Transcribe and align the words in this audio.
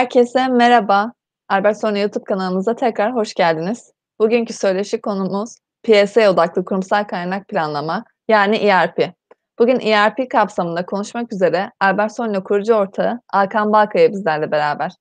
Herkese 0.00 0.48
merhaba. 0.48 1.12
Albert 1.48 1.80
Sonra 1.80 1.98
YouTube 1.98 2.24
kanalımıza 2.24 2.76
tekrar 2.76 3.14
hoş 3.14 3.34
geldiniz. 3.34 3.92
Bugünkü 4.20 4.52
söyleşi 4.52 5.00
konumuz 5.00 5.54
PSA 5.82 6.30
odaklı 6.30 6.64
kurumsal 6.64 7.04
kaynak 7.04 7.48
planlama 7.48 8.04
yani 8.28 8.56
ERP. 8.56 9.12
Bugün 9.58 9.80
ERP 9.80 10.30
kapsamında 10.30 10.86
konuşmak 10.86 11.32
üzere 11.32 11.70
Albert 11.80 12.16
Sonra 12.16 12.42
kurucu 12.42 12.74
ortağı 12.74 13.20
Alkan 13.32 13.72
Balkaya 13.72 14.12
bizlerle 14.12 14.50
beraber. 14.50 14.92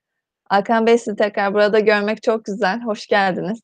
Alkan 0.50 0.88
Bey 0.88 0.98
sizi 0.98 1.16
tekrar 1.16 1.54
burada 1.54 1.80
görmek 1.80 2.24
çok 2.24 2.46
güzel. 2.46 2.82
Hoş 2.82 3.08
geldiniz. 3.08 3.60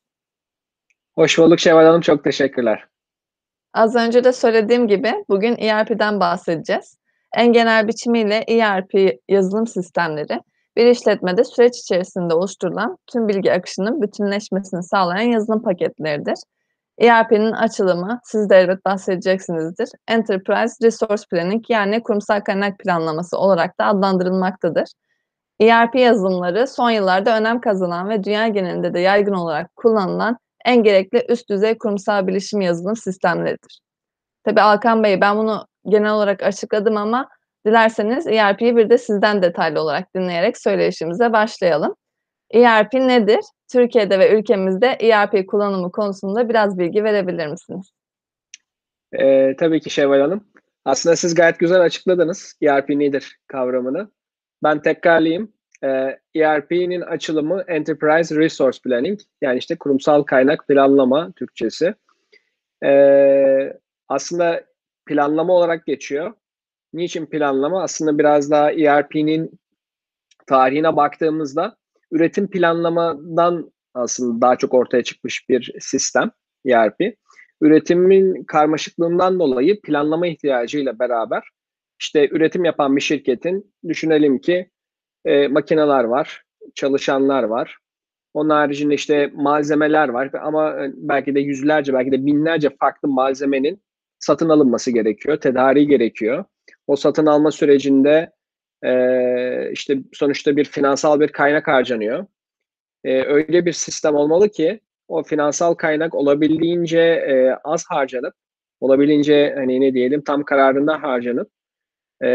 Hoş 1.14 1.38
bulduk 1.38 1.60
Şevval 1.60 1.84
Hanım. 1.84 2.00
Çok 2.00 2.24
teşekkürler. 2.24 2.84
Az 3.74 3.94
önce 3.94 4.24
de 4.24 4.32
söylediğim 4.32 4.88
gibi 4.88 5.24
bugün 5.28 5.56
ERP'den 5.56 6.20
bahsedeceğiz. 6.20 6.98
En 7.36 7.52
genel 7.52 7.88
biçimiyle 7.88 8.44
ERP 8.48 9.20
yazılım 9.28 9.66
sistemleri 9.66 10.40
bir 10.76 10.86
işletmede 10.86 11.44
süreç 11.44 11.78
içerisinde 11.78 12.34
oluşturulan 12.34 12.98
tüm 13.06 13.28
bilgi 13.28 13.52
akışının 13.52 14.02
bütünleşmesini 14.02 14.82
sağlayan 14.82 15.30
yazılım 15.30 15.62
paketleridir. 15.62 16.38
ERP'nin 16.98 17.52
açılımı, 17.52 18.20
siz 18.24 18.50
de 18.50 18.56
elbet 18.56 18.84
bahsedeceksinizdir. 18.84 19.88
Enterprise 20.08 20.86
Resource 20.86 21.22
Planning 21.30 21.64
yani 21.68 22.02
kurumsal 22.02 22.40
kaynak 22.40 22.78
planlaması 22.78 23.38
olarak 23.38 23.80
da 23.80 23.84
adlandırılmaktadır. 23.84 24.88
ERP 25.60 25.94
yazılımları 25.94 26.66
son 26.66 26.90
yıllarda 26.90 27.38
önem 27.38 27.60
kazanan 27.60 28.08
ve 28.08 28.24
dünya 28.24 28.48
genelinde 28.48 28.94
de 28.94 29.00
yaygın 29.00 29.34
olarak 29.34 29.76
kullanılan 29.76 30.38
en 30.64 30.82
gerekli 30.82 31.26
üst 31.28 31.50
düzey 31.50 31.78
kurumsal 31.78 32.26
bilişim 32.26 32.60
yazılım 32.60 32.96
sistemleridir. 32.96 33.80
Tabii 34.44 34.60
Alkan 34.60 35.04
Bey 35.04 35.20
ben 35.20 35.36
bunu 35.36 35.66
genel 35.88 36.12
olarak 36.12 36.42
açıkladım 36.42 36.96
ama 36.96 37.28
dilerseniz 37.66 38.26
ERP'yi 38.26 38.76
bir 38.76 38.90
de 38.90 38.98
sizden 38.98 39.42
detaylı 39.42 39.80
olarak 39.80 40.14
dinleyerek 40.16 40.58
söyleşimize 40.58 41.32
başlayalım. 41.32 41.94
ERP 42.50 42.94
nedir? 42.94 43.40
Türkiye'de 43.72 44.18
ve 44.18 44.38
ülkemizde 44.38 44.86
ERP 44.86 45.46
kullanımı 45.48 45.92
konusunda 45.92 46.48
biraz 46.48 46.78
bilgi 46.78 47.04
verebilir 47.04 47.46
misiniz? 47.46 47.90
Ee, 49.12 49.56
tabii 49.58 49.80
ki 49.80 49.90
Şevval 49.90 50.20
Hanım. 50.20 50.44
Aslında 50.84 51.16
siz 51.16 51.34
gayet 51.34 51.58
güzel 51.58 51.80
açıkladınız 51.80 52.54
ERP 52.62 52.88
nedir 52.88 53.36
kavramını. 53.46 54.10
Ben 54.62 54.82
tekrarlayayım. 54.82 55.52
Ee, 55.84 56.18
ERP'nin 56.34 57.00
açılımı 57.00 57.64
Enterprise 57.68 58.36
Resource 58.36 58.78
Planning 58.84 59.20
yani 59.40 59.58
işte 59.58 59.76
kurumsal 59.76 60.22
kaynak 60.22 60.68
planlama 60.68 61.32
Türkçesi. 61.32 61.94
Ee, 62.84 63.72
aslında 64.08 64.64
planlama 65.06 65.52
olarak 65.52 65.86
geçiyor. 65.86 66.32
Niçin 66.96 67.26
planlama? 67.26 67.82
Aslında 67.82 68.18
biraz 68.18 68.50
daha 68.50 68.72
ERP'nin 68.72 69.50
tarihine 70.46 70.96
baktığımızda 70.96 71.76
üretim 72.10 72.50
planlamadan 72.50 73.72
aslında 73.94 74.40
daha 74.40 74.56
çok 74.56 74.74
ortaya 74.74 75.02
çıkmış 75.02 75.48
bir 75.48 75.74
sistem 75.80 76.30
ERP. 76.66 77.16
Üretimin 77.60 78.44
karmaşıklığından 78.44 79.38
dolayı 79.38 79.80
planlama 79.80 80.26
ihtiyacıyla 80.26 80.98
beraber 80.98 81.42
işte 82.00 82.28
üretim 82.30 82.64
yapan 82.64 82.96
bir 82.96 83.00
şirketin 83.00 83.74
düşünelim 83.88 84.38
ki 84.38 84.70
e, 85.24 85.48
makineler 85.48 86.04
var, 86.04 86.42
çalışanlar 86.74 87.42
var. 87.42 87.78
Onun 88.34 88.50
haricinde 88.50 88.94
işte 88.94 89.30
malzemeler 89.34 90.08
var 90.08 90.30
ama 90.42 90.84
e, 90.84 90.92
belki 90.96 91.34
de 91.34 91.40
yüzlerce 91.40 91.92
belki 91.92 92.12
de 92.12 92.26
binlerce 92.26 92.70
farklı 92.80 93.08
malzemenin 93.08 93.82
satın 94.18 94.48
alınması 94.48 94.90
gerekiyor, 94.90 95.36
tedariği 95.36 95.88
gerekiyor. 95.88 96.44
O 96.86 96.96
satın 96.96 97.26
alma 97.26 97.50
sürecinde 97.50 98.32
e, 98.82 99.70
işte 99.72 99.98
sonuçta 100.12 100.56
bir 100.56 100.64
finansal 100.64 101.20
bir 101.20 101.28
kaynak 101.28 101.68
harcanıyor. 101.68 102.26
E, 103.04 103.22
öyle 103.22 103.66
bir 103.66 103.72
sistem 103.72 104.14
olmalı 104.14 104.48
ki 104.48 104.80
o 105.08 105.22
finansal 105.22 105.74
kaynak 105.74 106.14
olabildiğince 106.14 107.00
e, 107.00 107.58
az 107.64 107.84
harcanıp, 107.88 108.34
olabildiğince 108.80 109.54
hani 109.56 109.80
ne 109.80 109.94
diyelim 109.94 110.22
tam 110.24 110.44
kararında 110.44 111.02
harcanıp 111.02 111.50
e, 112.24 112.28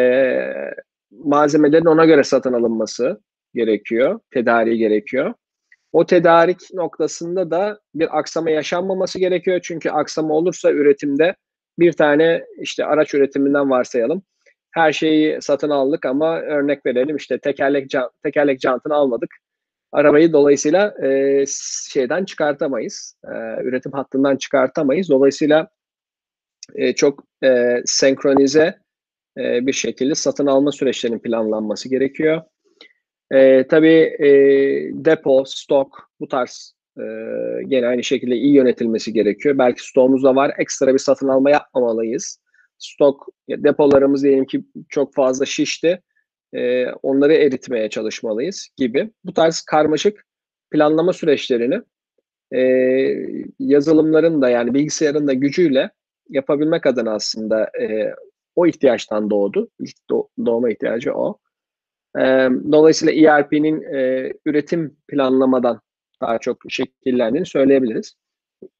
malzemelerin 1.12 1.86
ona 1.86 2.06
göre 2.06 2.24
satın 2.24 2.54
alınması 2.54 3.22
gerekiyor, 3.54 4.20
tedariği 4.32 4.78
gerekiyor. 4.78 5.34
O 5.92 6.06
tedarik 6.06 6.74
noktasında 6.74 7.52
da 7.52 7.80
bir 7.96 8.20
aksama 8.20 8.50
yaşanmaması 8.50 9.20
gerekiyor. 9.20 9.60
Çünkü 9.64 9.90
aksama 9.90 10.34
olursa 10.34 10.72
üretimde 10.72 11.36
bir 11.80 11.94
tane 11.94 12.46
işte 12.60 12.86
araç 12.86 13.14
üretiminden 13.14 13.70
varsayalım. 13.70 14.24
Her 14.72 14.92
şeyi 14.92 15.42
satın 15.42 15.70
aldık 15.70 16.06
ama 16.06 16.42
örnek 16.42 16.86
verelim 16.86 17.16
işte 17.16 17.40
tekerlek 17.40 17.90
can, 17.90 18.10
tekerlek 18.24 18.62
jantını 18.62 18.94
almadık. 18.94 19.30
Arabayı 19.92 20.34
dolayısıyla 20.34 21.06
e, 21.06 21.46
şeyden 21.90 22.26
çıkartamayız. 22.26 23.16
E, 23.26 23.64
üretim 23.64 23.92
hattından 23.92 24.36
çıkartamayız. 24.38 25.10
Dolayısıyla 25.10 25.68
e, 26.76 26.94
çok 26.94 27.24
e, 27.44 27.82
senkronize 27.86 28.80
e, 29.38 29.68
bir 29.68 29.74
şekilde 29.74 30.16
satın 30.16 30.46
alma 30.46 30.72
süreçlerinin 30.72 31.20
planlanması 31.20 31.90
gerekiyor. 31.90 32.42
E, 33.32 33.68
tabii 33.68 34.16
e, 34.20 34.30
depo, 35.06 35.44
stok 35.46 36.10
bu 36.20 36.28
tarz 36.28 36.76
e, 36.98 37.04
gene 37.68 37.88
aynı 37.88 38.04
şekilde 38.04 38.36
iyi 38.36 38.54
yönetilmesi 38.54 39.14
gerekiyor. 39.14 39.58
Belki 39.58 39.88
stoğumuzda 39.88 40.36
var 40.36 40.54
ekstra 40.58 40.94
bir 40.94 41.00
satın 41.00 41.28
alma 41.28 41.52
yapmamalıyız. 41.52 42.40
Stok 42.82 43.28
depolarımız 43.50 44.24
diyelim 44.24 44.46
ki 44.46 44.66
çok 44.90 45.14
fazla 45.14 45.46
şişti. 45.46 46.02
E, 46.54 46.88
onları 46.88 47.34
eritmeye 47.34 47.90
çalışmalıyız 47.90 48.68
gibi. 48.78 49.12
Bu 49.24 49.34
tarz 49.34 49.62
karmaşık 49.62 50.26
planlama 50.72 51.14
süreçlerini 51.14 51.82
e, 52.54 52.62
yazılımların 53.60 54.42
da 54.42 54.50
yani 54.50 54.74
bilgisayarın 54.74 55.28
da 55.28 55.34
gücüyle 55.34 55.92
yapabilmek 56.30 56.86
adına 56.86 57.14
aslında 57.14 57.64
e, 57.82 58.14
o 58.56 58.68
ihtiyaçtan 58.68 59.30
doğdu. 59.30 59.70
İlk 59.80 59.96
doğma 60.46 60.70
ihtiyacı 60.70 61.14
o. 61.14 61.38
E, 62.18 62.22
dolayısıyla 62.72 63.32
ERP'nin 63.32 63.82
e, 63.82 64.34
üretim 64.46 64.98
planlamadan 65.08 65.82
daha 66.22 66.40
çok 66.40 66.58
şekillendiğini 66.70 67.46
söyleyebiliriz. 67.46 68.16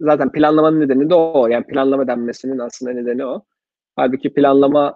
Zaten 0.02 0.32
planlamanın 0.32 0.80
nedeni 0.80 1.10
de 1.10 1.16
o. 1.16 1.48
Yani 1.48 1.68
planlama 1.68 2.08
denmesinin 2.08 2.60
aslında 2.60 2.94
nedeni 2.94 3.26
o. 3.26 3.44
Halbuki 3.96 4.34
planlama 4.34 4.96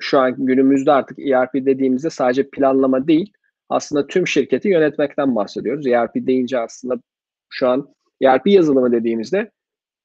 şu 0.00 0.18
an 0.18 0.46
günümüzde 0.46 0.92
artık 0.92 1.18
ERP 1.18 1.54
dediğimizde 1.54 2.10
sadece 2.10 2.50
planlama 2.50 3.06
değil, 3.08 3.32
aslında 3.68 4.06
tüm 4.06 4.26
şirketi 4.26 4.68
yönetmekten 4.68 5.36
bahsediyoruz. 5.36 5.86
ERP 5.86 6.14
deyince 6.14 6.58
aslında 6.58 7.00
şu 7.48 7.68
an 7.68 7.94
ERP 8.22 8.46
yazılımı 8.46 8.92
dediğimizde 8.92 9.50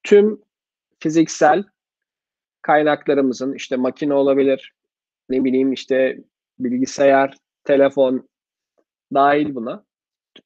tüm 0.03 0.41
fiziksel 0.99 1.63
kaynaklarımızın 2.61 3.53
işte 3.53 3.75
makine 3.75 4.13
olabilir, 4.13 4.73
ne 5.29 5.43
bileyim 5.43 5.73
işte 5.73 6.23
bilgisayar, 6.59 7.37
telefon 7.63 8.29
dahil 9.13 9.55
buna. 9.55 9.83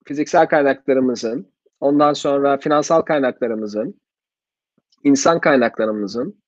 Fiziksel 0.06 0.48
kaynaklarımızın, 0.48 1.52
ondan 1.80 2.14
sonra 2.14 2.58
finansal 2.58 3.02
kaynaklarımızın, 3.02 4.02
insan 5.04 5.40
kaynaklarımızın, 5.40 6.42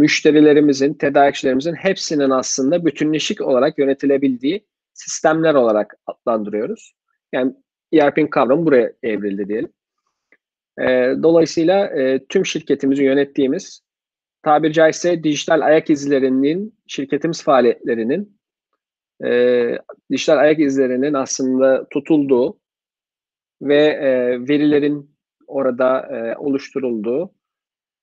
müşterilerimizin, 0.00 0.94
tedarikçilerimizin 0.94 1.74
hepsinin 1.74 2.30
aslında 2.30 2.86
bütünleşik 2.86 3.40
olarak 3.40 3.78
yönetilebildiği 3.78 4.66
sistemler 4.94 5.54
olarak 5.54 5.96
adlandırıyoruz. 6.06 6.92
Yani 7.32 7.54
ERP'nin 7.92 8.26
kavramı 8.26 8.66
buraya 8.66 8.92
evrildi 9.02 9.48
diyelim. 9.48 9.72
E, 10.80 10.84
dolayısıyla 11.22 11.86
e, 11.86 12.24
tüm 12.28 12.46
şirketimizi 12.46 13.04
yönettiğimiz 13.04 13.82
tabiri 14.42 14.72
caizse 14.72 15.24
dijital 15.24 15.60
ayak 15.60 15.90
izlerinin, 15.90 16.74
şirketimiz 16.86 17.42
faaliyetlerinin, 17.42 18.38
e, 19.24 19.78
dijital 20.10 20.38
ayak 20.38 20.58
izlerinin 20.58 21.14
aslında 21.14 21.88
tutulduğu 21.88 22.58
ve 23.62 23.84
e, 23.84 24.40
verilerin 24.48 25.16
orada 25.46 26.00
e, 26.00 26.36
oluşturulduğu 26.36 27.34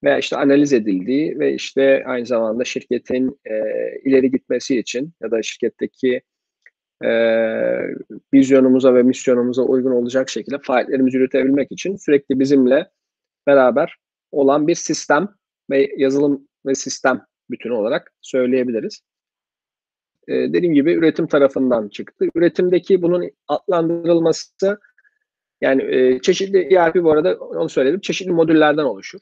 ve 0.04 0.20
işte 0.20 0.38
analiz 0.38 0.74
edildiği 0.74 1.40
ve 1.40 1.54
işte 1.54 2.04
aynı 2.08 2.26
zamanda 2.26 2.64
şirketin 2.64 3.40
e, 3.46 3.54
ileri 4.04 4.32
gitmesi 4.32 4.80
için 4.80 5.14
ya 5.22 5.32
da 5.32 5.42
şirketteki 5.42 6.22
e, 7.04 7.10
vizyonumuza 8.34 8.96
ve 8.96 9.04
misyonumuza 9.04 9.62
uygun 9.62 9.92
olacak 9.92 10.30
şekilde 10.30 10.58
faaliyetlerimizi 10.64 11.18
yürütebilmek 11.18 11.72
için 11.72 11.96
sürekli 11.96 12.40
bizimle 12.40 12.90
beraber 13.48 13.96
olan 14.32 14.68
bir 14.68 14.76
sistem 14.76 15.30
ve 15.70 15.94
yazılım 15.98 16.48
ve 16.66 16.76
sistem 16.76 17.26
bütünü 17.50 17.74
olarak 17.74 18.14
söyleyebiliriz. 18.22 19.02
Ee, 20.28 20.34
dediğim 20.34 20.74
gibi 20.74 20.94
üretim 20.94 21.28
tarafından 21.28 21.90
çıktı. 21.90 22.26
Üretimdeki 22.36 23.02
bunun 23.02 23.30
adlandırılması 23.48 24.80
yani 25.62 25.96
e, 25.96 26.22
çeşitli 26.22 26.76
ERP 26.76 26.96
bu 26.96 27.12
arada 27.12 27.36
onu 27.36 27.70
söyledim. 27.70 28.00
Çeşitli 28.00 28.32
modüllerden 28.32 28.84
oluşur 28.84 29.20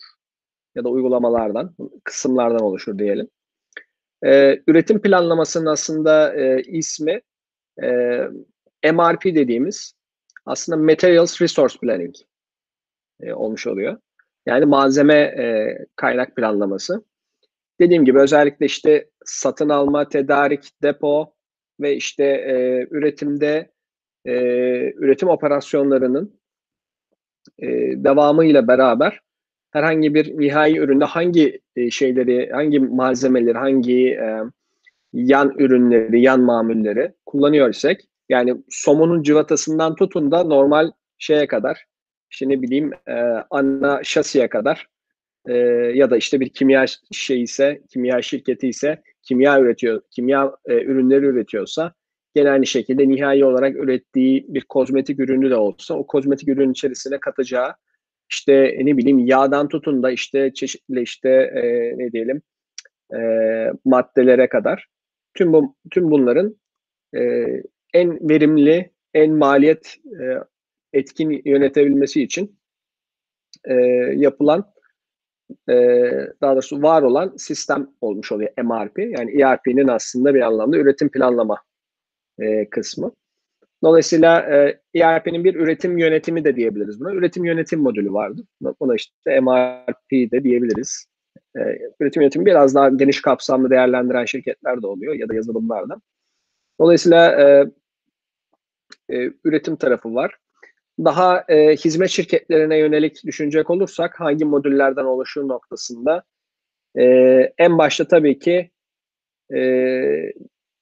ya 0.76 0.84
da 0.84 0.90
uygulamalardan, 0.90 1.76
kısımlardan 2.04 2.62
oluşur 2.62 3.00
diyelim. 3.00 3.30
Ee, 4.26 4.62
üretim 4.68 5.02
planlamasının 5.02 5.66
aslında 5.66 6.36
e, 6.36 6.62
ismi 6.62 7.22
e, 7.84 8.92
MRP 8.92 9.26
dediğimiz 9.26 9.94
aslında 10.46 10.78
Materials 10.78 11.42
Resource 11.42 11.80
Planning 11.80 12.16
e, 13.22 13.34
olmuş 13.34 13.68
oluyor. 13.68 13.98
Yani 14.46 14.66
malzeme 14.66 15.14
e, 15.14 15.78
kaynak 15.96 16.36
planlaması. 16.36 17.06
Dediğim 17.80 18.06
gibi 18.06 18.20
özellikle 18.20 18.66
işte 18.66 19.10
satın 19.26 19.70
alma, 19.70 20.10
tedarik, 20.10 20.70
depo 20.84 21.34
ve 21.80 21.96
işte 21.96 22.24
e, 22.24 22.88
üretimde 22.92 23.72
e, 24.26 24.34
üretim 24.94 25.30
operasyonlarının 25.30 26.40
e, 27.60 27.68
devamıyla 28.04 28.68
beraber 28.68 29.25
herhangi 29.76 30.14
bir 30.14 30.40
nihai 30.40 30.78
üründe 30.78 31.06
hangi 31.06 31.62
e, 31.76 31.90
şeyleri, 31.90 32.50
hangi 32.52 32.80
malzemeleri, 32.80 33.58
hangi 33.58 34.10
e, 34.10 34.40
yan 35.14 35.56
ürünleri, 35.58 36.22
yan 36.22 36.42
mamulleri 36.42 37.14
kullanıyor 37.26 37.70
isek 37.70 38.08
yani 38.30 38.56
somonun 38.70 39.24
cıvatasından 39.24 39.96
tutun 39.96 40.32
da 40.32 40.44
normal 40.44 40.92
şeye 41.18 41.48
kadar 41.48 41.86
işte 42.32 42.50
ne 42.50 42.62
bileyim 42.62 42.92
e, 43.08 43.14
ana 43.50 44.04
şasiye 44.04 44.48
kadar 44.48 44.88
ya 45.94 46.10
da 46.10 46.18
işte 46.18 46.40
bir 46.40 46.50
kimya 46.50 46.86
şey 47.12 47.42
ise, 47.42 47.82
kimya 47.90 48.22
şirketi 48.22 48.68
ise 48.68 49.02
kimya 49.24 49.62
üretiyor, 49.62 50.02
kimya 50.12 50.52
e, 50.66 50.74
ürünleri 50.74 51.26
üretiyorsa 51.26 51.94
gene 52.36 52.50
aynı 52.50 52.66
şekilde 52.66 53.10
nihai 53.10 53.46
olarak 53.46 53.76
ürettiği 53.76 54.46
bir 54.50 54.62
kozmetik 54.62 55.20
ürünü 55.20 55.50
de 55.50 55.56
olsa 55.56 55.94
o 55.94 56.08
kozmetik 56.08 56.50
ürün 56.50 56.72
içerisine 56.72 57.20
katacağı 57.20 57.74
işte 58.30 58.78
ne 58.82 58.98
bileyim 58.98 59.20
yağdan 59.20 59.68
tutun 59.68 60.04
da 60.04 60.12
işte 60.12 60.54
çeşitli 60.54 61.02
işte 61.02 61.30
e, 61.30 61.94
ne 61.98 62.12
diyelim 62.12 62.42
e, 63.16 63.20
maddelere 63.86 64.50
kadar 64.50 64.88
tüm 65.34 65.54
bu 65.54 65.76
tüm 65.92 66.12
bunların 66.12 66.56
e, 67.16 67.46
en 67.94 68.30
verimli, 68.30 68.92
en 69.14 69.32
maliyet 69.32 69.96
e, 70.22 70.24
etkin 70.94 71.42
yönetebilmesi 71.46 72.24
için 72.24 72.60
e, 73.66 73.74
yapılan 74.16 74.74
e, 75.70 75.74
daha 76.42 76.54
doğrusu 76.54 76.82
var 76.82 77.02
olan 77.02 77.34
sistem 77.38 77.90
olmuş 78.02 78.32
oluyor 78.32 78.50
MRP. 78.64 79.00
Yani 79.00 79.42
ERP'nin 79.42 79.88
aslında 79.88 80.34
bir 80.34 80.42
anlamda 80.42 80.78
üretim 80.78 81.10
planlama 81.10 81.58
e, 82.40 82.70
kısmı. 82.70 83.12
Dolayısıyla 83.84 84.40
e, 84.40 84.80
ERP'nin 85.00 85.44
bir 85.44 85.56
üretim 85.56 85.98
yönetimi 85.98 86.44
de 86.44 86.56
diyebiliriz 86.56 87.00
buna. 87.00 87.14
Üretim 87.14 87.46
yönetim 87.46 87.80
modülü 87.80 88.14
vardı. 88.14 88.42
Buna 88.80 88.96
işte 88.96 89.40
MRP 89.40 90.32
de 90.32 90.44
diyebiliriz. 90.44 91.06
E, 91.58 91.60
üretim 92.00 92.22
yönetimi 92.22 92.46
biraz 92.46 92.76
daha 92.76 92.90
geniş 92.90 93.22
kapsamlı 93.22 93.70
değerlendiren 93.70 94.26
şirketler 94.26 94.82
de 94.82 94.88
oluyor 94.88 95.14
ya 95.14 95.30
da 95.30 95.36
yazılımlarda. 95.36 96.02
Dolayısıyla 96.80 97.42
e, 97.42 97.66
e, 99.10 99.32
üretim 99.44 99.76
tarafı 99.76 100.16
var. 100.16 100.36
Daha 101.00 101.44
e, 101.48 101.76
hizmet 101.76 102.10
şirketlerine 102.10 102.78
yönelik 102.78 103.26
düşünecek 103.26 103.70
olursak 103.70 104.20
hangi 104.20 104.46
modüllerden 104.46 105.06
oluşur 105.06 105.48
noktasında 105.48 106.24
e, 106.98 107.04
en 107.58 107.78
başta 107.78 108.08
tabii 108.08 108.40
ki 108.40 108.72
e, 109.56 109.62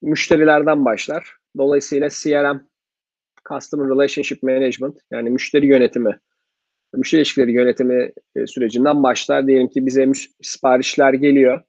müşterilerden 0.02 0.84
başlar. 0.84 1.36
Dolayısıyla 1.58 2.08
CRM, 2.08 2.60
Customer 3.48 3.88
Relationship 3.88 4.42
Management 4.42 4.98
yani 5.10 5.30
müşteri 5.30 5.66
yönetimi, 5.66 6.18
müşteri 6.94 7.20
ilişkileri 7.20 7.52
yönetimi 7.52 8.12
e, 8.36 8.46
sürecinden 8.46 9.02
başlar. 9.02 9.46
Diyelim 9.46 9.68
ki 9.68 9.86
bize 9.86 10.12
siparişler 10.42 11.12
geliyor. 11.12 11.62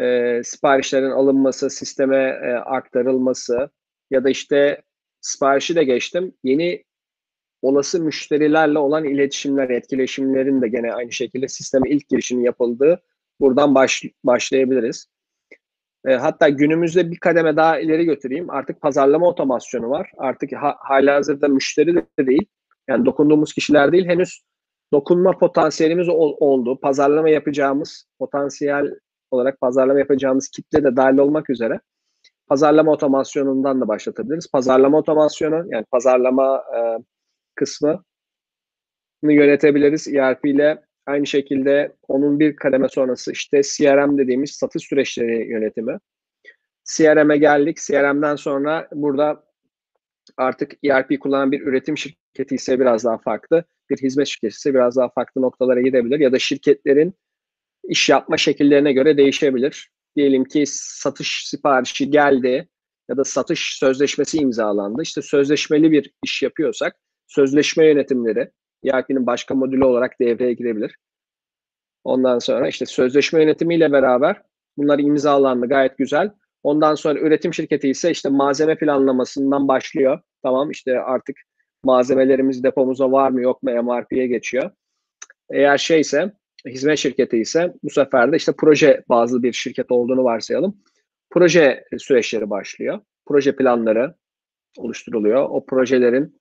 E, 0.00 0.40
siparişlerin 0.44 1.10
alınması, 1.10 1.70
sisteme 1.70 2.16
e, 2.16 2.52
aktarılması 2.52 3.70
ya 4.10 4.24
da 4.24 4.30
işte 4.30 4.82
siparişi 5.20 5.76
de 5.76 5.84
geçtim. 5.84 6.34
Yeni 6.44 6.84
olası 7.62 8.00
müşterilerle 8.00 8.78
olan 8.78 9.04
iletişimler, 9.04 9.70
etkileşimlerin 9.70 10.62
de 10.62 10.68
gene 10.68 10.92
aynı 10.92 11.12
şekilde 11.12 11.48
sisteme 11.48 11.90
ilk 11.90 12.08
girişinin 12.08 12.42
yapıldığı 12.42 13.02
buradan 13.40 13.74
baş, 13.74 14.04
başlayabiliriz. 14.24 15.06
E, 16.06 16.14
hatta 16.14 16.48
günümüzde 16.48 17.10
bir 17.10 17.18
kademe 17.18 17.56
daha 17.56 17.78
ileri 17.80 18.04
götüreyim. 18.04 18.50
Artık 18.50 18.80
pazarlama 18.80 19.26
otomasyonu 19.28 19.90
var. 19.90 20.12
Artık 20.18 20.52
ha, 20.52 20.76
halihazırda 20.78 21.48
müşteri 21.48 21.96
de 21.96 22.26
değil. 22.26 22.46
Yani 22.88 23.06
dokunduğumuz 23.06 23.54
kişiler 23.54 23.92
değil. 23.92 24.06
Henüz 24.06 24.42
dokunma 24.92 25.38
potansiyelimiz 25.38 26.08
ol, 26.08 26.36
oldu. 26.40 26.80
Pazarlama 26.80 27.28
yapacağımız 27.28 28.06
potansiyel 28.18 28.90
olarak 29.30 29.60
pazarlama 29.60 29.98
yapacağımız 29.98 30.48
kitle 30.48 30.84
de 30.84 30.96
dahil 30.96 31.18
olmak 31.18 31.50
üzere 31.50 31.80
pazarlama 32.46 32.92
otomasyonundan 32.92 33.80
da 33.80 33.88
başlatabiliriz. 33.88 34.50
Pazarlama 34.52 34.98
otomasyonu 34.98 35.64
yani 35.68 35.84
pazarlama 35.90 36.64
e, 36.76 36.78
yönetebiliriz 39.32 40.08
ERP 40.08 40.44
ile. 40.44 40.85
Aynı 41.06 41.26
şekilde 41.26 41.96
onun 42.08 42.40
bir 42.40 42.56
kademe 42.56 42.88
sonrası 42.88 43.32
işte 43.32 43.60
CRM 43.62 44.18
dediğimiz 44.18 44.50
satış 44.50 44.82
süreçleri 44.82 45.50
yönetimi. 45.50 45.98
CRM'e 46.84 47.36
geldik. 47.36 47.76
CRM'den 47.76 48.36
sonra 48.36 48.88
burada 48.92 49.44
artık 50.36 50.72
ERP 50.84 51.20
kullanan 51.20 51.52
bir 51.52 51.60
üretim 51.60 51.98
şirketi 51.98 52.54
ise 52.54 52.80
biraz 52.80 53.04
daha 53.04 53.18
farklı, 53.18 53.64
bir 53.90 53.96
hizmet 53.96 54.26
şirketi 54.26 54.54
ise 54.56 54.74
biraz 54.74 54.96
daha 54.96 55.08
farklı 55.08 55.42
noktalara 55.42 55.80
gidebilir 55.80 56.20
ya 56.20 56.32
da 56.32 56.38
şirketlerin 56.38 57.14
iş 57.88 58.08
yapma 58.08 58.36
şekillerine 58.36 58.92
göre 58.92 59.16
değişebilir. 59.16 59.90
Diyelim 60.16 60.44
ki 60.44 60.64
satış 60.66 61.48
siparişi 61.48 62.10
geldi 62.10 62.68
ya 63.08 63.16
da 63.16 63.24
satış 63.24 63.78
sözleşmesi 63.78 64.38
imzalandı. 64.38 65.02
İşte 65.02 65.22
sözleşmeli 65.22 65.90
bir 65.90 66.12
iş 66.24 66.42
yapıyorsak 66.42 66.96
sözleşme 67.26 67.86
yönetimleri 67.86 68.50
ERP'nin 68.86 69.26
başka 69.26 69.54
modülü 69.54 69.84
olarak 69.84 70.20
devreye 70.20 70.52
girebilir. 70.52 70.96
Ondan 72.04 72.38
sonra 72.38 72.68
işte 72.68 72.86
sözleşme 72.86 73.40
yönetimiyle 73.42 73.92
beraber 73.92 74.42
bunlar 74.76 74.98
imzalandı 74.98 75.66
gayet 75.66 75.98
güzel. 75.98 76.30
Ondan 76.62 76.94
sonra 76.94 77.18
üretim 77.18 77.54
şirketi 77.54 77.88
ise 77.88 78.10
işte 78.10 78.28
malzeme 78.28 78.78
planlamasından 78.78 79.68
başlıyor. 79.68 80.20
Tamam 80.42 80.70
işte 80.70 81.00
artık 81.00 81.36
malzemelerimiz 81.84 82.64
depomuza 82.64 83.12
var 83.12 83.30
mı 83.30 83.42
yok 83.42 83.62
mu 83.62 83.82
MRP'ye 83.82 84.26
geçiyor. 84.26 84.70
Eğer 85.50 85.78
şeyse 85.78 86.32
hizmet 86.66 86.98
şirketi 86.98 87.38
ise 87.38 87.72
bu 87.82 87.90
sefer 87.90 88.32
de 88.32 88.36
işte 88.36 88.52
proje 88.58 89.04
bazlı 89.08 89.42
bir 89.42 89.52
şirket 89.52 89.90
olduğunu 89.90 90.24
varsayalım. 90.24 90.76
Proje 91.30 91.84
süreçleri 91.98 92.50
başlıyor. 92.50 93.00
Proje 93.26 93.56
planları 93.56 94.14
oluşturuluyor. 94.76 95.46
O 95.50 95.66
projelerin 95.66 96.40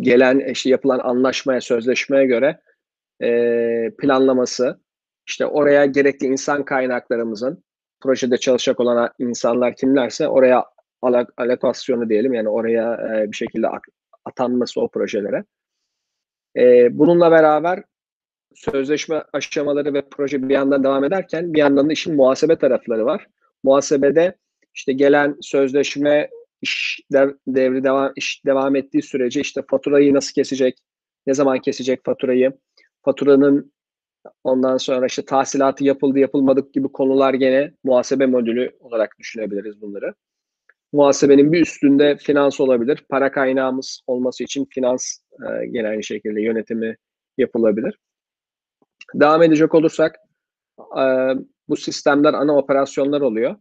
gelen 0.00 0.38
işte 0.38 0.70
yapılan 0.70 0.98
anlaşmaya, 0.98 1.60
sözleşmeye 1.60 2.26
göre 2.26 2.60
e, 3.22 3.90
planlaması, 3.98 4.80
işte 5.28 5.46
oraya 5.46 5.86
gerekli 5.86 6.26
insan 6.26 6.64
kaynaklarımızın 6.64 7.64
projede 8.00 8.36
çalışacak 8.36 8.80
olan 8.80 9.10
insanlar 9.18 9.76
kimlerse 9.76 10.28
oraya 10.28 10.64
alak 11.02 11.32
alokasyonu 11.36 12.08
diyelim 12.08 12.34
yani 12.34 12.48
oraya 12.48 12.94
e, 12.94 13.30
bir 13.30 13.36
şekilde 13.36 13.66
atanması 14.24 14.80
o 14.80 14.88
projelere. 14.88 15.44
E, 16.56 16.88
bununla 16.98 17.30
beraber 17.30 17.82
sözleşme 18.54 19.22
aşamaları 19.32 19.94
ve 19.94 20.02
proje 20.10 20.48
bir 20.48 20.54
yandan 20.54 20.84
devam 20.84 21.04
ederken 21.04 21.54
bir 21.54 21.58
yandan 21.58 21.88
da 21.88 21.92
işin 21.92 22.16
muhasebe 22.16 22.56
tarafları 22.56 23.06
var. 23.06 23.26
Muhasebede 23.62 24.36
işte 24.74 24.92
gelen 24.92 25.36
sözleşme 25.40 26.30
iş 26.64 27.00
devri 27.46 27.84
devam 27.84 28.12
iş 28.16 28.44
devam 28.46 28.76
ettiği 28.76 29.02
sürece 29.02 29.40
işte 29.40 29.62
faturayı 29.70 30.14
nasıl 30.14 30.34
kesecek, 30.34 30.78
ne 31.26 31.34
zaman 31.34 31.58
kesecek 31.58 32.04
faturayı, 32.04 32.52
faturanın 33.04 33.72
ondan 34.44 34.76
sonra 34.76 35.06
işte 35.06 35.24
tahsilatı 35.24 35.84
yapıldı 35.84 36.18
yapılmadık 36.18 36.74
gibi 36.74 36.88
konular 36.88 37.34
gene 37.34 37.72
muhasebe 37.84 38.26
modülü 38.26 38.76
olarak 38.80 39.18
düşünebiliriz 39.18 39.80
bunları. 39.80 40.14
Muhasebenin 40.92 41.52
bir 41.52 41.60
üstünde 41.60 42.16
finans 42.16 42.60
olabilir. 42.60 43.04
Para 43.08 43.32
kaynağımız 43.32 44.00
olması 44.06 44.44
için 44.44 44.66
finans 44.70 45.18
e, 45.32 45.66
gene 45.66 45.88
aynı 45.88 46.02
şekilde 46.02 46.42
yönetimi 46.42 46.96
yapılabilir. 47.38 47.98
Devam 49.14 49.42
edecek 49.42 49.74
olursak 49.74 50.16
e, 50.78 51.04
bu 51.68 51.76
sistemler 51.76 52.34
ana 52.34 52.56
operasyonlar 52.56 53.20
oluyor. 53.20 53.56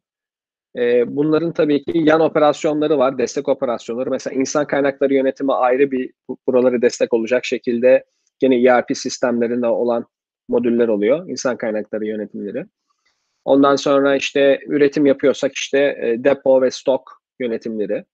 E, 0.77 1.15
bunların 1.15 1.53
tabii 1.53 1.83
ki 1.83 1.91
yan 1.95 2.21
operasyonları 2.21 2.97
var, 2.97 3.17
destek 3.17 3.49
operasyonları. 3.49 4.09
Mesela 4.09 4.39
insan 4.39 4.67
kaynakları 4.67 5.13
yönetimi 5.13 5.53
ayrı 5.53 5.91
bir 5.91 6.11
buraları 6.47 6.81
destek 6.81 7.13
olacak 7.13 7.45
şekilde 7.45 8.05
gene 8.39 8.63
ERP 8.63 8.97
sistemlerinde 8.97 9.67
olan 9.67 10.05
modüller 10.49 10.87
oluyor. 10.87 11.29
İnsan 11.29 11.57
kaynakları 11.57 12.05
yönetimleri. 12.05 12.65
Ondan 13.45 13.75
sonra 13.75 14.15
işte 14.15 14.59
üretim 14.67 15.05
yapıyorsak 15.05 15.53
işte 15.53 15.79
e, 15.79 16.23
depo 16.23 16.61
ve 16.61 16.71
stok 16.71 17.21
yönetimleri. 17.39 18.05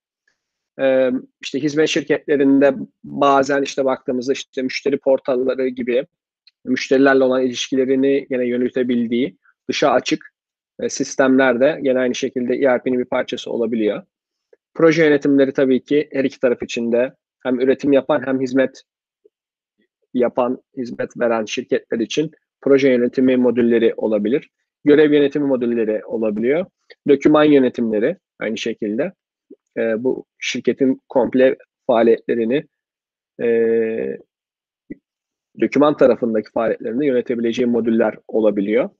E, 0.80 1.10
işte 1.42 1.62
hizmet 1.62 1.88
şirketlerinde 1.88 2.74
bazen 3.04 3.62
işte 3.62 3.84
baktığımızda 3.84 4.32
işte 4.32 4.62
müşteri 4.62 4.98
portalları 4.98 5.68
gibi 5.68 6.06
müşterilerle 6.64 7.24
olan 7.24 7.42
ilişkilerini 7.42 8.26
yine 8.30 8.46
yönetebildiği 8.46 9.36
dışa 9.68 9.90
açık 9.90 10.29
sistemler 10.88 11.60
de 11.60 11.80
yine 11.82 11.98
aynı 11.98 12.14
şekilde 12.14 12.54
ERP'nin 12.54 12.98
bir 12.98 13.04
parçası 13.04 13.50
olabiliyor. 13.50 14.02
proje 14.74 15.04
yönetimleri 15.04 15.52
tabii 15.52 15.84
ki 15.84 16.08
her 16.12 16.24
iki 16.24 16.40
taraf 16.40 16.62
için 16.62 16.92
de 16.92 17.14
hem 17.42 17.60
üretim 17.60 17.92
yapan 17.92 18.26
hem 18.26 18.40
hizmet 18.40 18.82
yapan, 20.14 20.62
hizmet 20.76 21.18
veren 21.18 21.44
şirketler 21.44 21.98
için 21.98 22.30
proje 22.60 22.88
yönetimi 22.88 23.36
modülleri 23.36 23.94
olabilir. 23.96 24.50
Görev 24.84 25.12
yönetimi 25.12 25.46
modülleri 25.46 26.04
olabiliyor. 26.04 26.66
Döküman 27.08 27.44
yönetimleri 27.44 28.16
aynı 28.38 28.58
şekilde. 28.58 29.12
E, 29.76 30.04
bu 30.04 30.24
şirketin 30.38 31.00
komple 31.08 31.56
faaliyetlerini 31.86 32.64
e, 33.42 33.46
döküman 35.60 35.96
tarafındaki 35.96 36.50
faaliyetlerini 36.50 37.06
yönetebileceği 37.06 37.66
modüller 37.66 38.14
olabiliyor. 38.28 38.90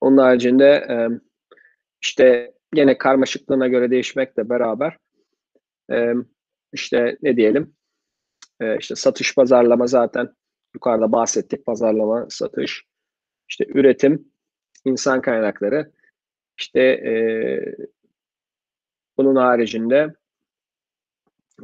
Onun 0.00 0.18
haricinde 0.18 0.64
e, 0.66 1.08
işte 2.02 2.54
gene 2.74 2.98
karmaşıklığına 2.98 3.68
göre 3.68 3.90
değişmekle 3.90 4.48
beraber 4.48 4.96
e, 5.92 6.12
işte 6.72 7.16
ne 7.22 7.36
diyelim 7.36 7.74
e, 8.60 8.78
işte 8.78 8.94
satış 8.94 9.34
pazarlama 9.34 9.86
zaten 9.86 10.34
yukarıda 10.74 11.12
bahsettik. 11.12 11.66
Pazarlama 11.66 12.26
satış 12.30 12.84
işte 13.48 13.66
üretim 13.68 14.32
insan 14.84 15.20
kaynakları. 15.20 15.92
İşte 16.58 17.02
bunun 19.18 19.36
haricinde 19.36 20.14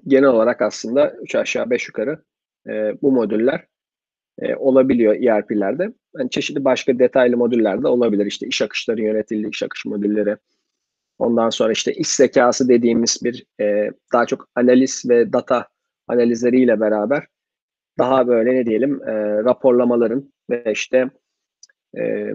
genel 0.06 0.28
olarak 0.28 0.62
aslında 0.62 1.16
3 1.22 1.34
aşağı 1.34 1.70
5 1.70 1.88
yukarı 1.88 2.24
bu 3.02 3.12
modüller 3.12 3.66
e, 4.38 4.54
olabiliyor 4.56 5.14
ERP'lerde. 5.14 5.92
Yani 6.18 6.30
çeşitli 6.30 6.64
başka 6.64 6.98
detaylı 6.98 7.36
modüller 7.36 7.82
de 7.82 7.88
olabilir. 7.88 8.26
İşte 8.26 8.46
iş 8.46 8.62
akışları 8.62 9.02
yönetildi, 9.02 9.48
iş 9.48 9.62
akış 9.62 9.84
modülleri. 9.86 10.36
Ondan 11.18 11.50
sonra 11.50 11.72
işte 11.72 11.92
iş 11.92 12.08
zekası 12.08 12.68
dediğimiz 12.68 13.20
bir 13.24 13.46
e, 13.60 13.90
daha 14.12 14.26
çok 14.26 14.48
analiz 14.54 15.04
ve 15.08 15.32
data 15.32 15.68
analizleriyle 16.08 16.80
beraber 16.80 17.26
daha 17.98 18.26
böyle 18.26 18.54
ne 18.54 18.66
diyelim 18.66 19.02
e, 19.08 19.12
raporlamaların 19.44 20.32
ve 20.50 20.72
işte 20.72 21.10
e, 21.98 22.32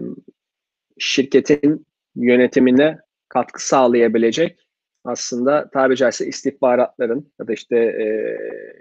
şirketin 0.98 1.86
yönetimine 2.16 2.98
katkı 3.28 3.66
sağlayabilecek 3.66 4.66
aslında 5.04 5.70
tabi 5.70 5.96
caizse 5.96 6.26
istihbaratların 6.26 7.32
ya 7.40 7.48
da 7.48 7.52
işte 7.52 7.76
e, 7.76 8.06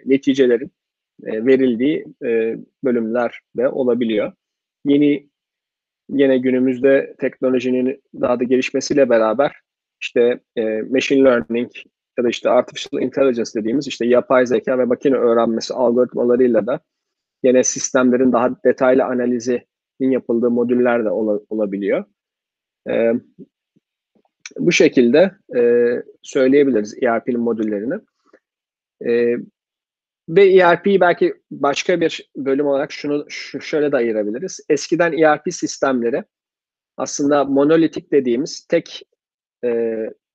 neticelerin 0.05 0.71
e, 1.25 1.45
verildiği 1.45 2.05
e, 2.25 2.57
bölümler 2.83 3.39
de 3.57 3.69
olabiliyor. 3.69 4.31
Yeni 4.85 5.29
yine 6.09 6.37
günümüzde 6.37 7.15
teknolojinin 7.19 8.01
daha 8.21 8.39
da 8.39 8.43
gelişmesiyle 8.43 9.09
beraber 9.09 9.51
işte 10.01 10.39
e, 10.55 10.81
machine 10.81 11.23
learning 11.23 11.71
ya 12.17 12.23
da 12.23 12.29
işte 12.29 12.49
artificial 12.49 13.01
intelligence 13.01 13.51
dediğimiz 13.55 13.87
işte 13.87 14.05
yapay 14.05 14.45
zeka 14.45 14.79
ve 14.79 14.85
makine 14.85 15.15
öğrenmesi 15.15 15.73
algoritmalarıyla 15.73 16.67
da 16.67 16.79
yine 17.43 17.63
sistemlerin 17.63 18.31
daha 18.31 18.63
detaylı 18.65 19.03
analizinin 19.03 20.11
yapıldığı 20.11 20.51
modüller 20.51 21.05
de 21.05 21.09
ol, 21.09 21.39
olabiliyor. 21.49 22.03
Bu 24.59 24.71
şekilde 24.71 25.31
söyleyebiliriz 26.21 27.03
ERP'nin 27.03 27.39
modüllerini. 27.39 27.99
Ve 30.29 30.53
ERP'yi 30.53 31.01
belki 31.01 31.33
başka 31.51 32.01
bir 32.01 32.29
bölüm 32.35 32.67
olarak 32.67 32.91
şunu 32.91 33.25
şu, 33.29 33.61
şöyle 33.61 33.91
de 33.91 33.97
ayırabiliriz. 33.97 34.59
Eskiden 34.69 35.13
ERP 35.13 35.53
sistemleri 35.53 36.23
aslında 36.97 37.45
monolitik 37.45 38.11
dediğimiz 38.11 38.67
tek 38.67 39.03
e, 39.63 39.69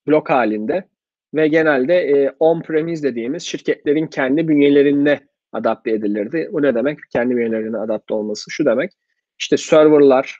blok 0.07 0.31
halinde 0.31 0.89
ve 1.35 1.49
genelde 1.49 1.95
e, 1.95 2.31
on-premise 2.41 3.03
dediğimiz 3.03 3.43
şirketlerin 3.43 4.07
kendi 4.07 4.49
bünyelerine 4.49 5.21
adapte 5.53 5.91
edilirdi. 5.91 6.49
Bu 6.53 6.63
ne 6.63 6.75
demek? 6.75 6.99
Kendi 7.13 7.37
bünyelerine 7.37 7.79
adapte 7.79 8.15
olması. 8.15 8.51
Şu 8.51 8.65
demek, 8.65 8.93
işte 9.39 9.57
serverlar, 9.57 10.39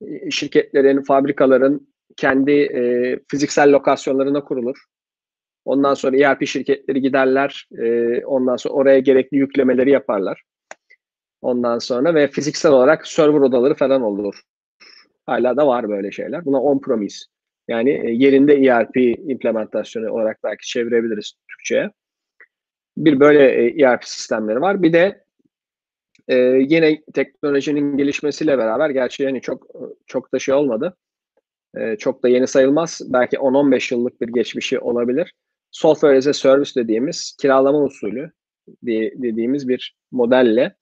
e, 0.00 0.30
şirketlerin, 0.30 1.02
fabrikaların 1.02 1.88
kendi 2.16 2.52
e, 2.52 2.80
fiziksel 3.30 3.72
lokasyonlarına 3.72 4.44
kurulur. 4.44 4.76
Ondan 5.64 5.94
sonra 5.94 6.16
ERP 6.16 6.46
şirketleri 6.46 7.00
giderler. 7.02 7.68
E, 7.78 8.24
ondan 8.24 8.56
sonra 8.56 8.74
oraya 8.74 8.98
gerekli 8.98 9.36
yüklemeleri 9.36 9.90
yaparlar. 9.90 10.42
Ondan 11.42 11.78
sonra 11.78 12.14
ve 12.14 12.28
fiziksel 12.28 12.72
olarak 12.72 13.06
server 13.06 13.40
odaları 13.40 13.74
falan 13.74 14.02
olur. 14.02 14.40
Hala 15.26 15.56
da 15.56 15.66
var 15.66 15.88
böyle 15.88 16.12
şeyler. 16.12 16.44
Buna 16.44 16.58
on-premise. 16.58 17.24
Yani 17.68 17.90
e, 17.90 18.10
yerinde 18.10 18.54
ERP 18.54 18.96
implementasyonu 19.30 20.12
olarak 20.12 20.38
belki 20.44 20.66
çevirebiliriz 20.66 21.32
Türkçe'ye. 21.50 21.90
Bir 22.96 23.20
böyle 23.20 23.52
e, 23.52 23.82
ERP 23.82 24.04
sistemleri 24.04 24.60
var. 24.60 24.82
Bir 24.82 24.92
de 24.92 25.24
e, 26.28 26.36
yine 26.68 27.02
teknolojinin 27.14 27.96
gelişmesiyle 27.96 28.58
beraber 28.58 28.90
gerçi 28.90 29.22
yani 29.22 29.40
çok 29.40 29.66
çok 30.06 30.32
da 30.32 30.38
şey 30.38 30.54
olmadı. 30.54 30.96
E, 31.76 31.96
çok 31.96 32.22
da 32.22 32.28
yeni 32.28 32.46
sayılmaz. 32.46 33.00
Belki 33.08 33.36
10-15 33.36 33.94
yıllık 33.94 34.20
bir 34.20 34.28
geçmişi 34.28 34.78
olabilir 34.78 35.34
software 35.70 36.16
as 36.16 36.26
a 36.26 36.32
service 36.32 36.80
dediğimiz 36.80 37.36
kiralama 37.40 37.82
usulü 37.84 38.32
dediğimiz 38.82 39.68
bir 39.68 39.96
modelle 40.10 40.76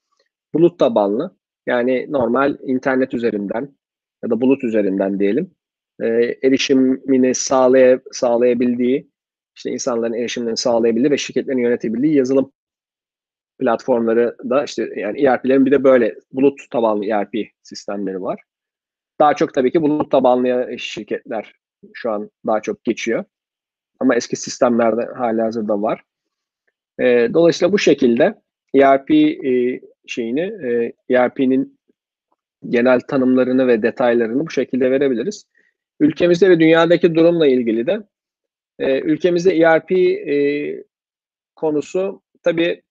bulut 0.55 0.79
tabanlı 0.79 1.37
yani 1.67 2.07
normal 2.09 2.57
internet 2.63 3.15
üzerinden 3.15 3.77
ya 4.25 4.31
da 4.31 4.41
bulut 4.41 4.65
üzerinden 4.65 5.21
diyelim 5.21 5.51
e, 6.01 6.07
erişimini 6.43 7.35
sağlay 7.35 7.99
sağlayabildiği 8.13 9.11
işte 9.57 9.71
insanların 9.71 10.13
erişimlerini 10.13 10.57
sağlayabildiği 10.57 11.11
ve 11.11 11.19
şirketlerin 11.19 11.59
yönetebildiği 11.59 12.15
yazılım 12.15 12.53
platformları 13.59 14.37
da 14.51 14.65
işte 14.65 14.91
yani 14.97 15.23
ERP'lerin 15.23 15.67
bir 15.67 15.71
de 15.71 15.85
böyle 15.85 16.15
bulut 16.33 16.71
tabanlı 16.71 17.07
ERP 17.07 17.35
sistemleri 17.63 18.23
var. 18.23 18.41
Daha 19.21 19.35
çok 19.35 19.55
tabii 19.55 19.73
ki 19.73 19.83
bulut 19.83 20.11
tabanlı 20.11 20.79
şirketler 20.79 21.53
şu 21.95 22.11
an 22.11 22.31
daha 22.47 22.61
çok 22.61 22.85
geçiyor. 22.85 23.25
Ama 24.01 24.15
eski 24.15 24.37
sistemlerde 24.37 25.09
hala 25.17 25.45
hazırda 25.45 25.83
var. 25.83 26.03
E, 27.01 27.05
dolayısıyla 27.35 27.73
bu 27.73 27.79
şekilde 27.79 28.35
ERP 28.75 29.11
e, 29.11 29.81
şeyini, 30.07 30.41
e, 30.41 30.93
ERP'nin 31.11 31.79
genel 32.69 33.01
tanımlarını 33.01 33.67
ve 33.67 33.83
detaylarını 33.83 34.47
bu 34.47 34.51
şekilde 34.51 34.91
verebiliriz. 34.91 35.45
Ülkemizde 36.01 36.51
ve 36.51 36.61
dünyadaki 36.61 37.15
durumla 37.15 37.47
ilgili 37.47 37.87
de 37.87 38.03
e, 38.79 39.01
ülkemizde 39.01 39.57
ERP 39.57 39.93
e, 39.93 40.85
konusu 41.57 42.23
tabii 42.43 42.83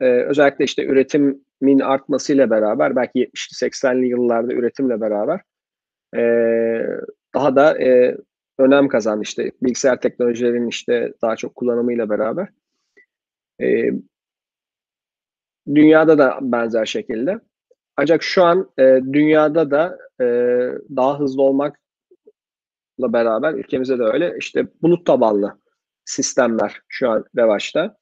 e, 0.00 0.04
özellikle 0.04 0.64
işte 0.64 0.84
üretimin 0.84 1.80
artmasıyla 1.80 2.50
beraber 2.50 2.96
belki 2.96 3.18
70'li 3.18 3.68
80'li 3.68 4.06
yıllarda 4.06 4.52
üretimle 4.52 5.00
beraber 5.00 5.40
e, 6.16 6.22
daha 7.34 7.56
da 7.56 7.82
e, 7.82 8.16
önem 8.60 8.88
kazandı 8.88 9.22
işte 9.22 9.52
bilgisayar 9.62 10.00
teknolojilerinin 10.00 10.68
işte 10.68 11.12
daha 11.22 11.36
çok 11.36 11.54
kullanımıyla 11.54 12.10
beraber. 12.10 12.48
E, 13.60 13.90
dünyada 15.74 16.18
da 16.18 16.38
benzer 16.42 16.86
şekilde. 16.86 17.40
Ancak 17.96 18.22
şu 18.22 18.44
an 18.44 18.70
e, 18.78 19.00
dünyada 19.12 19.70
da 19.70 19.98
e, 20.20 20.24
daha 20.96 21.20
hızlı 21.20 21.42
olmakla 21.42 21.76
beraber 23.00 23.54
ülkemizde 23.54 23.98
de 23.98 24.02
öyle 24.02 24.36
işte 24.38 24.66
bulut 24.82 25.06
tabanlı 25.06 25.60
sistemler 26.04 26.80
şu 26.88 27.10
an 27.10 27.24
revaçta. 27.36 27.96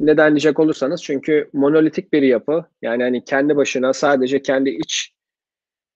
Neden 0.00 0.32
diyecek 0.32 0.60
olursanız 0.60 1.02
çünkü 1.02 1.50
monolitik 1.52 2.12
bir 2.12 2.22
yapı 2.22 2.64
yani 2.82 3.02
hani 3.02 3.24
kendi 3.24 3.56
başına 3.56 3.92
sadece 3.92 4.42
kendi 4.42 4.70
iç 4.70 5.14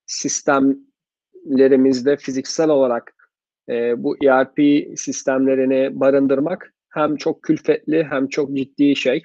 sistemlerimizde 0.07 2.17
fiziksel 2.17 2.69
olarak 2.69 3.22
e, 3.69 4.03
bu 4.03 4.17
ERP 4.25 4.59
sistemlerini 4.99 6.01
barındırmak 6.01 6.75
hem 6.89 7.17
çok 7.17 7.43
külfetli 7.43 8.05
hem 8.05 8.29
çok 8.29 8.57
ciddi 8.57 8.97
şey. 8.97 9.23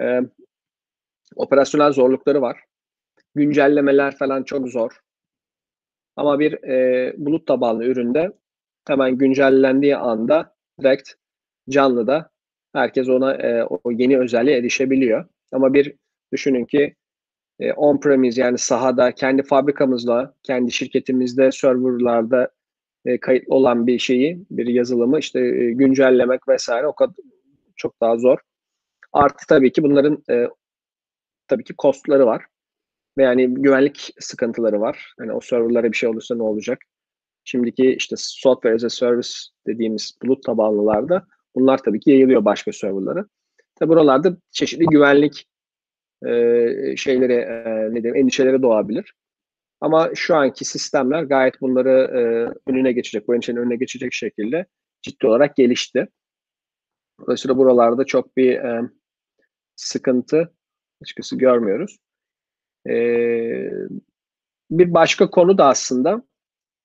E, 0.00 0.20
operasyonel 1.36 1.92
zorlukları 1.92 2.42
var. 2.42 2.60
Güncellemeler 3.34 4.16
falan 4.16 4.42
çok 4.42 4.68
zor. 4.68 5.00
Ama 6.16 6.38
bir 6.38 6.52
e, 6.52 7.14
bulut 7.18 7.46
tabanlı 7.46 7.84
üründe 7.84 8.32
hemen 8.88 9.18
güncellendiği 9.18 9.96
anda 9.96 10.54
direkt 10.80 11.10
canlıda 11.68 12.30
herkes 12.72 13.08
ona 13.08 13.34
e, 13.34 13.64
o 13.64 13.90
yeni 13.90 14.18
özelliğe 14.18 14.58
erişebiliyor. 14.58 15.24
Ama 15.52 15.74
bir 15.74 15.94
düşünün 16.32 16.64
ki 16.64 16.94
e, 17.60 17.72
on-premise 17.72 18.40
yani 18.40 18.58
sahada 18.58 19.12
kendi 19.12 19.42
fabrikamızla, 19.42 20.34
kendi 20.42 20.72
şirketimizde 20.72 21.52
serverlarda 21.52 22.50
e, 23.06 23.20
kayıtlı 23.20 23.54
olan 23.54 23.86
bir 23.86 23.98
şeyi, 23.98 24.46
bir 24.50 24.66
yazılımı 24.66 25.18
işte 25.18 25.40
e, 25.40 25.72
güncellemek 25.72 26.48
vesaire 26.48 26.86
o 26.86 26.94
kadar 26.94 27.14
çok 27.76 28.00
daha 28.00 28.16
zor. 28.16 28.38
Artı 29.12 29.46
tabii 29.48 29.72
ki 29.72 29.82
bunların 29.82 30.22
e, 30.30 30.48
tabii 31.48 31.64
ki 31.64 31.74
kostları 31.78 32.26
var. 32.26 32.44
Ve 33.18 33.22
yani 33.22 33.54
güvenlik 33.54 34.14
sıkıntıları 34.20 34.80
var. 34.80 35.14
Hani 35.18 35.32
o 35.32 35.40
serverlara 35.40 35.92
bir 35.92 35.96
şey 35.96 36.08
olursa 36.08 36.34
ne 36.34 36.42
olacak? 36.42 36.78
Şimdiki 37.44 37.94
işte 37.94 38.16
software 38.18 38.74
as 38.74 38.84
a 38.84 38.90
service 38.90 39.28
dediğimiz 39.66 40.18
bulut 40.22 40.44
tabanlılarda 40.44 41.26
bunlar 41.54 41.78
tabii 41.78 42.00
ki 42.00 42.10
yayılıyor 42.10 42.44
başka 42.44 42.72
serverlara. 42.72 43.26
Tabi 43.74 43.88
buralarda 43.88 44.36
çeşitli 44.50 44.86
güvenlik 44.86 45.46
e, 46.26 46.30
şeyleri, 46.96 47.32
e, 47.32 47.64
ne 47.94 48.02
diyeyim, 48.02 48.16
endişeleri 48.16 48.62
doğabilir. 48.62 49.14
Ama 49.80 50.10
şu 50.14 50.36
anki 50.36 50.64
sistemler 50.64 51.22
gayet 51.22 51.60
bunları 51.60 51.90
e, 51.90 52.20
önüne 52.70 52.92
geçecek, 52.92 53.28
bu 53.28 53.34
endişenin 53.34 53.60
önüne 53.60 53.76
geçecek 53.76 54.12
şekilde 54.12 54.66
ciddi 55.02 55.26
olarak 55.26 55.56
gelişti. 55.56 56.08
Dolayısıyla 57.20 57.56
buralarda 57.56 58.04
çok 58.04 58.36
bir 58.36 58.54
e, 58.54 58.90
sıkıntı 59.76 60.54
açıkçası 61.02 61.38
görmüyoruz. 61.38 61.98
E, 62.88 62.94
bir 64.70 64.94
başka 64.94 65.30
konu 65.30 65.58
da 65.58 65.66
aslında 65.66 66.22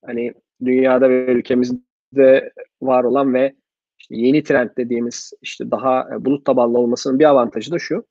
hani 0.04 0.34
dünyada 0.64 1.10
ve 1.10 1.32
ülkemizde 1.32 2.52
var 2.82 3.04
olan 3.04 3.34
ve 3.34 3.56
işte 3.98 4.16
yeni 4.16 4.42
trend 4.42 4.70
dediğimiz 4.76 5.32
işte 5.42 5.70
daha 5.70 6.08
e, 6.14 6.24
bulut 6.24 6.46
tabanlı 6.46 6.78
olmasının 6.78 7.18
bir 7.18 7.24
avantajı 7.24 7.70
da 7.70 7.78
şu. 7.78 8.06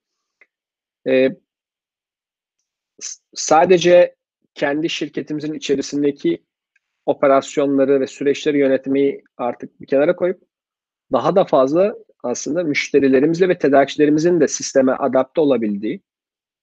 E, 1.08 1.28
sadece 3.34 4.16
kendi 4.54 4.90
şirketimizin 4.90 5.54
içerisindeki 5.54 6.44
operasyonları 7.06 8.00
ve 8.00 8.06
süreçleri 8.06 8.58
yönetmeyi 8.58 9.24
artık 9.36 9.80
bir 9.80 9.86
kenara 9.86 10.16
koyup 10.16 10.42
daha 11.12 11.36
da 11.36 11.44
fazla 11.44 11.94
aslında 12.22 12.64
müşterilerimizle 12.64 13.48
ve 13.48 13.58
tedarikçilerimizin 13.58 14.40
de 14.40 14.48
sisteme 14.48 14.92
adapte 14.92 15.40
olabildiği, 15.40 16.02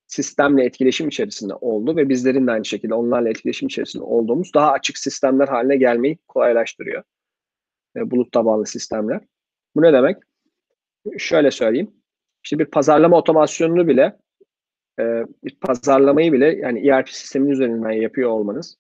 sistemle 0.08 0.66
etkileşim 0.66 1.08
içerisinde 1.08 1.54
oldu 1.54 1.96
ve 1.96 2.10
bizlerin 2.10 2.48
de 2.48 2.52
aynı 2.52 2.66
şekilde 2.66 2.94
onlarla 2.94 3.30
etkileşim 3.30 3.68
içerisinde 3.68 4.04
olduğumuz 4.04 4.54
daha 4.54 4.72
açık 4.72 4.98
sistemler 4.98 5.48
haline 5.48 5.78
gelmeyi 5.78 6.18
kolaylaştırıyor. 6.28 7.04
E, 7.96 8.12
bulut 8.12 8.32
tabanlı 8.32 8.66
sistemler. 8.66 9.22
Bu 9.76 9.82
ne 9.82 9.94
demek? 9.94 10.18
Şöyle 11.18 11.52
söyleyeyim. 11.52 11.92
İşte 12.44 12.60
bir 12.60 12.66
pazarlama 12.66 13.18
otomasyonunu 13.18 13.88
bile 13.88 14.18
e, 15.00 15.26
pazarlamayı 15.62 16.34
bile 16.34 16.46
yani 16.46 16.88
ERP 16.88 17.10
sistemin 17.10 17.50
üzerinden 17.50 17.92
yapıyor 17.92 18.30
olmanız 18.30 18.78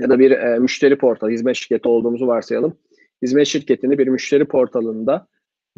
ya 0.00 0.10
da 0.10 0.18
bir 0.18 0.30
e, 0.30 0.58
müşteri 0.58 0.98
portalı, 0.98 1.30
hizmet 1.30 1.56
şirketi 1.56 1.88
olduğumuzu 1.88 2.26
varsayalım. 2.26 2.78
Hizmet 3.22 3.46
şirketini 3.46 3.98
bir 3.98 4.08
müşteri 4.08 4.44
portalında 4.44 5.26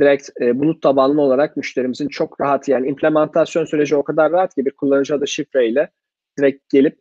direkt 0.00 0.30
e, 0.40 0.58
bulut 0.58 0.82
tabanlı 0.82 1.20
olarak 1.22 1.56
müşterimizin 1.56 2.08
çok 2.08 2.40
rahat 2.40 2.68
yani 2.68 2.88
implementasyon 2.88 3.64
süreci 3.64 3.96
o 3.96 4.04
kadar 4.04 4.32
rahat 4.32 4.54
ki 4.54 4.66
bir 4.66 4.70
kullanıcı 4.70 5.14
adı 5.14 5.26
şifreyle 5.26 5.90
direkt 6.38 6.68
gelip 6.68 6.98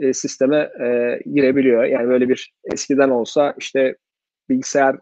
e, 0.00 0.12
sisteme 0.12 0.56
e, 0.56 1.20
girebiliyor. 1.34 1.84
Yani 1.84 2.08
böyle 2.08 2.28
bir 2.28 2.54
eskiden 2.72 3.10
olsa 3.10 3.54
işte 3.58 3.96
bilgisayar 4.48 4.96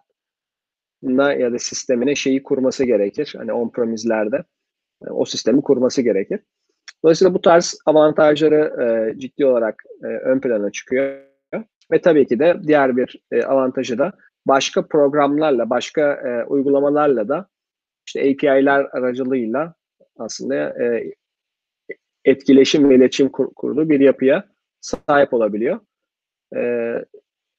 ya 1.38 1.52
da 1.52 1.58
sistemine 1.58 2.14
şeyi 2.14 2.42
kurması 2.42 2.84
gerekir. 2.84 3.34
Hani 3.36 3.52
on-premise'lerde 3.52 4.44
e, 5.06 5.10
o 5.10 5.24
sistemi 5.24 5.62
kurması 5.62 6.02
gerekir. 6.02 6.40
Dolayısıyla 7.04 7.34
bu 7.34 7.40
tarz 7.40 7.78
avantajları 7.86 8.82
e, 8.82 9.18
ciddi 9.18 9.46
olarak 9.46 9.82
e, 10.02 10.06
ön 10.06 10.40
plana 10.40 10.70
çıkıyor. 10.70 11.24
Ve 11.92 12.00
tabii 12.00 12.26
ki 12.26 12.38
de 12.38 12.56
diğer 12.66 12.96
bir 12.96 13.22
e, 13.30 13.42
avantajı 13.42 13.98
da 13.98 14.12
başka 14.46 14.86
programlarla, 14.86 15.70
başka 15.70 16.12
e, 16.12 16.44
uygulamalarla 16.44 17.28
da 17.28 17.48
işte 18.06 18.20
API'ler 18.20 18.86
aracılığıyla 18.92 19.74
aslında 20.18 20.54
e, 20.54 21.12
etkileşim 22.24 22.90
ve 22.90 22.94
iletişim 22.94 23.28
kur, 23.28 23.54
kurduğu 23.54 23.88
bir 23.88 24.00
yapıya 24.00 24.44
sahip 24.80 25.34
olabiliyor. 25.34 25.80
E, 26.56 26.60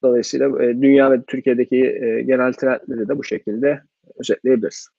dolayısıyla 0.04 0.64
e, 0.64 0.82
dünya 0.82 1.12
ve 1.12 1.24
Türkiye'deki 1.24 1.86
e, 1.86 2.22
genel 2.22 2.54
trendleri 2.54 3.10
de 3.10 3.18
bu 3.18 3.24
şekilde 3.24 3.84
özetleyebiliriz. 4.20 4.90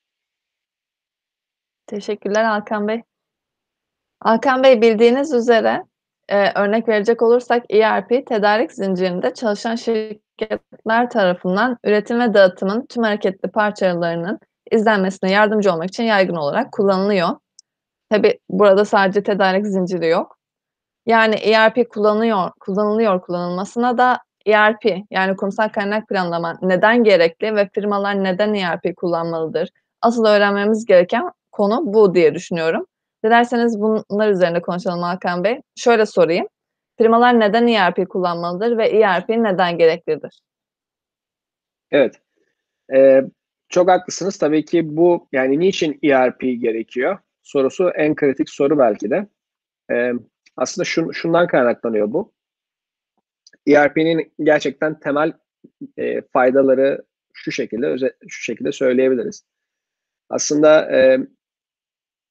Teşekkürler 1.86 2.44
Hakan 2.44 2.88
Bey. 2.88 3.02
Hakan 4.20 4.62
Bey 4.62 4.82
bildiğiniz 4.82 5.32
üzere 5.32 5.84
e, 6.28 6.60
örnek 6.60 6.88
verecek 6.88 7.22
olursak 7.22 7.64
ERP 7.70 8.26
tedarik 8.26 8.72
zincirinde 8.72 9.34
çalışan 9.34 9.74
şirketler 9.74 11.10
tarafından 11.10 11.76
üretim 11.84 12.20
ve 12.20 12.34
dağıtımın 12.34 12.86
tüm 12.86 13.02
hareketli 13.02 13.50
parçalarının 13.50 14.38
izlenmesine 14.70 15.30
yardımcı 15.30 15.72
olmak 15.72 15.88
için 15.88 16.04
yaygın 16.04 16.36
olarak 16.36 16.72
kullanılıyor. 16.72 17.28
Tabi 18.10 18.38
burada 18.50 18.84
sadece 18.84 19.22
tedarik 19.22 19.66
zinciri 19.66 20.08
yok. 20.08 20.38
Yani 21.06 21.34
ERP 21.34 21.90
kullanıyor, 21.90 22.50
kullanılıyor 22.60 23.20
kullanılmasına 23.20 23.98
da 23.98 24.18
ERP 24.46 24.84
yani 25.10 25.36
kurumsal 25.36 25.68
kaynak 25.68 26.08
planlama 26.08 26.58
neden 26.62 27.04
gerekli 27.04 27.56
ve 27.56 27.68
firmalar 27.74 28.24
neden 28.24 28.54
ERP 28.54 28.96
kullanmalıdır? 28.96 29.68
Asıl 30.02 30.24
öğrenmemiz 30.24 30.84
gereken 30.86 31.30
konu 31.52 31.82
bu 31.84 32.14
diye 32.14 32.34
düşünüyorum. 32.34 32.86
Dilerseniz 33.24 33.80
bunlar 33.80 34.30
üzerinde 34.30 34.62
konuşalım 34.62 35.02
Hakan 35.02 35.44
Bey. 35.44 35.60
Şöyle 35.76 36.06
sorayım. 36.06 36.48
Firmalar 36.98 37.40
neden 37.40 37.66
ERP 37.66 38.08
kullanmalıdır 38.08 38.78
ve 38.78 38.88
ERP 38.88 39.28
neden 39.28 39.78
gereklidir? 39.78 40.40
Evet. 41.90 42.20
Ee, 42.94 43.22
çok 43.68 43.90
haklısınız. 43.90 44.38
Tabii 44.38 44.64
ki 44.64 44.96
bu 44.96 45.28
yani 45.32 45.58
niçin 45.58 45.98
ERP 46.02 46.40
gerekiyor? 46.40 47.18
Sorusu 47.42 47.90
en 47.90 48.14
kritik 48.14 48.50
soru 48.50 48.78
belki 48.78 49.10
de. 49.10 49.26
Ee, 49.90 50.12
aslında 50.56 50.84
şun, 50.84 51.10
şundan 51.10 51.46
kaynaklanıyor 51.46 52.12
bu. 52.12 52.32
ERP'nin 53.66 54.32
gerçekten 54.42 55.00
temel 55.00 55.32
e, 55.96 56.20
faydaları 56.22 57.04
şu 57.32 57.52
şekilde 57.52 57.96
şu 58.28 58.42
şekilde 58.42 58.72
söyleyebiliriz. 58.72 59.44
Aslında 60.28 60.96
e, 60.96 61.18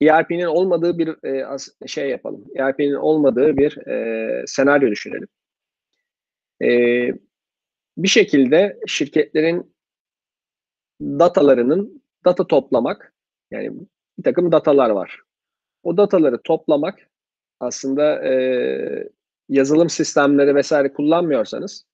ERP'nin 0.01 0.45
olmadığı 0.45 0.97
bir 0.97 1.25
e, 1.25 1.57
şey 1.87 2.09
yapalım. 2.09 2.45
ERP'nin 2.55 2.93
olmadığı 2.93 3.57
bir 3.57 3.87
e, 3.87 4.43
senaryo 4.47 4.91
düşünelim. 4.91 5.27
E, 6.61 6.69
bir 7.97 8.07
şekilde 8.07 8.79
şirketlerin 8.87 9.75
datalarının 11.01 12.03
data 12.25 12.47
toplamak 12.47 13.13
yani 13.51 13.71
bir 14.17 14.23
takım 14.23 14.51
datalar 14.51 14.89
var. 14.89 15.21
O 15.83 15.97
dataları 15.97 16.41
toplamak 16.43 17.09
aslında 17.59 18.25
e, 18.25 19.09
yazılım 19.49 19.89
sistemleri 19.89 20.55
vesaire 20.55 20.93
kullanmıyorsanız 20.93 21.85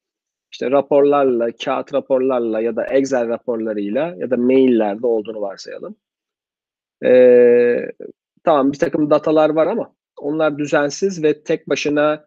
işte 0.52 0.72
raporlarla, 0.72 1.52
kağıt 1.52 1.94
raporlarla 1.94 2.62
ya 2.62 2.76
da 2.76 2.86
Excel 2.86 3.28
raporlarıyla 3.28 4.16
ya 4.18 4.32
da 4.32 4.38
maillerde 4.38 5.08
olduğunu 5.08 5.42
varsayalım. 5.42 5.96
Ee, 7.06 7.92
tamam 8.44 8.72
bir 8.72 8.80
takım 8.80 9.10
datalar 9.10 9.50
var 9.50 9.68
ama 9.68 9.96
onlar 10.18 10.58
düzensiz 10.58 11.24
ve 11.24 11.44
tek 11.44 11.70
başına 11.70 12.26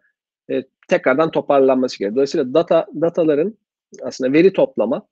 e, 0.49 0.63
tekrardan 0.87 1.31
toparlanması 1.31 1.99
gerekiyor. 1.99 2.15
Dolayısıyla 2.15 2.53
data 2.53 2.87
dataların 3.01 3.57
aslında 4.01 4.33
veri 4.33 4.53
toplama 4.53 5.07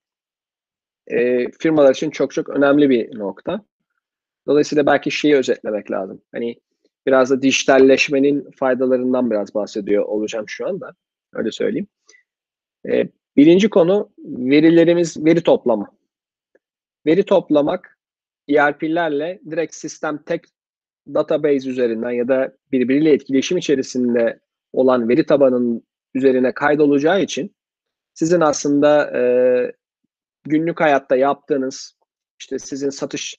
e, 1.07 1.51
firmalar 1.51 1.95
için 1.95 2.09
çok 2.09 2.33
çok 2.33 2.49
önemli 2.49 2.89
bir 2.89 3.19
nokta. 3.19 3.65
Dolayısıyla 4.47 4.85
belki 4.85 5.11
şeyi 5.11 5.35
özetlemek 5.35 5.91
lazım. 5.91 6.21
Hani 6.31 6.55
biraz 7.05 7.29
da 7.29 7.41
dijitalleşmenin 7.41 8.51
faydalarından 8.51 9.31
biraz 9.31 9.55
bahsediyor 9.55 10.03
olacağım 10.03 10.45
şu 10.47 10.67
anda. 10.67 10.93
Öyle 11.33 11.51
söyleyeyim. 11.51 11.87
E, 12.89 13.07
birinci 13.35 13.69
konu 13.69 14.09
verilerimiz, 14.17 15.25
veri 15.25 15.43
toplama. 15.43 15.87
Veri 17.05 17.23
toplamak 17.25 17.92
ERP'lerle 18.49 19.39
direkt 19.51 19.75
sistem 19.75 20.23
tek 20.23 20.45
database 21.07 21.69
üzerinden 21.69 22.11
ya 22.11 22.27
da 22.27 22.53
birbiriyle 22.71 23.11
etkileşim 23.11 23.57
içerisinde 23.57 24.39
olan 24.73 25.09
veri 25.09 25.25
tabanının 25.25 25.83
üzerine 26.13 26.53
kaydolacağı 26.53 27.21
için 27.21 27.55
sizin 28.13 28.41
aslında 28.41 29.17
e, 29.17 29.21
günlük 30.43 30.81
hayatta 30.81 31.15
yaptığınız 31.15 31.97
işte 32.39 32.59
sizin 32.59 32.89
satış 32.89 33.35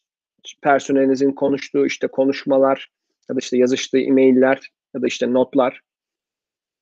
personelinizin 0.62 1.33
konuştuğu 1.33 1.87
işte 1.87 2.07
konuşmalar 2.07 2.90
ya 3.29 3.37
da 3.37 3.38
işte 3.38 3.57
yazıştığı 3.57 3.99
e-mailler 3.99 4.71
ya 4.95 5.03
da 5.03 5.07
işte 5.07 5.33
notlar. 5.33 5.81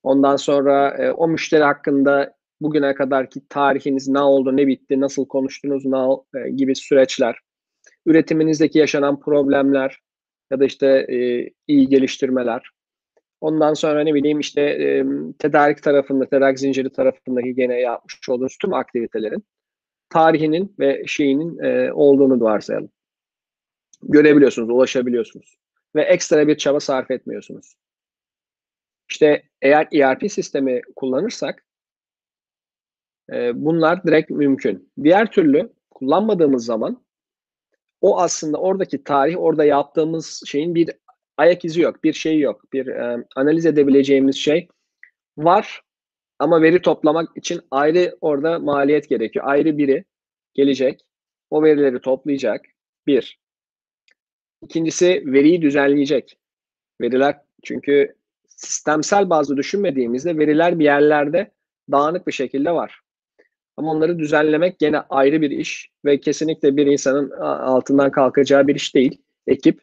Ondan 0.03 0.37
sonra 0.37 0.97
e, 0.99 1.13
o 1.13 1.29
müşteri 1.29 1.63
hakkında 1.63 2.35
bugüne 2.61 2.95
kadarki 2.95 3.49
tarihiniz 3.49 4.09
ne 4.09 4.21
oldu, 4.21 4.57
ne 4.57 4.67
bitti, 4.67 5.01
nasıl 5.01 5.27
konuştunuz 5.27 5.85
ne, 5.85 5.99
e, 6.41 6.51
gibi 6.51 6.77
süreçler 6.77 7.39
üretiminizdeki 8.07 8.79
yaşanan 8.79 9.21
problemler 9.21 9.99
ya 10.51 10.61
da 10.61 10.65
işte 10.65 10.87
e, 10.87 11.51
iyi 11.67 11.89
geliştirmeler. 11.89 12.71
Ondan 13.41 13.75
sonra 13.75 14.05
ne 14.05 14.15
bileyim 14.15 14.41
işte 14.41 14.61
e, 14.61 15.05
tedarik 15.39 15.83
tarafında, 15.83 16.29
tedarik 16.29 16.59
zinciri 16.59 16.91
tarafındaki 16.91 17.55
gene 17.55 17.81
yapmış 17.81 18.29
olduğunuz 18.29 18.57
tüm 18.61 18.75
aktivitelerin 18.75 19.45
tarihinin 20.09 20.75
ve 20.79 21.03
şeyinin 21.07 21.59
e, 21.59 21.93
olduğunu 21.93 22.41
varsayalım. 22.41 22.91
Görebiliyorsunuz, 24.03 24.71
ulaşabiliyorsunuz 24.71 25.57
ve 25.95 26.03
ekstra 26.03 26.49
bir 26.49 26.57
çaba 26.57 26.81
sarf 26.81 27.11
etmiyorsunuz. 27.11 27.75
İşte 29.11 29.43
eğer 29.63 29.89
ERP 29.93 30.33
sistemi 30.33 30.81
kullanırsak 30.97 31.65
e, 33.33 33.65
bunlar 33.65 34.05
direkt 34.05 34.31
mümkün. 34.31 34.93
Diğer 35.03 35.31
türlü 35.31 35.73
kullanmadığımız 35.91 36.65
zaman 36.65 37.05
o 38.03 38.19
aslında 38.21 38.59
oradaki 38.59 39.05
tarih, 39.05 39.41
orada 39.41 39.65
yaptığımız 39.65 40.43
şeyin 40.47 40.75
bir 40.75 40.91
ayak 41.37 41.65
izi 41.65 41.81
yok, 41.81 42.05
bir 42.05 42.13
şey 42.13 42.41
yok. 42.41 42.73
Bir 42.73 42.87
e, 42.87 43.25
analiz 43.37 43.67
edebileceğimiz 43.67 44.37
şey 44.37 44.69
var 45.37 45.83
ama 46.39 46.63
veri 46.63 46.83
toplamak 46.83 47.37
için 47.37 47.61
ayrı 47.71 48.17
orada 48.21 48.59
maliyet 48.59 49.09
gerekiyor. 49.09 49.45
Ayrı 49.49 49.79
biri 49.79 50.05
gelecek, 50.55 51.01
o 51.51 51.63
verileri 51.63 52.01
toplayacak. 52.01 52.61
Bir. 53.07 53.41
İkincisi 54.63 55.23
veriyi 55.27 55.63
düzenleyecek. 55.63 56.39
Veriler 57.01 57.41
çünkü 57.63 58.15
sistemsel 58.49 59.31
bazı 59.31 59.57
düşünmediğimizde 59.57 60.39
veriler 60.39 60.79
bir 60.79 60.85
yerlerde 60.85 61.51
dağınık 61.91 62.27
bir 62.27 62.33
şekilde 62.33 62.71
var. 62.73 63.02
Ama 63.77 63.93
onları 63.93 64.19
düzenlemek 64.19 64.79
gene 64.79 64.99
ayrı 64.99 65.41
bir 65.41 65.51
iş 65.51 65.91
ve 66.05 66.21
kesinlikle 66.21 66.77
bir 66.77 66.87
insanın 66.87 67.31
altından 67.41 68.11
kalkacağı 68.11 68.67
bir 68.67 68.75
iş 68.75 68.95
değil. 68.95 69.23
Ekip 69.47 69.83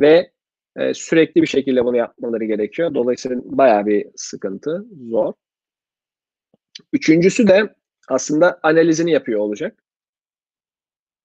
ve 0.00 0.32
e, 0.76 0.94
sürekli 0.94 1.42
bir 1.42 1.46
şekilde 1.46 1.84
bunu 1.84 1.96
yapmaları 1.96 2.44
gerekiyor. 2.44 2.94
Dolayısıyla 2.94 3.40
bayağı 3.44 3.86
bir 3.86 4.06
sıkıntı, 4.16 4.86
zor. 5.10 5.32
Üçüncüsü 6.92 7.48
de 7.48 7.74
aslında 8.08 8.60
analizini 8.62 9.10
yapıyor 9.10 9.40
olacak. 9.40 9.84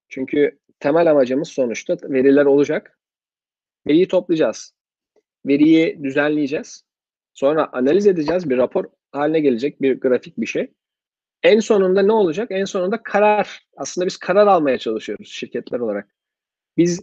Çünkü 0.10 0.60
temel 0.80 1.12
amacımız 1.12 1.47
sonuçta 1.47 1.97
veriler 2.04 2.45
olacak. 2.45 2.99
Veriyi 3.88 4.08
toplayacağız. 4.08 4.73
Veriyi 5.45 6.04
düzenleyeceğiz. 6.04 6.86
Sonra 7.34 7.69
analiz 7.73 8.08
edeceğiz. 8.08 8.49
Bir 8.49 8.58
rapor 8.58 8.86
haline 9.12 9.39
gelecek 9.39 9.82
bir 9.82 9.99
grafik 9.99 10.38
bir 10.38 10.45
şey. 10.45 10.73
En 11.43 11.60
sonunda 11.60 12.01
ne 12.01 12.12
olacak? 12.12 12.47
En 12.51 12.65
sonunda 12.65 13.03
karar. 13.03 13.62
Aslında 13.77 14.08
biz 14.08 14.17
karar 14.17 14.47
almaya 14.47 14.77
çalışıyoruz 14.77 15.27
şirketler 15.32 15.79
olarak. 15.79 16.15
Biz 16.77 17.01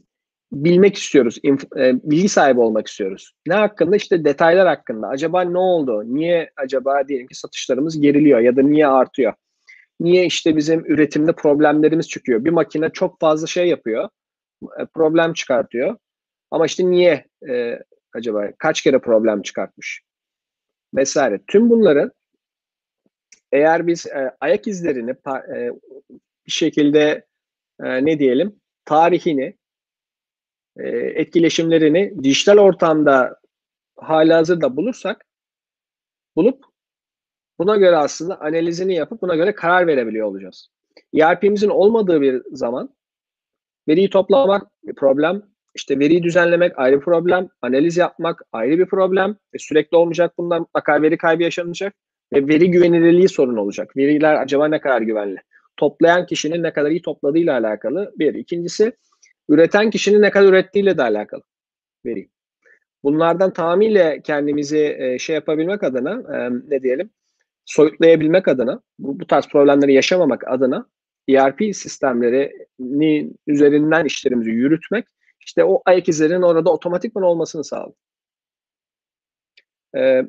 bilmek 0.53 0.97
istiyoruz, 0.97 1.39
e, 1.45 1.95
bilgi 2.11 2.29
sahibi 2.29 2.61
olmak 2.61 2.87
istiyoruz. 2.87 3.33
Ne 3.47 3.55
hakkında? 3.55 3.97
İşte 3.97 4.25
detaylar 4.25 4.69
hakkında. 4.69 5.09
Acaba 5.09 5.43
ne 5.43 5.59
oldu? 5.59 6.03
Niye 6.07 6.51
acaba 6.57 7.09
diyelim 7.09 7.27
ki 7.27 7.35
satışlarımız 7.35 8.01
geriliyor 8.01 8.41
ya 8.41 8.57
da 8.57 8.63
niye 8.63 8.87
artıyor? 8.87 9.33
Niye 10.01 10.27
işte 10.27 10.57
bizim 10.57 10.85
üretimde 10.87 11.33
problemlerimiz 11.33 12.09
çıkıyor? 12.09 12.45
Bir 12.45 12.51
makine 12.51 12.91
çok 12.91 13.21
fazla 13.21 13.47
şey 13.47 13.69
yapıyor, 13.69 14.09
e, 14.63 14.87
problem 14.95 15.33
çıkartıyor. 15.33 15.97
Ama 16.51 16.67
işte 16.67 16.91
niye 16.91 17.27
e, 17.49 17.79
acaba? 18.15 18.49
Kaç 18.59 18.83
kere 18.83 18.99
problem 18.99 19.43
çıkartmış? 19.43 20.03
Vesaire. 20.95 21.41
Tüm 21.47 21.71
bunları 21.71 22.11
eğer 23.53 23.87
biz 23.87 24.07
e, 24.07 24.37
ayak 24.41 24.67
izlerini 24.67 25.11
e, 25.11 25.71
bir 26.47 26.53
şekilde 26.53 27.27
e, 27.81 28.05
ne 28.05 28.19
diyelim 28.19 28.61
tarihini 28.85 29.59
e, 30.77 30.89
etkileşimlerini 30.91 32.25
dijital 32.25 32.59
ortamda 32.59 33.41
hala 33.97 34.37
hazırda 34.37 34.77
bulursak 34.77 35.27
bulup 36.37 36.65
buna 37.59 37.77
göre 37.77 37.97
aslında 37.97 38.41
analizini 38.41 38.95
yapıp 38.95 39.23
buna 39.23 39.37
göre 39.37 39.55
karar 39.55 39.87
verebiliyor 39.87 40.27
olacağız. 40.27 40.69
ERP'mizin 41.15 41.69
olmadığı 41.69 42.21
bir 42.21 42.43
zaman 42.53 42.95
veriyi 43.89 44.11
toplamak 44.11 44.71
bir 44.83 44.95
problem, 44.95 45.43
işte 45.75 45.99
veriyi 45.99 46.23
düzenlemek 46.23 46.79
ayrı 46.79 47.01
problem, 47.01 47.49
analiz 47.63 47.97
yapmak 47.97 48.43
ayrı 48.53 48.79
bir 48.79 48.87
problem 48.87 49.37
ve 49.55 49.59
sürekli 49.59 49.97
olmayacak 49.97 50.39
bundan 50.39 50.61
mutlaka 50.61 51.03
veri 51.03 51.19
kaybı 51.19 51.43
yaşanacak 51.43 51.95
ve 52.33 52.49
veri 52.49 52.71
güvenilirliği 52.71 53.29
sorun 53.29 53.57
olacak. 53.57 53.97
Veriler 53.97 54.35
acaba 54.35 54.69
ne 54.69 54.81
kadar 54.81 55.03
güvenli? 55.03 55.39
Toplayan 55.77 56.27
kişinin 56.27 56.63
ne 56.63 56.73
kadar 56.73 56.91
iyi 56.91 57.03
topladığıyla 57.03 57.59
alakalı 57.59 58.13
bir. 58.19 58.35
İkincisi 58.35 58.93
üreten 59.49 59.91
kişinin 59.91 60.23
ne 60.23 60.31
kadar 60.31 60.47
ürettiğiyle 60.47 60.99
de 60.99 61.03
alakalı 61.03 61.43
veri. 62.07 62.29
Bunlardan 63.03 63.53
tamamıyla 63.53 64.21
kendimizi 64.21 64.97
e, 64.99 65.19
şey 65.19 65.35
yapabilmek 65.35 65.83
adına 65.83 66.37
e, 66.37 66.51
ne 66.69 66.83
diyelim 66.83 67.11
soyutlayabilmek 67.65 68.49
adına 68.49 68.83
bu, 68.99 69.21
bu 69.21 69.27
tarz 69.27 69.49
problemleri 69.49 69.95
yaşamamak 69.95 70.49
adına 70.49 70.87
ERP 71.29 71.77
sistemlerinin 71.77 73.37
üzerinden 73.47 74.05
işlerimizi 74.05 74.51
yürütmek 74.51 75.07
işte 75.41 75.65
o 75.65 75.83
ayak 75.87 76.09
izlerinin 76.09 76.43
orada 76.43 76.73
otomatikman 76.73 77.25
olmasını 77.25 77.65
sağlıyor. 77.65 77.95
E, 79.97 80.23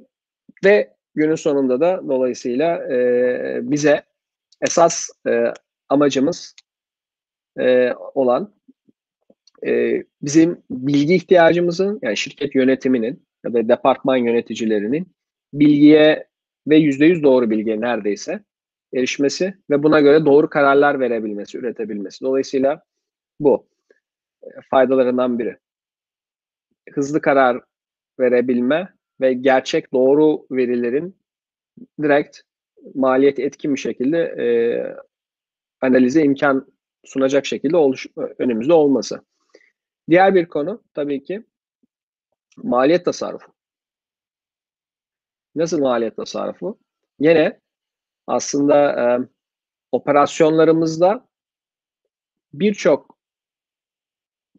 ve 0.66 0.94
günün 1.16 1.36
sonunda 1.36 1.82
da 1.82 2.02
dolayısıyla 2.08 2.94
e, 2.94 3.60
bize 3.64 4.04
esas 4.62 5.10
e, 5.28 5.54
amacımız 5.90 6.56
e, 7.60 7.94
olan 8.14 8.54
e, 9.66 10.04
bizim 10.22 10.64
bilgi 10.70 11.16
ihtiyacımızın 11.16 12.00
yani 12.02 12.18
şirket 12.18 12.56
yönetiminin 12.56 13.26
ya 13.46 13.54
da 13.54 13.70
departman 13.70 14.18
yöneticilerinin 14.18 15.08
bilgiye 15.54 16.28
ve 16.68 16.76
yüzde 16.78 17.06
yüz 17.06 17.24
doğru 17.24 17.50
bilgiye 17.50 17.82
neredeyse 17.82 18.44
erişmesi 18.94 19.58
ve 19.70 19.84
buna 19.84 20.00
göre 20.00 20.26
doğru 20.26 20.50
kararlar 20.50 21.00
verebilmesi, 21.00 21.58
üretebilmesi. 21.58 22.26
Dolayısıyla 22.26 22.84
bu 23.40 23.68
e, 24.44 24.48
faydalarından 24.70 25.40
biri. 25.40 25.58
Hızlı 26.92 27.22
karar 27.22 27.62
verebilme 28.20 28.94
ve 29.22 29.34
gerçek 29.34 29.94
doğru 29.94 30.46
verilerin 30.52 31.18
direkt 32.02 32.40
maliyet 32.96 33.40
etkin 33.40 33.76
bir 33.76 33.80
şekilde 33.80 34.18
e, 34.18 34.46
analize 35.82 36.24
imkan 36.24 36.74
sunacak 37.06 37.46
şekilde 37.46 37.78
oluş, 37.78 38.08
önümüzde 38.38 38.74
olması. 38.74 39.22
Diğer 40.10 40.36
bir 40.36 40.46
konu 40.46 40.84
tabii 40.94 41.24
ki 41.24 41.44
maliyet 42.58 43.06
tasarrufu. 43.06 43.52
Nasıl 45.56 45.80
maliyet 45.80 46.16
tasarrufu? 46.16 46.80
Yine 47.20 47.60
aslında 48.28 48.92
e, 48.92 49.04
operasyonlarımızda 49.92 51.28
birçok 52.54 53.18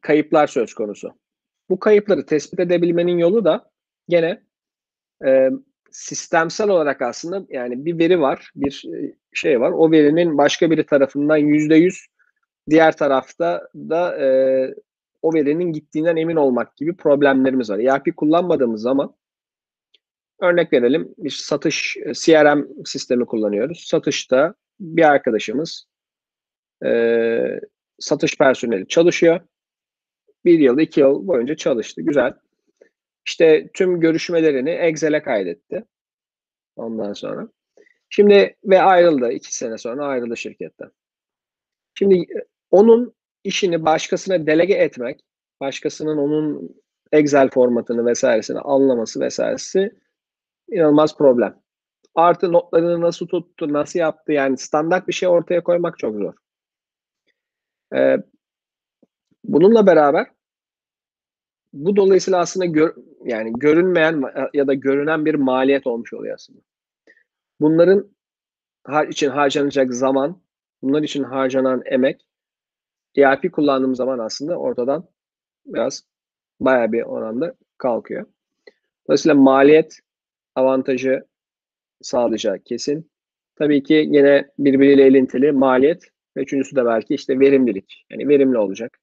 kayıplar 0.01 0.47
söz 0.47 0.75
konusu. 0.75 1.15
Bu 1.71 1.79
kayıpları 1.79 2.27
tespit 2.27 2.61
edebilmenin 2.61 3.19
yolu 3.19 3.45
da 3.45 3.71
gene 4.09 4.43
e, 5.27 5.51
sistemsel 5.91 6.69
olarak 6.69 7.03
aslında 7.03 7.47
yani 7.49 7.85
bir 7.85 7.99
veri 7.99 8.21
var, 8.21 8.51
bir 8.55 8.85
şey 9.33 9.61
var. 9.61 9.71
O 9.71 9.91
verinin 9.91 10.39
başka 10.39 10.71
biri 10.71 10.87
tarafından 10.87 11.37
yüzde 11.37 11.77
yüz 11.77 12.07
diğer 12.71 12.97
tarafta 12.97 13.69
da 13.75 14.19
e, 14.21 14.27
o 15.23 15.35
verinin 15.35 15.73
gittiğinden 15.73 16.17
emin 16.17 16.37
olmak 16.37 16.77
gibi 16.77 16.97
problemlerimiz 16.97 17.71
var. 17.71 17.79
ERP 17.79 18.17
kullanmadığımız 18.17 18.83
zaman 18.83 19.15
örnek 20.41 20.73
verelim 20.73 21.15
bir 21.19 21.31
satış 21.31 21.97
CRM 22.13 22.67
sistemi 22.85 23.27
kullanıyoruz. 23.27 23.85
Satışta 23.87 24.55
bir 24.81 25.03
arkadaşımız 25.03 25.87
e, 26.85 27.61
satış 27.99 28.39
personeli 28.39 28.89
çalışıyor. 28.89 29.41
Bir 30.45 30.59
yıl, 30.59 30.79
iki 30.79 31.01
yıl 31.01 31.27
boyunca 31.27 31.57
çalıştı. 31.57 32.03
Güzel. 32.03 32.35
İşte 33.27 33.71
tüm 33.75 34.01
görüşmelerini 34.01 34.71
Excel'e 34.71 35.23
kaydetti. 35.23 35.85
Ondan 36.77 37.13
sonra. 37.13 37.49
Şimdi 38.11 38.57
ve 38.65 38.83
ayrıldı. 38.83 39.33
iki 39.33 39.57
sene 39.57 39.79
sonra 39.79 40.07
ayrıldı 40.07 40.37
şirketten. 40.37 40.91
Şimdi 41.95 42.27
onun 42.71 43.15
işini 43.45 43.85
başkasına 43.85 44.47
delege 44.47 44.75
etmek, 44.75 45.21
başkasının 45.61 46.19
onun 46.19 46.77
Excel 47.13 47.51
formatını 47.51 48.07
vesairesini 48.07 48.59
anlaması 48.59 49.21
vesairesi 49.21 49.93
inanılmaz 50.71 51.17
problem. 51.17 51.63
Artı 52.15 52.53
notlarını 52.53 53.01
nasıl 53.01 53.27
tuttu, 53.27 53.73
nasıl 53.73 53.99
yaptı 53.99 54.33
yani 54.33 54.59
standart 54.59 55.09
bir 55.09 55.13
şey 55.13 55.29
ortaya 55.29 55.63
koymak 55.63 55.99
çok 55.99 56.17
zor. 56.17 56.35
Ee, 57.95 58.17
bununla 59.45 59.87
beraber 59.87 60.27
bu 61.73 61.97
dolayısıyla 61.97 62.39
aslında 62.39 62.67
gör, 62.67 62.95
yani 63.25 63.53
görünmeyen 63.53 64.23
ya 64.55 64.67
da 64.67 64.75
görünen 64.75 65.25
bir 65.25 65.35
maliyet 65.35 65.87
olmuş 65.87 66.13
oluyor 66.13 66.35
aslında. 66.35 66.61
Bunların 67.61 68.11
için 69.09 69.31
harcanacak 69.31 69.95
zaman, 69.95 70.43
bunlar 70.83 71.03
için 71.03 71.23
harcanan 71.23 71.83
emek 71.85 72.27
ERP 73.17 73.53
kullandığım 73.53 73.95
zaman 73.95 74.19
aslında 74.19 74.57
ortadan 74.57 75.09
biraz 75.67 76.05
bayağı 76.61 76.93
bir 76.93 77.03
oranda 77.03 77.55
kalkıyor. 77.79 78.27
Dolayısıyla 79.07 79.35
maliyet 79.35 79.99
avantajı 80.55 81.25
sağlayacak 82.03 82.67
kesin. 82.67 83.11
Tabii 83.57 83.83
ki 83.83 83.95
yine 83.95 84.51
birbiriyle 84.59 85.05
elintili 85.05 85.53
maliyet 85.53 86.05
ve 86.37 86.43
üçüncüsü 86.43 86.77
de 86.77 86.85
belki 86.85 87.15
işte 87.15 87.41
verimlilik. 87.41 88.07
Yani 88.11 88.29
verimli 88.29 88.59
olacak. 88.59 88.99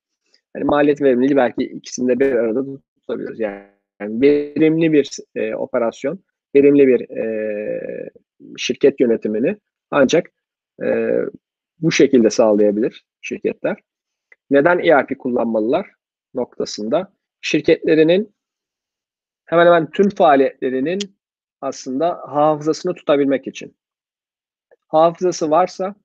Yani 0.55 0.65
maliyet 0.65 1.01
verimliliği 1.01 1.37
belki 1.37 1.63
ikisinde 1.63 2.19
bir 2.19 2.31
arada 2.31 2.65
tutabiliriz. 2.95 3.39
Yani, 3.39 3.63
yani 4.01 4.21
verimli 4.21 4.93
bir 4.93 5.09
e, 5.35 5.55
operasyon, 5.55 6.23
verimli 6.55 6.87
bir 6.87 7.17
e, 7.17 8.09
şirket 8.57 8.99
yönetimini 8.99 9.57
ancak 9.91 10.31
e, 10.83 11.17
bu 11.79 11.91
şekilde 11.91 12.29
sağlayabilir 12.29 13.05
şirketler. 13.21 13.77
Neden 14.49 14.79
ERP 14.79 15.19
kullanmalılar 15.19 15.87
noktasında 16.33 17.13
şirketlerinin 17.41 18.35
hemen 19.45 19.65
hemen 19.65 19.89
tüm 19.89 20.09
faaliyetlerinin 20.09 20.99
aslında 21.61 22.21
hafızasını 22.27 22.93
tutabilmek 22.93 23.47
için. 23.47 23.75
Hafızası 24.87 25.51
varsa 25.51 25.95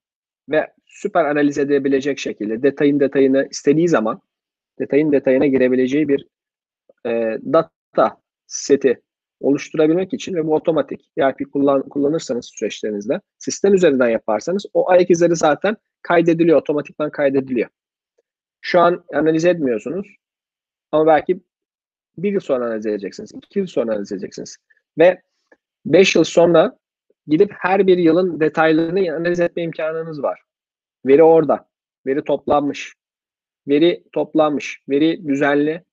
ve 0.51 0.73
süper 0.87 1.25
analiz 1.25 1.59
edebilecek 1.59 2.19
şekilde 2.19 2.63
detayın 2.63 3.01
detayını 3.01 3.49
istediği 3.51 3.89
zaman 3.89 4.21
detayın 4.79 5.13
detayına 5.13 5.47
girebileceği 5.47 6.09
bir 6.09 6.29
e, 7.07 7.39
data 7.53 7.71
seti 8.47 9.03
oluşturabilmek 9.41 10.15
için 10.15 10.35
ve 10.35 10.47
bu 10.47 10.55
otomatik 10.55 11.11
ERP 11.19 11.53
kullan, 11.53 11.89
kullanırsanız 11.89 12.51
süreçlerinizde 12.55 13.21
sistem 13.39 13.75
üzerinden 13.75 14.09
yaparsanız 14.09 14.67
o 14.75 14.91
ayak 14.91 15.11
izleri 15.11 15.37
zaten 15.37 15.77
kaydediliyor, 16.03 16.59
otomatikman 16.59 17.11
kaydediliyor. 17.11 17.69
Şu 18.61 18.81
an 18.81 19.05
analiz 19.15 19.45
etmiyorsunuz 19.45 20.17
ama 20.93 21.07
belki 21.07 21.41
bir 22.19 22.33
yıl 22.33 22.41
sonra 22.41 22.67
analiz 22.67 22.87
edeceksiniz, 22.87 23.33
iki 23.35 23.59
yıl 23.59 23.67
sonra 23.67 23.93
analiz 23.93 24.13
edeceksiniz. 24.13 24.57
Ve 24.99 25.23
beş 25.87 26.17
yıl 26.17 26.25
sonra 26.25 26.79
gidip 27.27 27.53
her 27.59 27.87
bir 27.87 27.99
yılın 27.99 28.41
detaylarını 28.41 29.17
analiz 29.17 29.41
etme 29.41 29.63
imkanınız 29.63 30.23
var. 30.23 30.41
Veri 31.07 31.23
orada. 31.23 31.69
Veri 32.07 32.25
toplanmış. 32.25 32.95
Veri 33.69 34.05
toplanmış. 34.13 34.81
Veri 34.89 35.29
düzenli. 35.29 35.85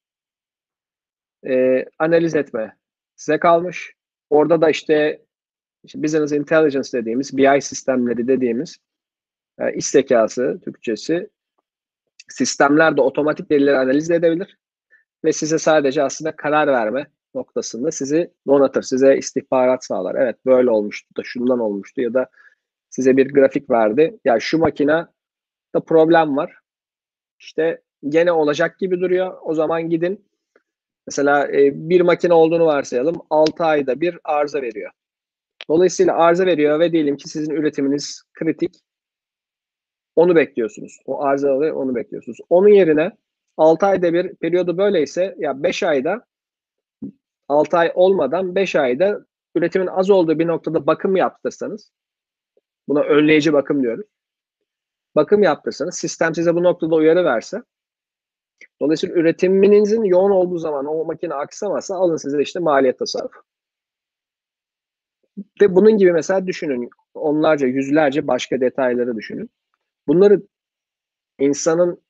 Ee, 1.48 1.86
analiz 2.00 2.36
etme 2.36 2.76
size 3.16 3.40
kalmış. 3.40 3.94
Orada 4.30 4.62
da 4.62 4.70
işte, 4.70 5.22
işte 5.84 6.04
Business 6.04 6.32
Intelligence 6.32 6.90
dediğimiz, 6.94 7.38
BI 7.38 7.62
sistemleri 7.62 8.28
dediğimiz 8.28 8.78
e, 9.60 9.74
iş 9.74 9.86
zekası, 9.88 10.60
Türkçesi 10.64 11.30
sistemler 12.30 12.98
de 12.98 13.02
otomatik 13.02 13.52
verileri 13.52 13.78
analiz 13.78 14.12
edebilir 14.12 14.58
ve 15.24 15.34
size 15.34 15.60
sadece 15.60 16.04
aslında 16.04 16.36
karar 16.36 16.68
verme 16.68 17.08
noktasında 17.36 17.92
sizi 17.92 18.34
donatır, 18.48 18.82
size 18.82 19.18
istihbarat 19.18 19.86
sağlar. 19.86 20.16
Evet 20.16 20.46
böyle 20.46 20.70
olmuştu 20.70 21.16
da 21.18 21.22
şundan 21.24 21.60
olmuştu 21.60 22.02
ya 22.02 22.14
da 22.14 22.30
size 22.90 23.18
bir 23.18 23.34
grafik 23.34 23.70
verdi. 23.70 24.20
Ya 24.26 24.40
şu 24.40 24.58
makine 24.58 25.06
da 25.76 25.80
problem 25.80 26.38
var. 26.38 26.58
İşte 27.40 27.82
gene 28.10 28.32
olacak 28.32 28.80
gibi 28.80 29.00
duruyor. 29.00 29.38
O 29.42 29.54
zaman 29.54 29.90
gidin 29.90 30.26
Mesela 31.08 31.48
e, 31.48 31.72
bir 31.90 32.02
makine 32.02 32.34
olduğunu 32.34 32.66
varsayalım. 32.66 33.16
6 33.30 33.64
ayda 33.64 34.02
bir 34.02 34.20
arıza 34.24 34.62
veriyor. 34.62 34.92
Dolayısıyla 35.70 36.18
arıza 36.18 36.46
veriyor 36.46 36.80
ve 36.80 36.92
diyelim 36.92 37.18
ki 37.18 37.30
sizin 37.30 37.54
üretiminiz 37.54 38.24
kritik. 38.34 38.76
Onu 40.16 40.36
bekliyorsunuz. 40.36 41.00
O 41.06 41.24
arızalı 41.24 41.76
onu 41.76 41.96
bekliyorsunuz. 41.96 42.38
Onun 42.50 42.68
yerine 42.68 43.12
6 43.58 43.86
ayda 43.86 44.14
bir 44.14 44.36
periyodu 44.36 44.78
böyleyse 44.78 45.36
ya 45.40 45.64
5 45.64 45.84
ayda 45.84 46.26
6 47.48 47.78
ay 47.78 47.92
olmadan 47.96 48.56
5 48.56 48.76
ayda 48.76 49.26
üretimin 49.56 49.88
az 49.88 50.10
olduğu 50.10 50.40
bir 50.40 50.48
noktada 50.48 50.88
bakım 50.88 51.16
yaptırsanız 51.16 51.92
buna 52.88 53.02
önleyici 53.02 53.54
bakım 53.54 53.84
diyoruz. 53.84 54.06
Bakım 55.16 55.44
yaptırsanız 55.44 55.96
sistem 55.96 56.36
size 56.36 56.56
bu 56.56 56.64
noktada 56.64 56.96
uyarı 56.96 57.26
verse 57.26 57.64
Dolayısıyla 58.82 59.16
üretiminizin 59.16 60.04
yoğun 60.04 60.32
olduğu 60.32 60.58
zaman 60.58 60.86
o 60.86 61.06
makine 61.06 61.34
aksamazsa 61.34 61.96
alın 61.96 62.16
size 62.16 62.42
işte 62.42 62.60
maliyet 62.60 63.00
tasarruf. 63.00 63.32
Ve 65.62 65.76
bunun 65.76 65.98
gibi 65.98 66.12
mesela 66.12 66.48
düşünün 66.48 66.90
onlarca, 67.14 67.68
yüzlerce 67.68 68.28
başka 68.28 68.62
detayları 68.62 69.16
düşünün. 69.16 69.50
Bunları 70.08 70.42
insanın, 71.40 72.02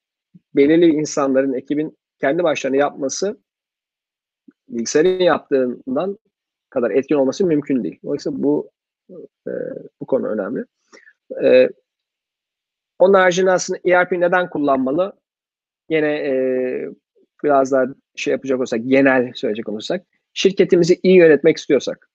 belirli 0.55 0.85
insanların, 0.85 1.53
ekibin 1.53 1.97
kendi 2.21 2.43
başlarına 2.43 2.77
yapması 2.77 3.37
bilgisayarın 4.69 5.19
yaptığından 5.19 6.17
kadar 6.69 6.91
etkin 6.91 7.15
olması 7.15 7.45
mümkün 7.45 7.83
değil. 7.83 7.99
Dolayısıyla 8.03 8.43
bu 8.43 8.71
e, 9.47 9.51
bu 10.01 10.05
konu 10.05 10.27
önemli. 10.27 10.65
E, 11.43 11.69
onun 12.99 13.13
haricinde 13.13 13.51
aslında 13.51 13.79
ERP 13.85 14.11
neden 14.11 14.49
kullanmalı? 14.49 15.13
Yine 15.91 16.07
e, 16.07 16.33
biraz 17.43 17.71
daha 17.71 17.85
şey 18.15 18.31
yapacak 18.31 18.59
olsak, 18.61 18.79
genel 18.85 19.31
söyleyecek 19.35 19.69
olursak, 19.69 20.05
şirketimizi 20.33 20.99
iyi 21.03 21.17
yönetmek 21.17 21.57
istiyorsak, 21.57 22.09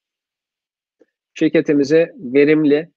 şirketimizi 1.34 2.12
verimli, 2.16 2.90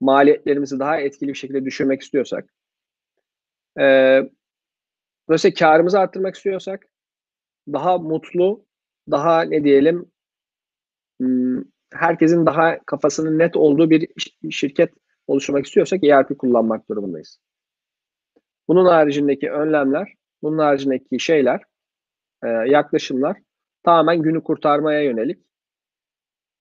maliyetlerimizi 0.00 0.78
daha 0.78 1.00
etkili 1.00 1.28
bir 1.28 1.34
şekilde 1.34 1.64
düşürmek 1.64 2.02
istiyorsak, 2.02 2.54
e, 3.80 3.84
dolayısıyla 5.28 5.54
karımızı 5.54 5.98
arttırmak 5.98 6.34
istiyorsak, 6.34 6.86
daha 7.72 7.98
mutlu, 7.98 8.66
daha 9.10 9.42
ne 9.42 9.64
diyelim, 9.64 10.12
hmm, 11.20 11.62
herkesin 11.92 12.46
daha 12.46 12.78
kafasının 12.86 13.38
net 13.38 13.56
olduğu 13.56 13.90
bir 13.90 14.08
şirket 14.50 14.90
oluşturmak 15.26 15.66
istiyorsak 15.66 16.04
ERP 16.04 16.38
kullanmak 16.38 16.88
durumundayız. 16.90 17.38
Bunun 18.68 18.84
haricindeki 18.86 19.50
önlemler 19.50 20.14
bunun 20.44 20.58
haricindeki 20.58 21.20
şeyler, 21.20 21.62
e, 22.44 22.48
yaklaşımlar 22.48 23.36
tamamen 23.82 24.22
günü 24.22 24.42
kurtarmaya 24.42 25.02
yönelik 25.02 25.38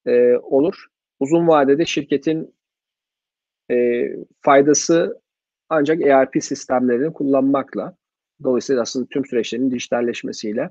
e, 0.06 0.38
olur. 0.38 0.88
Uzun 1.19 1.48
vadede 1.48 1.86
şirketin 1.86 2.56
e, 3.72 4.08
faydası 4.41 5.22
ancak 5.69 6.02
ERP 6.02 6.43
sistemlerini 6.43 7.13
kullanmakla, 7.13 7.98
dolayısıyla 8.43 8.82
aslında 8.82 9.08
tüm 9.10 9.26
süreçlerin 9.26 9.72
dijitalleşmesiyle 9.72 10.69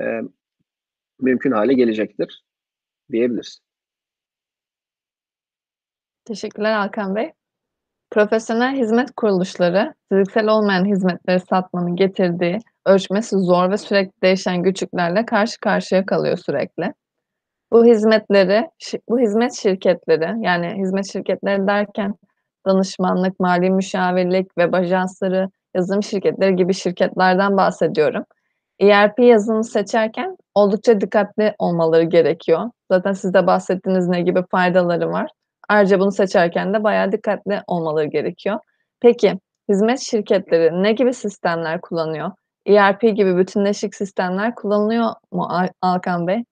e, 0.00 0.20
mümkün 1.20 1.52
hale 1.52 1.74
gelecektir 1.74 2.44
diyebiliriz. 3.12 3.60
Teşekkürler 6.24 6.72
Hakan 6.72 7.14
Bey. 7.16 7.32
Profesyonel 8.10 8.76
hizmet 8.76 9.10
kuruluşları, 9.16 9.94
fiziksel 10.12 10.48
olmayan 10.48 10.84
hizmetleri 10.84 11.40
satmanın 11.40 11.96
getirdiği 11.96 12.58
ölçmesi 12.86 13.36
zor 13.36 13.70
ve 13.70 13.78
sürekli 13.78 14.22
değişen 14.22 14.62
güçlüklerle 14.62 15.26
karşı 15.26 15.60
karşıya 15.60 16.06
kalıyor 16.06 16.36
sürekli. 16.36 16.94
Bu 17.72 17.84
hizmetleri, 17.84 18.70
bu 19.08 19.18
hizmet 19.18 19.52
şirketleri, 19.52 20.44
yani 20.46 20.74
hizmet 20.82 21.12
şirketleri 21.12 21.66
derken 21.66 22.14
danışmanlık, 22.66 23.40
mali 23.40 23.70
müşavirlik, 23.70 24.46
web 24.46 24.74
ajansları, 24.74 25.48
yazılım 25.74 26.02
şirketleri 26.02 26.56
gibi 26.56 26.74
şirketlerden 26.74 27.56
bahsediyorum. 27.56 28.24
ERP 28.80 29.18
yazılımı 29.18 29.64
seçerken 29.64 30.36
oldukça 30.54 31.00
dikkatli 31.00 31.54
olmaları 31.58 32.02
gerekiyor. 32.02 32.70
Zaten 32.90 33.12
siz 33.12 33.34
de 33.34 33.46
bahsettiğiniz 33.46 34.08
ne 34.08 34.20
gibi 34.20 34.42
faydaları 34.50 35.10
var. 35.10 35.30
Ayrıca 35.68 36.00
bunu 36.00 36.12
seçerken 36.12 36.74
de 36.74 36.84
bayağı 36.84 37.12
dikkatli 37.12 37.60
olmaları 37.66 38.06
gerekiyor. 38.06 38.58
Peki, 39.00 39.38
hizmet 39.68 40.00
şirketleri 40.00 40.82
ne 40.82 40.92
gibi 40.92 41.14
sistemler 41.14 41.80
kullanıyor? 41.80 42.30
ERP 42.66 43.00
gibi 43.00 43.36
bütünleşik 43.36 43.94
sistemler 43.94 44.54
kullanılıyor 44.54 45.10
mu 45.32 45.48
Alkan 45.82 46.26
Bey? 46.26 46.44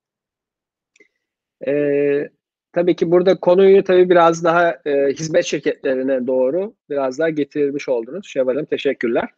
Ee, 1.67 2.29
tabii 2.73 2.97
ki 2.97 3.11
burada 3.11 3.41
konuyu 3.41 3.85
tabii 3.85 4.11
biraz 4.11 4.45
daha 4.45 4.71
e, 4.85 5.09
hizmet 5.09 5.45
şirketlerine 5.45 6.27
doğru 6.27 6.75
biraz 6.91 7.19
daha 7.19 7.31
getirmiş 7.31 7.89
oldunuz. 7.89 8.27
Şevval 8.27 8.65
teşekkürler. 8.65 9.29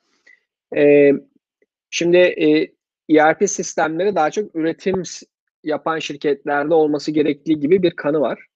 Ee, 0.76 1.12
şimdi 1.90 2.16
e, 2.16 2.72
ERP 3.16 3.50
sistemleri 3.50 4.14
daha 4.14 4.30
çok 4.30 4.56
üretim 4.56 5.02
yapan 5.64 5.98
şirketlerde 5.98 6.74
olması 6.74 7.10
gerektiği 7.10 7.60
gibi 7.60 7.82
bir 7.82 7.90
kanı 7.90 8.20
var. 8.20 8.46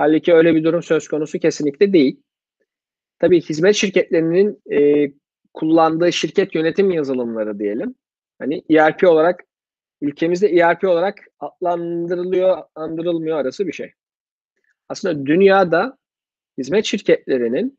Halbuki 0.00 0.34
öyle 0.34 0.54
bir 0.54 0.64
durum 0.64 0.82
söz 0.82 1.08
konusu 1.08 1.38
kesinlikle 1.38 1.92
değil. 1.92 2.22
Tabii 3.18 3.40
hizmet 3.40 3.74
şirketlerinin 3.74 4.62
e, 4.70 5.12
kullandığı 5.54 6.12
şirket 6.12 6.54
yönetim 6.54 6.90
yazılımları 6.90 7.58
diyelim. 7.58 7.94
Hani 8.38 8.62
ERP 8.70 9.04
olarak 9.04 9.44
ülkemizde 10.00 10.48
ERP 10.48 10.84
olarak 10.84 11.18
adlandırılıyor, 11.40 12.58
andırılmıyor 12.74 13.38
arası 13.38 13.66
bir 13.66 13.72
şey. 13.72 13.92
Aslında 14.88 15.26
dünyada 15.26 15.98
hizmet 16.58 16.84
şirketlerinin 16.84 17.78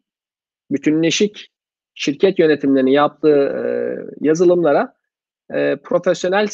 bütünleşik 0.71 1.51
şirket 1.93 2.39
yönetimlerini 2.39 2.93
yaptığı 2.93 3.37
e, 3.37 3.63
yazılımlara 4.27 4.93
e, 5.53 5.75
profesyonel 5.75 6.47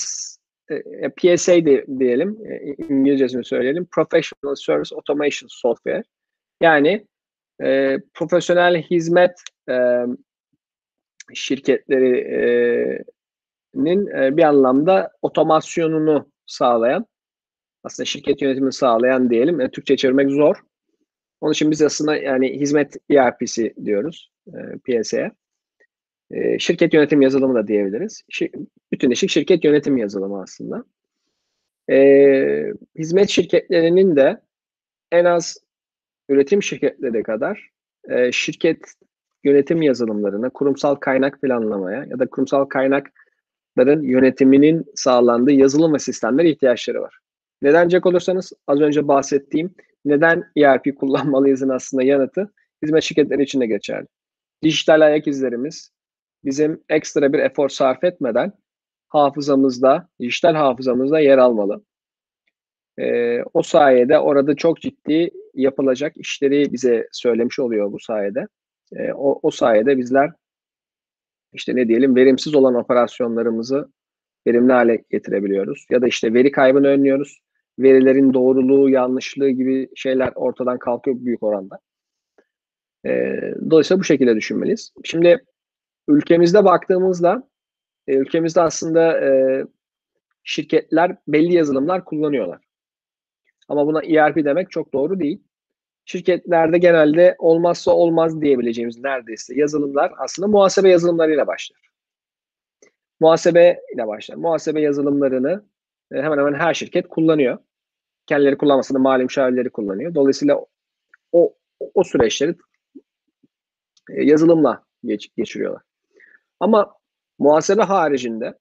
e, 0.70 0.76
e 0.76 1.10
PSA 1.10 1.66
de, 1.66 1.86
diyelim, 2.00 2.38
e, 2.46 2.76
İngilizcesini 2.90 3.46
söyleyelim. 3.46 3.88
Professional 3.92 4.56
Service 4.56 4.96
Automation 4.96 5.48
Software. 5.48 6.04
Yani 6.62 7.08
e, 7.64 7.98
profesyonel 8.14 8.82
hizmet 8.82 9.40
e, 9.70 10.06
şirketlerinin 11.34 14.08
e, 14.08 14.38
bir 14.38 14.44
anlamda 14.44 15.12
otomasyonunu 15.22 16.32
sağlayan, 16.46 17.06
aslında 17.84 18.06
şirket 18.06 18.42
yönetimini 18.42 18.74
sağlayan 18.74 19.30
diyelim. 19.30 19.62
E, 19.62 19.72
Türkçe 19.72 19.98
çevirmek 19.98 20.30
zor. 20.30 20.56
Onun 21.42 21.54
için 21.54 21.72
biz 21.72 21.82
aslında 21.82 22.18
yani 22.18 22.60
hizmet 22.60 22.98
ERP'si 23.12 23.74
diyoruz 23.86 24.32
e, 24.48 24.58
piyasaya. 24.86 25.32
E, 26.32 26.60
şirket 26.60 26.94
yönetim 26.94 27.22
yazılımı 27.22 27.56
da 27.56 27.68
diyebiliriz. 27.68 28.22
Şir, 28.30 28.52
bütünleşik 28.92 29.30
şirket 29.30 29.64
yönetim 29.64 29.98
yazılımı 29.98 30.42
aslında. 30.42 30.84
E, 31.90 32.74
hizmet 32.98 33.30
şirketlerinin 33.30 34.16
de 34.16 34.42
en 35.12 35.26
az 35.26 35.58
üretim 36.30 36.64
şirketleri 36.64 37.24
kadar 37.24 37.70
e, 38.10 38.32
şirket 38.32 38.80
yönetim 39.44 39.82
yazılımlarına, 39.82 40.50
kurumsal 40.50 40.96
kaynak 40.96 41.42
planlamaya 41.42 42.06
ya 42.10 42.20
da 42.20 42.28
kurumsal 42.30 42.66
kaynakların 42.66 44.02
yönetiminin 44.02 44.86
sağlandığı 44.96 45.52
yazılım 45.52 45.94
ve 45.94 46.00
sistemlere 46.00 46.50
ihtiyaçları 46.50 47.02
var. 47.02 47.20
Neden 47.62 47.82
diyecek 47.82 48.06
olursanız 48.06 48.54
az 48.68 48.82
önce 48.82 49.08
bahsettiğim 49.08 49.76
neden 50.06 50.44
ERP 50.58 50.98
kullanmalıyızın 51.00 51.70
aslında 51.70 52.04
yanıtı 52.04 52.54
hizmet 52.84 53.04
şirketleri 53.04 53.44
için 53.44 53.62
de 53.62 53.66
geçerli. 53.66 54.08
Dijital 54.64 55.02
ayak 55.02 55.28
izlerimiz 55.28 55.92
bizim 56.48 56.84
ekstra 56.90 57.34
bir 57.34 57.40
efor 57.40 57.70
sarf 57.70 58.04
etmeden 58.04 58.54
hafızamızda, 59.08 60.10
dijital 60.20 60.56
hafızamızda 60.56 61.20
yer 61.20 61.38
almalı. 61.38 61.84
Ee, 63.00 63.44
o 63.54 63.62
sayede 63.62 64.20
orada 64.20 64.56
çok 64.56 64.82
ciddi 64.82 65.32
yapılacak 65.54 66.18
işleri 66.18 66.74
bize 66.74 67.08
söylemiş 67.12 67.60
oluyor 67.60 67.92
bu 67.92 68.00
sayede. 68.00 68.48
Ee, 68.96 69.14
o, 69.14 69.40
o 69.44 69.52
sayede 69.52 69.98
bizler 69.98 70.32
işte 71.54 71.76
ne 71.76 71.88
diyelim 71.88 72.16
verimsiz 72.16 72.56
olan 72.56 72.76
operasyonlarımızı 72.76 73.92
verimli 74.48 74.74
hale 74.74 75.04
getirebiliyoruz. 75.10 75.86
Ya 75.90 76.02
da 76.02 76.08
işte 76.08 76.34
veri 76.34 76.52
kaybını 76.52 76.88
önlüyoruz 76.88 77.40
verilerin 77.80 78.34
doğruluğu, 78.34 78.90
yanlışlığı 78.90 79.50
gibi 79.50 79.90
şeyler 79.96 80.32
ortadan 80.36 80.80
kalkıyor 80.80 81.18
büyük 81.20 81.44
oranda. 81.44 81.80
E, 83.06 83.42
dolayısıyla 83.70 84.00
bu 84.00 84.04
şekilde 84.04 84.36
düşünmeliyiz. 84.36 84.92
Şimdi 85.04 85.46
ülkemizde 86.08 86.66
baktığımızda 86.66 87.50
e, 88.08 88.16
ülkemizde 88.16 88.62
aslında 88.62 89.26
e, 89.26 89.64
şirketler 90.44 91.18
belli 91.28 91.54
yazılımlar 91.54 92.06
kullanıyorlar. 92.06 92.62
Ama 93.68 93.88
buna 93.88 94.02
ERP 94.04 94.36
demek 94.36 94.72
çok 94.72 94.94
doğru 94.94 95.20
değil. 95.20 95.44
Şirketlerde 96.06 96.78
genelde 96.78 97.36
olmazsa 97.40 97.92
olmaz 97.92 98.42
diyebileceğimiz 98.42 99.00
neredeyse 99.00 99.56
yazılımlar 99.56 100.14
aslında 100.18 100.48
muhasebe 100.48 100.90
yazılımlarıyla 100.90 101.48
başlar. 101.48 101.80
Muhasebe 103.20 103.82
ile 103.96 104.08
başlar. 104.08 104.36
Muhasebe 104.36 104.82
yazılımlarını 104.82 105.66
hemen 106.12 106.38
hemen 106.38 106.54
her 106.54 106.74
şirket 106.74 107.08
kullanıyor 107.08 107.58
kendileri 108.28 108.58
kullanmasa 108.58 108.94
da 108.94 109.00
mali 109.00 109.24
müşavirleri 109.24 109.70
kullanıyor. 109.70 110.16
Dolayısıyla 110.16 110.66
o 111.32 111.54
o 111.94 112.04
süreçleri 112.04 112.56
e, 114.12 114.24
yazılımla 114.24 114.84
geç, 115.06 115.36
geçiriyorlar. 115.38 115.82
Ama 116.60 116.96
muhasebe 117.40 117.82
haricinde 117.82 118.58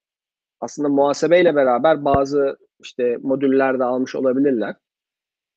aslında 0.61 0.89
muhasebeyle 0.89 1.55
beraber 1.55 2.05
bazı 2.05 2.57
işte 2.83 3.19
modüller 3.23 3.79
de 3.79 3.85
almış 3.85 4.15
olabilirler. 4.15 4.75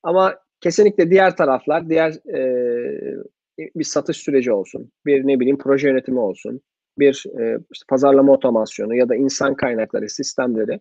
Ama 0.03 0.35
kesinlikle 0.61 1.11
diğer 1.11 1.37
taraflar, 1.37 1.89
diğer 1.89 2.11
e, 2.11 3.23
bir 3.57 3.83
satış 3.83 4.17
süreci 4.17 4.51
olsun, 4.51 4.91
bir 5.05 5.27
ne 5.27 5.39
bileyim 5.39 5.57
proje 5.57 5.87
yönetimi 5.89 6.19
olsun, 6.19 6.61
bir 6.97 7.25
e, 7.39 7.59
işte 7.71 7.85
pazarlama 7.89 8.33
otomasyonu 8.33 8.95
ya 8.95 9.09
da 9.09 9.15
insan 9.15 9.55
kaynakları 9.55 10.09
sistemleri 10.09 10.79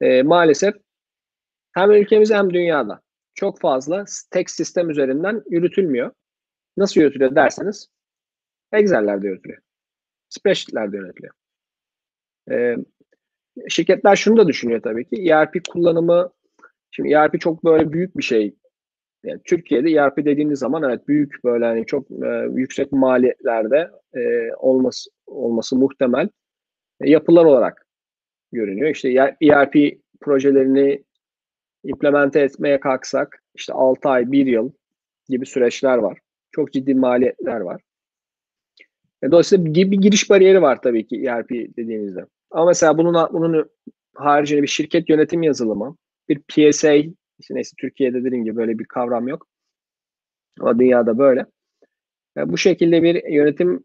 e, 0.00 0.22
maalesef 0.22 0.74
hem 1.72 1.90
ülkemizde 1.90 2.36
hem 2.36 2.54
dünyada 2.54 3.00
çok 3.34 3.60
fazla 3.60 4.04
tek 4.30 4.50
sistem 4.50 4.90
üzerinden 4.90 5.42
yürütülmüyor. 5.50 6.12
Nasıl 6.76 7.00
yürütülüyor 7.00 7.34
derseniz 7.34 7.88
Excel'lerde 8.72 9.26
yürütülüyor. 9.26 9.62
Spreadsheet'lerde 10.32 10.96
yönetiliyor. 10.96 11.34
Ee, 12.50 12.76
şirketler 13.68 14.16
şunu 14.16 14.36
da 14.36 14.48
düşünüyor 14.48 14.82
tabii 14.82 15.08
ki. 15.08 15.30
ERP 15.30 15.68
kullanımı 15.68 16.32
şimdi 16.90 17.12
ERP 17.12 17.40
çok 17.40 17.64
böyle 17.64 17.92
büyük 17.92 18.16
bir 18.16 18.22
şey. 18.22 18.54
Yani 19.24 19.40
Türkiye'de 19.44 19.90
ERP 19.90 20.16
dediğiniz 20.16 20.58
zaman 20.58 20.82
evet 20.82 21.08
büyük 21.08 21.44
böyle 21.44 21.64
hani 21.64 21.86
çok 21.86 22.10
e, 22.10 22.48
yüksek 22.54 22.92
maliyetlerde 22.92 23.90
e, 24.14 24.54
olması 24.54 25.10
olması 25.26 25.76
muhtemel 25.76 26.28
e, 27.00 27.10
yapılar 27.10 27.44
olarak 27.44 27.86
görünüyor. 28.52 28.90
İşte 28.90 29.36
ERP 29.42 29.98
projelerini 30.20 31.04
implemente 31.84 32.40
etmeye 32.40 32.80
kalksak 32.80 33.42
işte 33.54 33.72
6 33.72 34.08
ay, 34.08 34.32
1 34.32 34.46
yıl 34.46 34.72
gibi 35.28 35.46
süreçler 35.46 35.98
var. 35.98 36.18
Çok 36.52 36.72
ciddi 36.72 36.94
maliyetler 36.94 37.60
var. 37.60 37.82
E, 39.22 39.30
dolayısıyla 39.30 39.64
bir, 39.64 39.90
bir 39.90 39.98
giriş 40.00 40.30
bariyeri 40.30 40.62
var 40.62 40.82
tabii 40.82 41.06
ki 41.06 41.24
ERP 41.26 41.50
dediğinizde. 41.50 42.26
Ama 42.50 42.66
mesela 42.66 42.98
bunun 42.98 43.14
bunun 43.32 43.70
haricinde 44.14 44.62
bir 44.62 44.66
şirket 44.66 45.08
yönetim 45.08 45.42
yazılımı, 45.42 45.96
bir 46.28 46.40
PSA, 46.48 46.94
işte 47.38 47.54
neyse 47.54 47.76
Türkiye'de 47.78 48.24
dediğim 48.24 48.44
gibi 48.44 48.56
böyle 48.56 48.78
bir 48.78 48.84
kavram 48.84 49.28
yok. 49.28 49.46
Ama 50.60 50.78
dünyada 50.78 51.18
böyle. 51.18 51.46
Yani 52.36 52.48
e, 52.48 52.52
bu 52.52 52.58
şekilde 52.58 53.02
bir 53.02 53.24
yönetim 53.32 53.84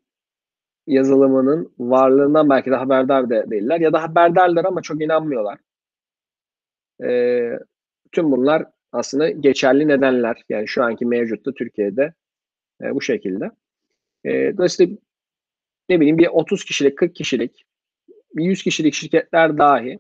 yazılımının 0.88 1.74
varlığından 1.80 2.50
belki 2.50 2.72
de 2.72 2.76
haberdar 2.76 3.30
de 3.30 3.46
değiller 3.52 3.80
ya 3.80 3.94
da 3.94 4.04
haberdarlar 4.04 4.66
ama 4.66 4.82
çok 4.82 5.02
inanmıyorlar. 5.02 5.60
Ee, 7.04 7.60
Tüm 8.12 8.32
bunlar 8.32 8.66
aslında 8.92 9.30
geçerli 9.30 9.88
nedenler. 9.88 10.44
Yani 10.50 10.68
şu 10.68 10.84
anki 10.84 11.06
mevcutta 11.06 11.54
Türkiye'de 11.54 12.14
e, 12.82 12.96
bu 12.96 13.02
şekilde. 13.02 13.52
E, 14.26 14.58
dolayısıyla 14.58 14.98
ne 15.90 16.00
bileyim 16.00 16.18
bir 16.18 16.28
30 16.28 16.66
kişilik, 16.66 16.98
40 16.98 17.16
kişilik, 17.16 17.66
bir 18.36 18.44
100 18.44 18.64
kişilik 18.64 18.94
şirketler 18.94 19.58
dahi 19.58 20.00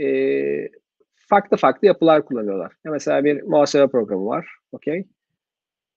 e, 0.00 0.68
farklı 1.14 1.56
farklı 1.56 1.86
yapılar 1.86 2.24
kullanıyorlar. 2.24 2.72
Ya 2.84 2.92
mesela 2.92 3.24
bir 3.24 3.42
muhasebe 3.42 3.88
programı 3.88 4.26
var. 4.26 4.56
Okey. 4.72 5.04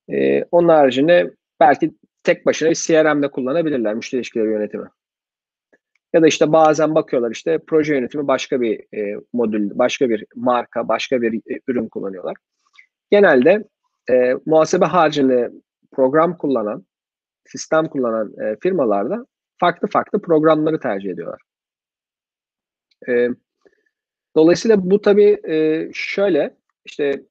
E, 0.09 0.43
onun 0.43 0.69
haricinde 0.69 1.33
belki 1.59 1.91
tek 2.23 2.45
başına 2.45 2.69
bir 2.69 2.75
CRM'de 2.75 3.31
kullanabilirler 3.31 3.93
müşteri 3.93 4.19
ilişkileri 4.19 4.47
yönetimi. 4.47 4.87
Ya 6.13 6.21
da 6.21 6.27
işte 6.27 6.51
bazen 6.51 6.95
bakıyorlar 6.95 7.31
işte 7.31 7.59
proje 7.67 7.95
yönetimi 7.95 8.27
başka 8.27 8.61
bir 8.61 8.97
e, 8.97 9.21
modül, 9.33 9.71
başka 9.77 10.09
bir 10.09 10.25
marka, 10.35 10.87
başka 10.87 11.21
bir 11.21 11.33
e, 11.33 11.59
ürün 11.67 11.87
kullanıyorlar. 11.87 12.37
Genelde 13.11 13.63
e, 14.09 14.33
muhasebe 14.45 14.85
haricinde 14.85 15.51
program 15.91 16.37
kullanan, 16.37 16.85
sistem 17.45 17.87
kullanan 17.87 18.33
e, 18.41 18.57
firmalarda 18.61 19.25
farklı 19.57 19.87
farklı 19.87 20.21
programları 20.21 20.79
tercih 20.79 21.09
ediyorlar. 21.09 21.41
E, 23.09 23.29
dolayısıyla 24.35 24.91
bu 24.91 25.01
tabii 25.01 25.41
e, 25.49 25.89
şöyle 25.93 26.57
işte 26.85 27.23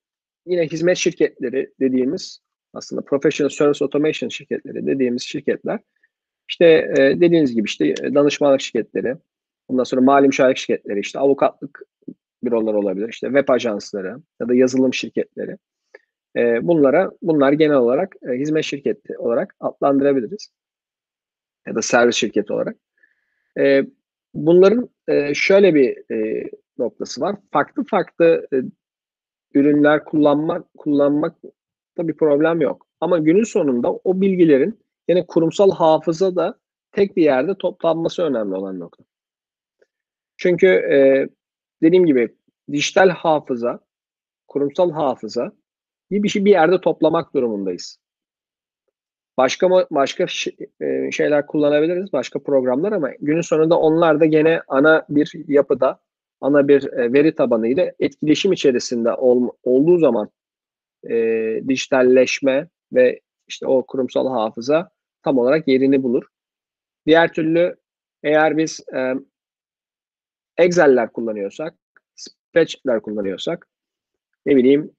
yine 0.46 0.66
hizmet 0.66 0.96
şirketleri 0.96 1.73
dediğimiz 1.81 2.40
aslında 2.75 3.03
professional 3.03 3.51
service 3.51 3.85
automation 3.85 4.29
şirketleri 4.29 4.87
dediğimiz 4.87 5.23
şirketler 5.23 5.81
işte 6.51 6.66
e, 6.99 7.20
dediğiniz 7.20 7.55
gibi 7.55 7.66
işte 7.66 7.87
e, 7.87 8.14
danışmanlık 8.14 8.61
şirketleri, 8.61 9.16
ondan 9.68 9.85
sonra 9.85 10.01
mali 10.01 10.27
müşavir 10.27 10.57
şirketleri, 10.57 11.01
işte 11.01 11.18
avukatlık 11.18 11.83
bürolar 12.44 12.75
olabilir, 12.75 13.09
işte 13.09 13.27
web 13.27 13.49
ajansları 13.49 14.16
ya 14.40 14.49
da 14.49 14.55
yazılım 14.55 14.94
şirketleri. 14.94 15.57
E, 16.37 16.69
bunlara 16.69 17.11
bunlar 17.23 17.53
genel 17.53 17.77
olarak 17.77 18.16
e, 18.23 18.33
hizmet 18.33 18.64
şirketi 18.64 19.19
olarak 19.19 19.57
adlandırabiliriz. 19.61 20.51
Ya 21.66 21.75
da 21.75 21.83
servis 21.83 22.16
şirketi 22.16 22.53
olarak. 22.53 22.77
E, 23.59 23.85
bunların 24.35 24.88
e, 25.09 25.35
şöyle 25.35 25.75
bir 25.75 26.14
e, 26.14 26.51
noktası 26.79 27.21
var. 27.21 27.37
Farklı 27.53 27.85
farklı 27.85 28.47
e, 28.53 28.57
ürünler 29.55 30.05
kullanmak 30.05 30.75
kullanmak 30.79 31.37
da 31.99 32.09
bir 32.09 32.16
problem 32.16 32.61
yok. 32.61 32.87
Ama 33.01 33.18
günün 33.18 33.45
sonunda 33.45 33.93
o 33.93 34.20
bilgilerin 34.20 34.81
Yine 35.11 35.26
kurumsal 35.26 35.70
hafıza 35.70 36.37
da 36.37 36.59
tek 36.93 37.16
bir 37.16 37.22
yerde 37.22 37.55
toplanması 37.55 38.22
önemli 38.22 38.55
olan 38.55 38.81
nokta. 38.81 39.05
Çünkü 40.37 40.66
e, 40.66 41.28
dediğim 41.83 42.07
gibi 42.07 42.37
dijital 42.72 43.09
hafıza, 43.09 43.81
kurumsal 44.49 44.91
hafıza 44.91 45.53
bir 46.11 46.23
bir 46.23 46.29
şey 46.29 46.45
bir 46.45 46.51
yerde 46.51 46.81
toplamak 46.81 47.35
durumundayız. 47.35 47.99
Başka 49.37 49.71
başka 49.91 50.27
e, 50.81 51.11
şeyler 51.11 51.47
kullanabiliriz, 51.47 52.13
başka 52.13 52.39
programlar 52.39 52.93
ama 52.93 53.11
günün 53.21 53.41
sonunda 53.41 53.79
onlar 53.79 54.21
da 54.21 54.27
gene 54.27 54.63
ana 54.69 55.07
bir 55.09 55.33
yapıda, 55.49 56.01
ana 56.41 56.69
bir 56.69 56.93
e, 56.93 57.13
veri 57.13 57.35
tabanı 57.35 57.69
ile 57.69 57.95
etkileşim 58.01 58.53
içerisinde 58.53 59.13
ol, 59.15 59.49
olduğu 59.63 59.99
zaman 59.99 60.31
e, 61.11 61.15
dijitalleşme 61.69 62.69
ve 62.93 63.21
işte 63.49 63.67
o 63.67 63.87
kurumsal 63.87 64.29
hafıza 64.29 64.91
tam 65.23 65.39
olarak 65.39 65.69
yerini 65.69 66.03
bulur. 66.03 66.25
Diğer 67.07 67.33
türlü 67.33 67.77
eğer 68.23 68.57
biz 68.57 68.81
e, 68.95 69.15
Excel'ler 70.57 71.13
kullanıyorsak, 71.13 71.75
spreadsheet'ler 72.15 73.03
kullanıyorsak, 73.03 73.69
ne 74.47 74.57
bileyim 74.57 74.93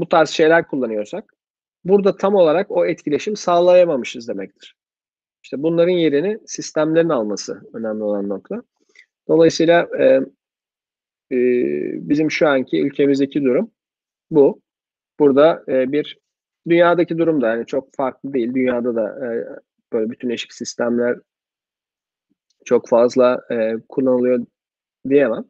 bu 0.00 0.08
tarz 0.08 0.30
şeyler 0.30 0.66
kullanıyorsak 0.66 1.34
burada 1.84 2.16
tam 2.16 2.34
olarak 2.34 2.70
o 2.70 2.86
etkileşim 2.86 3.36
sağlayamamışız 3.36 4.28
demektir. 4.28 4.76
İşte 5.42 5.62
bunların 5.62 5.92
yerini 5.92 6.38
sistemlerin 6.46 7.08
alması 7.08 7.62
önemli 7.74 8.02
olan 8.02 8.28
nokta. 8.28 8.62
Dolayısıyla 9.28 9.88
e, 9.98 10.04
e, 11.32 11.38
bizim 12.08 12.30
şu 12.30 12.48
anki 12.48 12.82
ülkemizdeki 12.82 13.44
durum 13.44 13.70
bu. 14.30 14.60
Burada 15.18 15.64
e, 15.68 15.92
bir 15.92 16.18
dünyadaki 16.68 17.18
durum 17.18 17.40
da 17.40 17.48
yani 17.48 17.66
çok 17.66 17.94
farklı 17.94 18.32
değil. 18.32 18.54
Dünyada 18.54 18.94
da 18.94 19.26
e, 19.26 19.28
böyle 19.92 20.10
bütünleşik 20.10 20.52
sistemler 20.52 21.18
çok 22.64 22.88
fazla 22.88 23.40
e, 23.50 23.76
kullanılıyor 23.88 24.46
diyemem. 25.08 25.44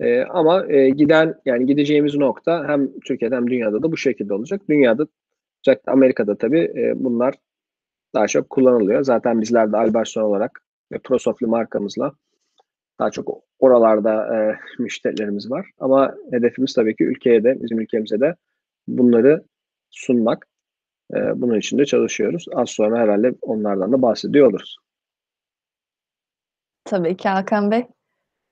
E, 0.00 0.22
ama 0.22 0.66
e, 0.72 0.90
giden 0.90 1.34
yani 1.44 1.66
gideceğimiz 1.66 2.14
nokta 2.14 2.68
hem 2.68 3.00
Türkiye'de 3.00 3.36
hem 3.36 3.50
dünyada 3.50 3.82
da 3.82 3.92
bu 3.92 3.96
şekilde 3.96 4.34
olacak. 4.34 4.60
Dünyada 4.68 5.06
özellikle 5.66 5.92
Amerika'da 5.92 6.38
tabii 6.38 6.72
e, 6.76 6.92
bunlar 6.96 7.34
daha 8.14 8.26
çok 8.26 8.50
kullanılıyor. 8.50 9.02
Zaten 9.04 9.40
bizler 9.40 9.72
de 9.72 9.76
Alberson 9.76 10.22
olarak 10.22 10.62
ve 10.92 10.98
ProSoft'lu 10.98 11.48
markamızla 11.48 12.12
daha 12.98 13.10
çok 13.10 13.42
oralarda 13.58 14.36
e, 14.36 14.58
müşterilerimiz 14.78 15.50
var. 15.50 15.70
Ama 15.78 16.14
hedefimiz 16.30 16.74
tabii 16.74 16.96
ki 16.96 17.04
ülkeye 17.04 17.44
de, 17.44 17.62
bizim 17.62 17.80
ülkemize 17.80 18.20
de 18.20 18.36
bunları 18.88 19.44
sunmak. 19.90 20.46
E, 21.14 21.16
bunun 21.40 21.58
için 21.58 21.78
de 21.78 21.84
çalışıyoruz. 21.84 22.46
Az 22.54 22.70
sonra 22.70 22.98
herhalde 22.98 23.34
onlardan 23.42 23.92
da 23.92 24.02
bahsediyor 24.02 24.46
oluruz. 24.46 24.76
Tabii 26.84 27.16
ki 27.16 27.28
Hakan 27.28 27.70
Bey. 27.70 27.86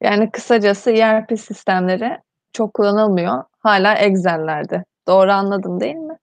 Yani 0.03 0.31
kısacası 0.31 0.91
ERP 0.91 1.39
sistemleri 1.41 2.19
çok 2.53 2.75
kullanılmıyor. 2.75 3.45
Hala 3.59 3.95
Excel'lerde. 3.95 4.85
Doğru 5.09 5.31
anladım 5.31 5.81
değil 5.81 5.95
mi? 5.95 6.17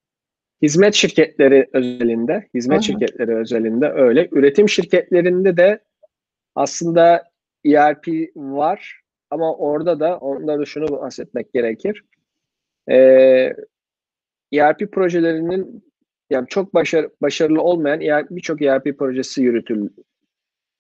Hizmet 0.62 0.94
şirketleri 0.94 1.70
özelinde, 1.74 2.48
hizmet 2.54 2.78
Hı-hı. 2.78 2.84
şirketleri 2.84 3.36
özelinde 3.36 3.90
öyle. 3.90 4.28
Üretim 4.32 4.70
şirketlerinde 4.70 5.58
de 5.58 5.80
aslında 6.56 7.24
ERP 7.66 8.08
var 8.36 9.02
ama 9.30 9.56
orada 9.56 10.00
da 10.00 10.18
onda 10.18 10.60
da 10.60 10.66
şunu 10.66 10.92
bahsetmek 10.92 11.54
gerekir. 11.54 12.04
Ee, 12.90 13.54
ERP 14.54 14.92
projelerinin 14.92 15.84
yani 16.30 16.48
çok 16.48 16.74
başar, 16.74 17.10
başarılı 17.22 17.62
olmayan 17.62 18.02
ERP, 18.02 18.30
birçok 18.30 18.62
ERP 18.62 18.98
projesi 19.00 19.44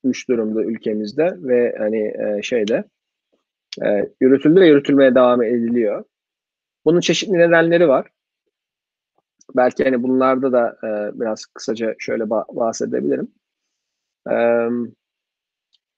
yürütülmüş 0.03 0.29
durumda 0.29 0.63
ülkemizde 0.63 1.37
ve 1.37 1.75
hani 1.77 2.13
e, 2.19 2.41
şeyde 2.41 2.83
e, 3.85 4.09
yürütüldü 4.21 4.61
ve 4.61 4.67
yürütülmeye 4.67 5.15
devam 5.15 5.43
ediliyor. 5.43 6.03
Bunun 6.85 6.99
çeşitli 6.99 7.33
nedenleri 7.33 7.87
var. 7.87 8.07
Belki 9.55 9.83
hani 9.83 10.03
bunlarda 10.03 10.51
da 10.51 10.77
e, 10.83 11.19
biraz 11.19 11.45
kısaca 11.45 11.95
şöyle 11.99 12.29
bahsedebilirim. 12.29 13.31
E, 14.31 14.35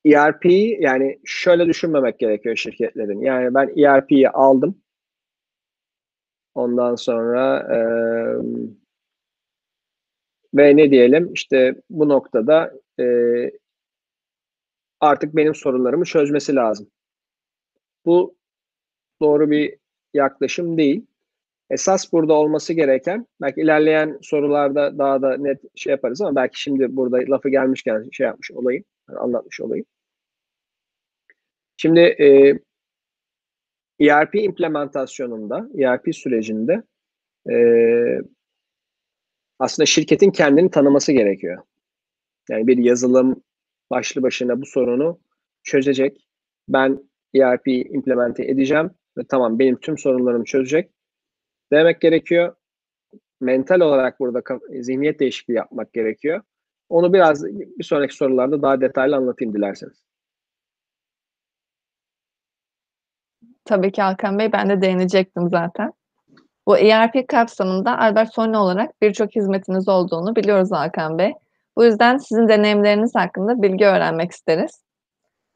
ERP 0.05 0.45
yani 0.79 1.19
şöyle 1.25 1.65
düşünmemek 1.65 2.19
gerekiyor 2.19 2.55
şirketlerin. 2.55 3.21
Yani 3.21 3.53
ben 3.53 3.73
ERP'yi 3.77 4.29
aldım. 4.29 4.81
Ondan 6.55 6.95
sonra 6.95 7.59
e, 7.59 7.79
ve 10.53 10.77
ne 10.77 10.91
diyelim 10.91 11.33
işte 11.33 11.75
bu 11.89 12.09
noktada 12.09 12.73
e, 12.99 13.05
artık 15.01 15.35
benim 15.35 15.55
sorularımı 15.55 16.05
çözmesi 16.05 16.55
lazım. 16.55 16.87
Bu 18.05 18.35
doğru 19.21 19.51
bir 19.51 19.77
yaklaşım 20.13 20.77
değil. 20.77 21.05
Esas 21.69 22.13
burada 22.13 22.33
olması 22.33 22.73
gereken, 22.73 23.27
belki 23.41 23.61
ilerleyen 23.61 24.19
sorularda 24.21 24.97
daha 24.97 25.21
da 25.21 25.37
net 25.37 25.61
şey 25.75 25.91
yaparız 25.91 26.21
ama 26.21 26.35
belki 26.35 26.61
şimdi 26.61 26.95
burada 26.95 27.17
lafı 27.17 27.49
gelmişken 27.49 28.09
şey 28.11 28.27
yapmış 28.27 28.51
olayım, 28.51 28.83
anlatmış 29.07 29.61
olayım. 29.61 29.85
Şimdi 31.77 31.99
e, 31.99 32.59
ERP 33.99 34.35
implementasyonunda, 34.35 35.69
ERP 35.77 36.15
sürecinde 36.15 36.83
e, 37.51 37.55
aslında 39.59 39.85
şirketin 39.85 40.31
kendini 40.31 40.71
tanıması 40.71 41.11
gerekiyor. 41.11 41.63
Yani 42.49 42.67
bir 42.67 42.77
yazılım 42.77 43.43
başlı 43.91 44.23
başına 44.23 44.61
bu 44.61 44.65
sorunu 44.65 45.19
çözecek. 45.63 46.27
Ben 46.69 46.99
ERP 47.35 47.67
implemente 47.67 48.45
edeceğim 48.45 48.91
ve 49.17 49.21
tamam 49.29 49.59
benim 49.59 49.79
tüm 49.79 49.97
sorunlarımı 49.97 50.45
çözecek 50.45 50.91
demek 51.71 52.01
gerekiyor. 52.01 52.55
Mental 53.41 53.79
olarak 53.79 54.19
burada 54.19 54.41
zihniyet 54.81 55.19
değişikliği 55.19 55.53
yapmak 55.53 55.93
gerekiyor. 55.93 56.41
Onu 56.89 57.13
biraz 57.13 57.45
bir 57.45 57.83
sonraki 57.83 58.15
sorularda 58.15 58.61
daha 58.61 58.81
detaylı 58.81 59.15
anlatayım 59.15 59.53
dilerseniz. 59.53 60.03
Tabii 63.65 63.91
ki 63.91 64.01
Hakan 64.01 64.39
Bey, 64.39 64.51
ben 64.51 64.69
de 64.69 64.81
değinecektim 64.81 65.49
zaten. 65.49 65.93
Bu 66.67 66.77
ERP 66.77 67.27
kapsamında 67.27 67.99
Albert 67.99 68.33
Sony 68.33 68.57
olarak 68.57 69.01
birçok 69.01 69.35
hizmetiniz 69.35 69.89
olduğunu 69.89 70.35
biliyoruz 70.35 70.71
Hakan 70.71 71.17
Bey. 71.17 71.33
Bu 71.78 71.86
yüzden 71.86 72.17
sizin 72.17 72.47
deneyimleriniz 72.47 73.15
hakkında 73.15 73.61
bilgi 73.61 73.86
öğrenmek 73.86 74.32
isteriz. 74.32 74.84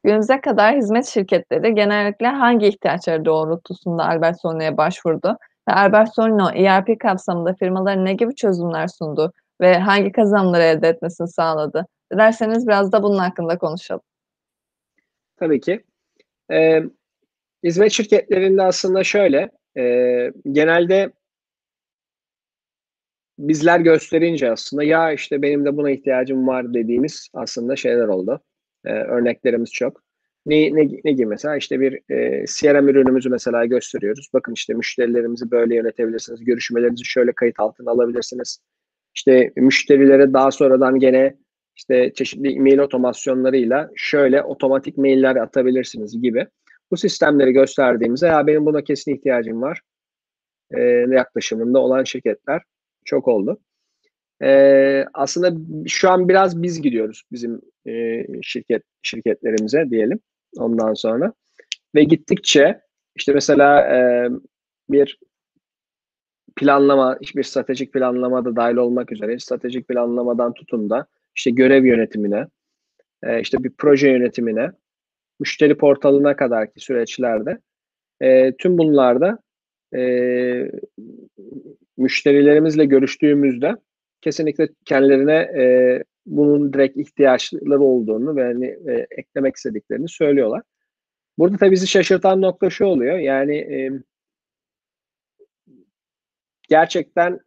Günümüze 0.04 0.40
kadar 0.40 0.76
hizmet 0.76 1.06
şirketleri 1.06 1.74
genellikle 1.74 2.26
hangi 2.26 2.66
ihtiyaçları 2.66 3.24
doğrultusunda 3.24 4.04
Albert 4.04 4.40
Sony'ye 4.40 4.76
başvurdu 4.76 5.38
ve 5.68 5.72
Albert 5.72 6.14
Sony 6.14 6.66
ERP 6.66 7.00
kapsamında 7.00 7.54
firmalara 7.54 8.00
ne 8.02 8.14
gibi 8.14 8.34
çözümler 8.34 8.88
sundu 8.88 9.32
ve 9.60 9.78
hangi 9.78 10.12
kazanımları 10.12 10.62
elde 10.62 10.88
etmesini 10.88 11.28
sağladı? 11.28 11.86
Dilerseniz 12.12 12.66
biraz 12.66 12.92
da 12.92 13.02
bunun 13.02 13.18
hakkında 13.18 13.58
konuşalım. 13.58 14.02
Tabii 15.36 15.60
ki. 15.60 15.84
Ee, 16.50 16.82
hizmet 17.64 17.92
şirketlerinde 17.92 18.62
aslında 18.62 19.04
şöyle, 19.04 19.50
e, 19.76 19.82
genelde 20.52 21.12
bizler 23.38 23.80
gösterince 23.80 24.50
aslında 24.50 24.84
ya 24.84 25.12
işte 25.12 25.42
benim 25.42 25.64
de 25.64 25.76
buna 25.76 25.90
ihtiyacım 25.90 26.46
var 26.46 26.74
dediğimiz 26.74 27.28
aslında 27.34 27.76
şeyler 27.76 28.08
oldu. 28.08 28.40
E, 28.84 28.92
örneklerimiz 28.92 29.72
çok. 29.72 30.02
Ne, 30.46 30.74
ne, 30.74 30.88
ne 31.04 31.12
gibi 31.12 31.26
mesela 31.26 31.56
işte 31.56 31.80
bir 31.80 32.10
e, 32.10 32.44
CRM 32.46 32.88
ürünümüzü 32.88 33.30
mesela 33.30 33.64
gösteriyoruz. 33.64 34.28
Bakın 34.34 34.52
işte 34.52 34.74
müşterilerimizi 34.74 35.50
böyle 35.50 35.74
yönetebilirsiniz. 35.74 36.44
Görüşmelerinizi 36.44 37.04
şöyle 37.04 37.32
kayıt 37.32 37.60
altına 37.60 37.90
alabilirsiniz. 37.90 38.58
İşte 39.14 39.52
müşterilere 39.56 40.32
daha 40.32 40.50
sonradan 40.50 40.98
gene 40.98 41.36
işte 41.76 42.12
çeşitli 42.14 42.56
e-mail 42.56 42.78
otomasyonlarıyla 42.78 43.90
şöyle 43.96 44.42
otomatik 44.42 44.98
mailler 44.98 45.36
atabilirsiniz 45.36 46.22
gibi. 46.22 46.46
Bu 46.90 46.96
sistemleri 46.96 47.52
gösterdiğimizde 47.52 48.26
ya 48.26 48.46
benim 48.46 48.66
buna 48.66 48.84
kesin 48.84 49.14
ihtiyacım 49.14 49.62
var 49.62 49.80
e, 50.70 50.80
yaklaşımında 51.10 51.78
olan 51.78 52.04
şirketler 52.04 52.62
çok 53.06 53.28
oldu. 53.28 53.60
E, 54.42 55.04
aslında 55.14 55.52
şu 55.88 56.10
an 56.10 56.28
biraz 56.28 56.62
biz 56.62 56.82
gidiyoruz 56.82 57.22
bizim 57.32 57.60
e, 57.86 58.26
şirket 58.42 58.82
şirketlerimize 59.02 59.90
diyelim 59.90 60.20
ondan 60.56 60.94
sonra 60.94 61.32
ve 61.94 62.04
gittikçe 62.04 62.80
işte 63.16 63.32
mesela 63.32 63.80
e, 63.96 64.28
bir 64.88 65.18
planlama, 66.56 67.18
bir 67.36 67.42
stratejik 67.42 67.92
planlama 67.92 68.44
da 68.44 68.56
dahil 68.56 68.76
olmak 68.76 69.12
üzere 69.12 69.38
stratejik 69.38 69.88
planlamadan 69.88 70.54
tutun 70.54 70.90
da 70.90 71.06
işte 71.36 71.50
görev 71.50 71.84
yönetimine, 71.84 72.46
e, 73.22 73.40
işte 73.40 73.64
bir 73.64 73.70
proje 73.78 74.10
yönetimine, 74.10 74.70
müşteri 75.40 75.76
portalına 75.76 76.36
kadarki 76.36 76.80
süreçlerde 76.80 77.58
e, 78.20 78.56
tüm 78.56 78.78
bunlarda 78.78 79.38
e, 79.94 80.00
müşterilerimizle 81.96 82.84
görüştüğümüzde 82.84 83.76
kesinlikle 84.20 84.68
kendilerine 84.84 85.34
e, 85.34 86.04
bunun 86.26 86.72
direkt 86.72 86.96
ihtiyaçları 86.96 87.80
olduğunu 87.80 88.36
ve 88.36 88.44
hani, 88.44 88.66
e, 88.66 89.06
eklemek 89.10 89.56
istediklerini 89.56 90.08
söylüyorlar. 90.08 90.62
Burada 91.38 91.56
tabii 91.56 91.70
bizi 91.70 91.86
şaşırtan 91.86 92.42
nokta 92.42 92.70
şu 92.70 92.84
oluyor. 92.84 93.18
Yani 93.18 93.56
e, 93.56 93.90
gerçekten 96.68 97.40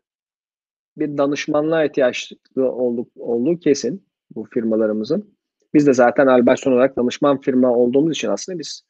bir 0.98 1.18
danışmanlığa 1.18 1.86
ihtiyaçlı 1.86 2.72
olduk, 2.72 3.12
olduğu 3.16 3.60
kesin 3.60 4.08
bu 4.36 4.44
firmalarımızın. 4.44 5.36
Biz 5.74 5.88
de 5.88 5.94
zaten 5.94 6.28
Alberson 6.28 6.72
olarak 6.72 6.98
danışman 6.98 7.42
firma 7.42 7.76
olduğumuz 7.76 8.16
için 8.16 8.30
aslında 8.30 8.60
biz 8.60 8.84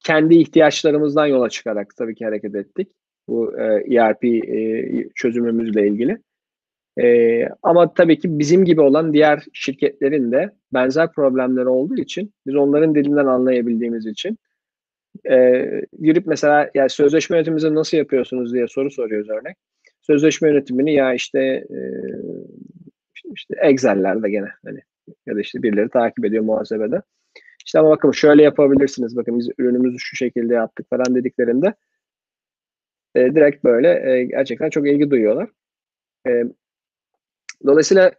kendi 0.00 0.34
ihtiyaçlarımızdan 0.34 1.26
yola 1.26 1.48
çıkarak 1.48 1.96
tabii 1.96 2.14
ki 2.14 2.24
hareket 2.24 2.54
ettik. 2.54 2.92
Bu 3.28 3.60
e, 3.60 3.64
ERP 3.94 4.24
e, 4.24 5.08
çözümümüzle 5.14 5.88
ilgili. 5.88 6.18
E, 7.00 7.48
ama 7.62 7.94
tabii 7.94 8.18
ki 8.18 8.38
bizim 8.38 8.64
gibi 8.64 8.80
olan 8.80 9.12
diğer 9.12 9.44
şirketlerin 9.52 10.32
de 10.32 10.50
benzer 10.72 11.12
problemleri 11.12 11.68
olduğu 11.68 11.96
için 11.96 12.32
biz 12.46 12.56
onların 12.56 12.94
dilinden 12.94 13.26
anlayabildiğimiz 13.26 14.06
için 14.06 14.38
e, 15.30 15.64
girip 16.02 16.26
mesela 16.26 16.70
yani 16.74 16.90
sözleşme 16.90 17.36
yönetimimizi 17.36 17.74
nasıl 17.74 17.96
yapıyorsunuz 17.96 18.54
diye 18.54 18.68
soru 18.68 18.90
soruyoruz 18.90 19.30
örnek. 19.30 19.56
Sözleşme 20.00 20.48
yönetimini 20.48 20.94
ya 20.94 21.14
işte 21.14 21.40
e, 21.40 21.78
işte 23.34 23.54
Excel'lerde 23.62 24.30
gene 24.30 24.48
hani 24.64 24.80
ya 25.26 25.36
da 25.36 25.40
işte 25.40 25.62
birileri 25.62 25.88
takip 25.88 26.24
ediyor 26.24 26.44
muhasebede. 26.44 27.02
İşte 27.66 27.78
ama 27.78 27.90
bakın 27.90 28.10
şöyle 28.10 28.42
yapabilirsiniz. 28.42 29.16
Bakın 29.16 29.38
biz 29.38 29.48
ürünümüzü 29.58 29.98
şu 29.98 30.16
şekilde 30.16 30.54
yaptık 30.54 30.86
falan 30.90 31.14
dediklerinde 31.14 31.74
e, 33.14 33.20
direkt 33.20 33.64
böyle 33.64 34.12
e, 34.12 34.24
gerçekten 34.24 34.70
çok 34.70 34.88
ilgi 34.88 35.10
duyuyorlar. 35.10 35.48
E, 36.28 36.44
dolayısıyla 37.66 38.12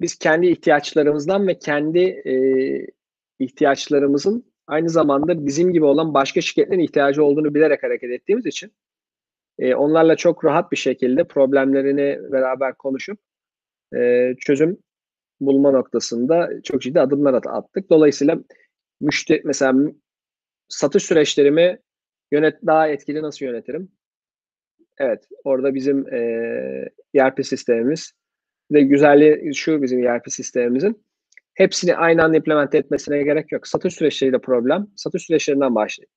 biz 0.00 0.18
kendi 0.18 0.46
ihtiyaçlarımızdan 0.46 1.48
ve 1.48 1.58
kendi 1.58 1.98
e, 1.98 2.34
ihtiyaçlarımızın 3.38 4.52
aynı 4.66 4.88
zamanda 4.88 5.46
bizim 5.46 5.72
gibi 5.72 5.84
olan 5.84 6.14
başka 6.14 6.40
şirketlerin 6.40 6.80
ihtiyacı 6.80 7.24
olduğunu 7.24 7.54
bilerek 7.54 7.82
hareket 7.82 8.10
ettiğimiz 8.10 8.46
için 8.46 8.72
e, 9.58 9.74
onlarla 9.74 10.16
çok 10.16 10.44
rahat 10.44 10.72
bir 10.72 10.76
şekilde 10.76 11.24
problemlerini 11.24 12.32
beraber 12.32 12.74
konuşup 12.74 13.18
e, 13.96 14.32
çözüm 14.40 14.78
bulma 15.40 15.70
noktasında 15.70 16.62
çok 16.62 16.82
ciddi 16.82 17.00
adımlar 17.00 17.34
attık. 17.34 17.90
Dolayısıyla 17.90 18.38
müşteri 19.00 19.42
mesela 19.44 19.74
satış 20.68 21.02
süreçlerimi 21.02 21.78
yönet 22.32 22.66
daha 22.66 22.88
etkili 22.88 23.22
nasıl 23.22 23.46
yönetirim? 23.46 23.88
Evet, 24.98 25.28
orada 25.44 25.74
bizim 25.74 26.14
e, 26.14 26.18
ERP 27.14 27.46
sistemimiz 27.46 28.12
ve 28.72 28.82
güzelliği 28.82 29.54
şu 29.54 29.82
bizim 29.82 30.06
ERP 30.06 30.32
sistemimizin 30.32 31.06
hepsini 31.54 31.96
aynı 31.96 32.24
anda 32.24 32.36
implemente 32.36 32.78
etmesine 32.78 33.22
gerek 33.22 33.52
yok. 33.52 33.66
Satış 33.68 33.94
süreçleriyle 33.94 34.38
problem. 34.38 34.86
Satış 34.96 35.26
süreçlerinden 35.26 35.74
başlayın. 35.74 36.10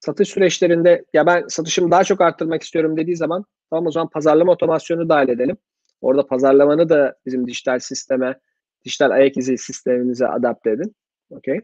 Satış 0.00 0.28
süreçlerinde 0.28 1.04
ya 1.14 1.26
ben 1.26 1.44
satışımı 1.48 1.90
daha 1.90 2.04
çok 2.04 2.20
arttırmak 2.20 2.62
istiyorum 2.62 2.96
dediği 2.96 3.16
zaman 3.16 3.44
tamam 3.70 3.86
o 3.86 3.90
zaman 3.90 4.08
pazarlama 4.08 4.52
otomasyonu 4.52 5.08
dahil 5.08 5.28
edelim. 5.28 5.56
Orada 6.00 6.26
pazarlamanı 6.26 6.88
da 6.88 7.16
bizim 7.26 7.46
dijital 7.46 7.78
sisteme, 7.78 8.38
dijital 8.84 9.10
ayak 9.10 9.36
izi 9.36 9.58
sistemimize 9.58 10.26
adapte 10.26 10.70
edin. 10.70 10.94
Okey. 11.30 11.60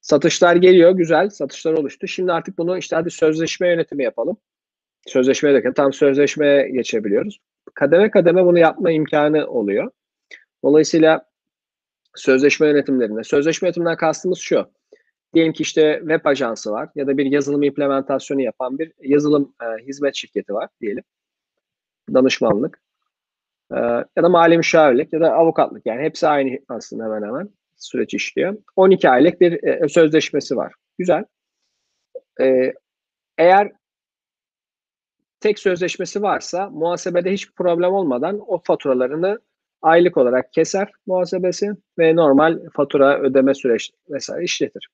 Satışlar 0.00 0.56
geliyor, 0.56 0.90
güzel. 0.90 1.30
Satışlar 1.30 1.72
oluştu. 1.72 2.08
Şimdi 2.08 2.32
artık 2.32 2.58
bunu 2.58 2.78
işte 2.78 2.96
hadi 2.96 3.10
sözleşme 3.10 3.68
yönetimi 3.68 4.04
yapalım. 4.04 4.36
Sözleşmeye 5.06 5.54
derken 5.54 5.72
tam 5.72 5.92
sözleşmeye 5.92 6.68
geçebiliyoruz. 6.68 7.38
Kademe 7.74 8.10
kademe 8.10 8.44
bunu 8.44 8.58
yapma 8.58 8.90
imkanı 8.90 9.46
oluyor. 9.46 9.90
Dolayısıyla 10.64 11.26
sözleşme 12.14 12.66
yönetimlerinde, 12.66 13.24
sözleşme 13.24 13.66
yönetiminden 13.66 13.96
kastımız 13.96 14.38
şu. 14.38 14.70
Diyelim 15.34 15.52
ki 15.52 15.62
işte 15.62 15.98
web 16.00 16.24
ajansı 16.24 16.70
var 16.70 16.88
ya 16.94 17.06
da 17.06 17.18
bir 17.18 17.26
yazılım 17.26 17.62
implementasyonu 17.62 18.40
yapan 18.40 18.78
bir 18.78 18.92
yazılım 19.00 19.54
e, 19.62 19.84
hizmet 19.84 20.14
şirketi 20.14 20.54
var 20.54 20.68
diyelim. 20.80 21.04
Danışmanlık. 22.14 22.82
E, 23.72 23.76
ya 24.16 24.22
da 24.22 24.28
mali 24.28 24.56
müşavirlik 24.56 25.12
ya 25.12 25.20
da 25.20 25.32
avukatlık 25.32 25.86
yani 25.86 26.02
hepsi 26.02 26.28
aynı 26.28 26.58
aslında 26.68 27.04
hemen 27.04 27.22
hemen 27.22 27.50
süreç 27.82 28.14
işliyor. 28.14 28.56
12 28.76 29.10
aylık 29.10 29.40
bir 29.40 29.64
e, 29.64 29.88
sözleşmesi 29.88 30.56
var. 30.56 30.72
Güzel. 30.98 31.24
E, 32.40 32.72
eğer 33.38 33.72
tek 35.40 35.58
sözleşmesi 35.58 36.22
varsa 36.22 36.70
muhasebede 36.70 37.32
hiç 37.32 37.52
problem 37.52 37.92
olmadan 37.92 38.40
o 38.46 38.58
faturalarını 38.64 39.40
aylık 39.82 40.16
olarak 40.16 40.52
keser 40.52 40.92
muhasebesi 41.06 41.70
ve 41.98 42.16
normal 42.16 42.60
fatura 42.72 43.20
ödeme 43.20 43.54
süreç 43.54 43.90
vesaire 44.10 44.44
işletir. 44.44 44.88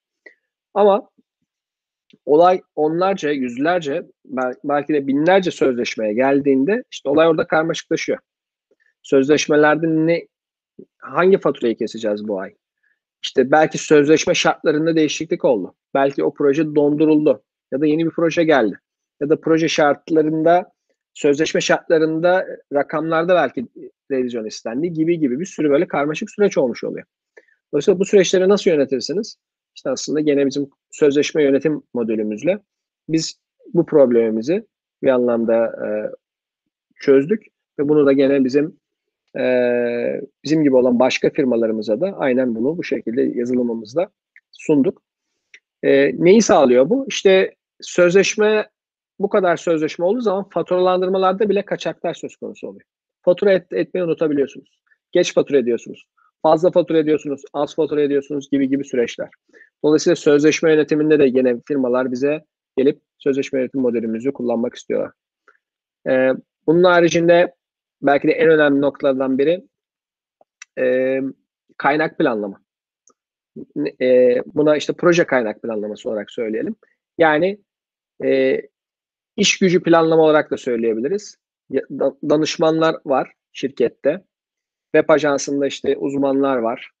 Ama 0.73 1.09
olay 2.25 2.61
onlarca, 2.75 3.31
yüzlerce, 3.31 4.03
belki 4.63 4.93
de 4.93 5.07
binlerce 5.07 5.51
sözleşmeye 5.51 6.13
geldiğinde 6.13 6.83
işte 6.91 7.09
olay 7.09 7.27
orada 7.27 7.47
karmaşıklaşıyor. 7.47 8.19
Sözleşmelerde 9.01 9.87
ne 9.87 10.27
hangi 10.97 11.37
faturayı 11.37 11.77
keseceğiz 11.77 12.27
bu 12.27 12.39
ay? 12.39 12.55
İşte 13.23 13.51
belki 13.51 13.77
sözleşme 13.77 14.33
şartlarında 14.33 14.95
değişiklik 14.95 15.45
oldu. 15.45 15.75
Belki 15.93 16.23
o 16.23 16.33
proje 16.33 16.75
donduruldu 16.75 17.43
ya 17.71 17.81
da 17.81 17.85
yeni 17.85 18.05
bir 18.05 18.11
proje 18.11 18.43
geldi. 18.43 18.79
Ya 19.21 19.29
da 19.29 19.41
proje 19.41 19.67
şartlarında 19.67 20.71
sözleşme 21.13 21.61
şartlarında 21.61 22.47
rakamlarda 22.73 23.35
belki 23.35 23.67
revizyon 24.11 24.45
istendi 24.45 24.93
gibi 24.93 25.19
gibi 25.19 25.39
bir 25.39 25.45
sürü 25.45 25.69
böyle 25.69 25.87
karmaşık 25.87 26.31
süreç 26.31 26.57
olmuş 26.57 26.83
oluyor. 26.83 27.05
Dolayısıyla 27.73 27.99
bu 27.99 28.05
süreçleri 28.05 28.49
nasıl 28.49 28.71
yönetirsiniz? 28.71 29.37
İşte 29.75 29.89
aslında 29.89 30.19
gene 30.19 30.45
bizim 30.45 30.69
sözleşme 30.91 31.43
yönetim 31.43 31.83
modülümüzle 31.93 32.59
biz 33.09 33.39
bu 33.73 33.85
problemimizi 33.85 34.67
bir 35.03 35.07
anlamda 35.07 35.65
e, 35.65 35.87
çözdük 36.99 37.45
ve 37.79 37.89
bunu 37.89 38.05
da 38.05 38.13
gene 38.13 38.43
bizim 38.43 38.79
e, 39.37 39.43
bizim 40.43 40.63
gibi 40.63 40.75
olan 40.75 40.99
başka 40.99 41.29
firmalarımıza 41.29 42.01
da 42.01 42.17
aynen 42.17 42.55
bunu 42.55 42.77
bu 42.77 42.83
şekilde 42.83 43.21
yazılımımızda 43.21 44.09
sunduk. 44.51 45.01
E, 45.83 46.11
neyi 46.23 46.41
sağlıyor 46.41 46.89
bu? 46.89 47.05
İşte 47.09 47.55
sözleşme 47.81 48.69
bu 49.19 49.29
kadar 49.29 49.57
sözleşme 49.57 50.05
olduğu 50.05 50.21
zaman 50.21 50.49
faturalandırmalarda 50.49 51.49
bile 51.49 51.65
kaçaklar 51.65 52.13
söz 52.13 52.35
konusu 52.35 52.67
oluyor. 52.67 52.85
Fatura 53.21 53.53
et, 53.53 53.73
etmeyi 53.73 54.03
unutabiliyorsunuz. 54.03 54.79
Geç 55.11 55.33
fatura 55.33 55.57
ediyorsunuz. 55.57 56.05
Fazla 56.41 56.71
fatura 56.71 56.97
ediyorsunuz, 56.97 57.41
az 57.53 57.75
fatura 57.75 58.01
ediyorsunuz 58.01 58.49
gibi 58.51 58.69
gibi 58.69 58.85
süreçler. 58.85 59.29
Dolayısıyla 59.83 60.15
sözleşme 60.15 60.71
yönetiminde 60.71 61.19
de 61.19 61.25
yine 61.25 61.55
firmalar 61.67 62.11
bize 62.11 62.43
gelip 62.77 63.01
sözleşme 63.17 63.59
yönetim 63.59 63.81
modelimizi 63.81 64.31
kullanmak 64.31 64.75
istiyorlar. 64.75 65.11
Ee, 66.07 66.31
bunun 66.67 66.83
haricinde 66.83 67.55
belki 68.01 68.27
de 68.27 68.31
en 68.31 68.49
önemli 68.49 68.81
noktalardan 68.81 69.37
biri 69.37 69.67
e, 70.79 71.19
kaynak 71.77 72.17
planlama. 72.17 72.61
E, 74.01 74.37
buna 74.45 74.77
işte 74.77 74.93
proje 74.93 75.23
kaynak 75.23 75.61
planlaması 75.61 76.09
olarak 76.09 76.31
söyleyelim. 76.31 76.75
Yani 77.17 77.59
e, 78.23 78.61
iş 79.37 79.59
gücü 79.59 79.83
planlama 79.83 80.23
olarak 80.23 80.51
da 80.51 80.57
söyleyebiliriz. 80.57 81.37
Danışmanlar 82.29 82.95
var 83.05 83.33
şirkette. 83.51 84.23
Web 84.95 85.09
ajansında 85.09 85.67
işte 85.67 85.97
uzmanlar 85.97 86.57
var. 86.57 86.91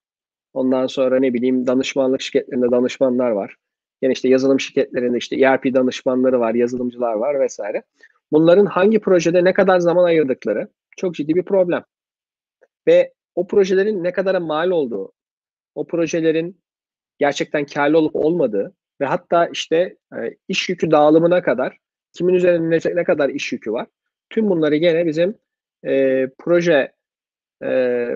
Ondan 0.53 0.87
sonra 0.87 1.19
ne 1.19 1.33
bileyim 1.33 1.67
danışmanlık 1.67 2.21
şirketlerinde 2.21 2.71
danışmanlar 2.71 3.31
var. 3.31 3.55
Yani 4.01 4.13
işte 4.13 4.29
yazılım 4.29 4.59
şirketlerinde 4.59 5.17
işte 5.17 5.35
ERP 5.35 5.65
danışmanları 5.73 6.39
var, 6.39 6.53
yazılımcılar 6.53 7.13
var 7.13 7.39
vesaire. 7.39 7.83
Bunların 8.31 8.65
hangi 8.65 8.99
projede 8.99 9.43
ne 9.43 9.53
kadar 9.53 9.79
zaman 9.79 10.03
ayırdıkları 10.03 10.67
çok 10.99 11.15
ciddi 11.15 11.35
bir 11.35 11.43
problem. 11.43 11.83
Ve 12.87 13.13
o 13.35 13.47
projelerin 13.47 14.03
ne 14.03 14.11
kadar 14.13 14.35
mal 14.35 14.69
olduğu, 14.69 15.11
o 15.75 15.87
projelerin 15.87 16.61
gerçekten 17.19 17.65
karlı 17.65 17.97
olup 17.97 18.15
olmadığı 18.15 18.75
ve 19.01 19.05
hatta 19.05 19.47
işte 19.47 19.97
e, 20.13 20.35
iş 20.47 20.69
yükü 20.69 20.91
dağılımına 20.91 21.43
kadar 21.43 21.77
kimin 22.13 22.33
üzerinde 22.33 22.79
ne, 22.85 22.95
ne 22.95 23.03
kadar 23.03 23.29
iş 23.29 23.51
yükü 23.51 23.71
var. 23.71 23.87
Tüm 24.29 24.49
bunları 24.49 24.75
gene 24.75 25.05
bizim 25.05 25.37
e, 25.85 26.27
proje 26.37 26.91
e, 27.63 28.09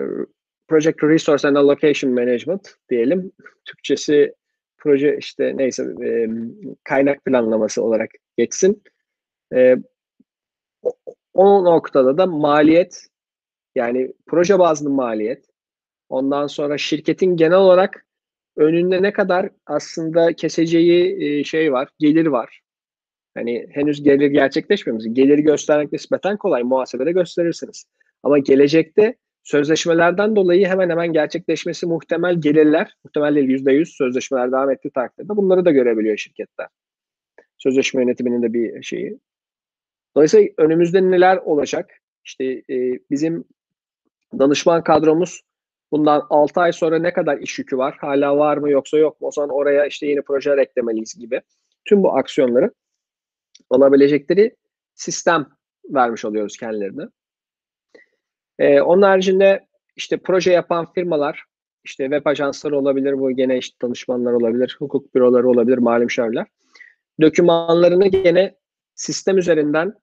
Project 0.68 1.02
Resource 1.02 1.48
and 1.48 1.56
Allocation 1.56 2.12
Management 2.12 2.74
diyelim. 2.90 3.32
Türkçesi 3.64 4.34
proje 4.78 5.16
işte 5.18 5.52
neyse 5.56 5.82
e, 6.04 6.28
kaynak 6.84 7.24
planlaması 7.24 7.82
olarak 7.82 8.10
geçsin. 8.36 8.82
E, 9.54 9.76
o 11.34 11.64
noktada 11.64 12.18
da 12.18 12.26
maliyet 12.26 13.06
yani 13.74 14.12
proje 14.26 14.58
bazlı 14.58 14.90
maliyet 14.90 15.44
ondan 16.08 16.46
sonra 16.46 16.78
şirketin 16.78 17.36
genel 17.36 17.58
olarak 17.58 18.06
önünde 18.56 19.02
ne 19.02 19.12
kadar 19.12 19.50
aslında 19.66 20.32
keseceği 20.32 21.24
e, 21.24 21.44
şey 21.44 21.72
var, 21.72 21.88
gelir 21.98 22.26
var. 22.26 22.60
Hani 23.34 23.66
henüz 23.70 24.02
gelir 24.02 24.30
gerçekleşmemiş. 24.30 25.04
Geliri 25.12 25.42
göstermek 25.42 25.92
nispeten 25.92 26.36
kolay. 26.36 26.62
Muhasebede 26.62 27.12
gösterirsiniz. 27.12 27.84
Ama 28.22 28.38
gelecekte 28.38 29.14
sözleşmelerden 29.44 30.36
dolayı 30.36 30.66
hemen 30.66 30.90
hemen 30.90 31.12
gerçekleşmesi 31.12 31.86
muhtemel 31.86 32.40
gelirler, 32.40 32.96
muhtemel 33.04 33.34
değil 33.34 33.48
%100 33.48 33.84
sözleşmeler 33.96 34.52
devam 34.52 34.70
ettiği 34.70 34.90
takdirde 34.90 35.28
bunları 35.28 35.64
da 35.64 35.70
görebiliyor 35.70 36.16
şirketler. 36.16 36.68
Sözleşme 37.58 38.02
yönetiminin 38.02 38.42
de 38.42 38.52
bir 38.52 38.82
şeyi. 38.82 39.18
Dolayısıyla 40.16 40.48
önümüzde 40.58 41.02
neler 41.02 41.36
olacak? 41.36 41.90
İşte 42.24 42.44
e, 42.44 43.00
bizim 43.10 43.44
danışman 44.38 44.84
kadromuz 44.84 45.40
bundan 45.92 46.26
6 46.30 46.60
ay 46.60 46.72
sonra 46.72 46.98
ne 46.98 47.12
kadar 47.12 47.38
iş 47.38 47.58
yükü 47.58 47.78
var? 47.78 47.96
Hala 48.00 48.36
var 48.36 48.56
mı 48.56 48.70
yoksa 48.70 48.98
yok 48.98 49.20
mu? 49.20 49.28
O 49.28 49.30
zaman 49.30 49.50
oraya 49.50 49.86
işte 49.86 50.06
yeni 50.06 50.22
projeler 50.22 50.58
eklemeliyiz 50.58 51.14
gibi. 51.18 51.40
Tüm 51.84 52.02
bu 52.02 52.16
aksiyonları 52.16 52.70
alabilecekleri 53.70 54.56
sistem 54.94 55.46
vermiş 55.88 56.24
oluyoruz 56.24 56.56
kendilerine. 56.56 57.02
Ee, 58.58 58.80
onun 58.80 59.02
haricinde 59.02 59.66
işte 59.96 60.16
proje 60.16 60.52
yapan 60.52 60.92
firmalar, 60.92 61.44
işte 61.84 62.04
web 62.04 62.26
ajansları 62.26 62.78
olabilir, 62.78 63.18
bu 63.18 63.30
gene 63.30 63.58
işte 63.58 63.76
danışmanlar 63.82 64.32
olabilir, 64.32 64.76
hukuk 64.78 65.14
büroları 65.14 65.48
olabilir, 65.48 65.78
mali 65.78 66.04
müşavirler. 66.04 66.46
dokümanlarını 67.20 68.06
gene 68.06 68.54
sistem 68.94 69.38
üzerinden 69.38 69.94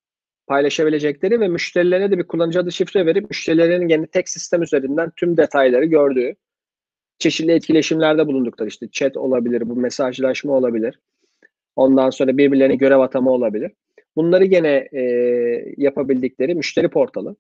paylaşabilecekleri 0.48 1.40
ve 1.40 1.48
müşterilerine 1.48 2.12
de 2.12 2.18
bir 2.18 2.28
kullanıcı 2.28 2.60
adı 2.60 2.72
şifre 2.72 3.06
verip 3.06 3.30
müşterilerinin 3.30 3.88
gene 3.88 4.08
tek 4.08 4.30
sistem 4.30 4.62
üzerinden 4.62 5.12
tüm 5.16 5.38
detayları 5.38 5.86
gördüğü 5.86 6.36
çeşitli 7.20 7.52
etkileşimlerde 7.52 8.28
bulundukları 8.28 8.70
işte 8.70 8.88
chat 8.92 9.18
olabilir, 9.18 9.70
bu 9.70 9.76
mesajlaşma 9.76 10.54
olabilir. 10.54 11.00
Ondan 11.76 12.10
sonra 12.10 12.38
birbirlerine 12.38 12.76
görev 12.76 13.00
atama 13.00 13.32
olabilir. 13.32 13.72
Bunları 14.16 14.46
gene 14.46 14.88
e, 14.92 15.02
yapabildikleri 15.78 16.56
müşteri 16.56 16.90
portalı. 16.90 17.36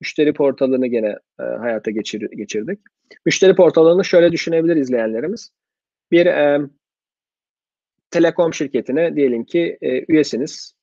Müşteri 0.00 0.32
portalını 0.32 0.86
gene 0.86 1.16
e, 1.40 1.42
hayata 1.42 1.90
geçir, 1.90 2.30
geçirdik. 2.30 2.80
Müşteri 3.26 3.54
portalını 3.54 4.04
şöyle 4.04 4.32
düşünebilir 4.32 4.76
izleyenlerimiz. 4.76 5.50
Bir 6.10 6.26
e, 6.26 6.60
telekom 8.10 8.54
şirketine 8.54 9.16
diyelim 9.16 9.44
ki 9.44 9.78
e, 9.80 10.04
üyesiniz 10.12 10.74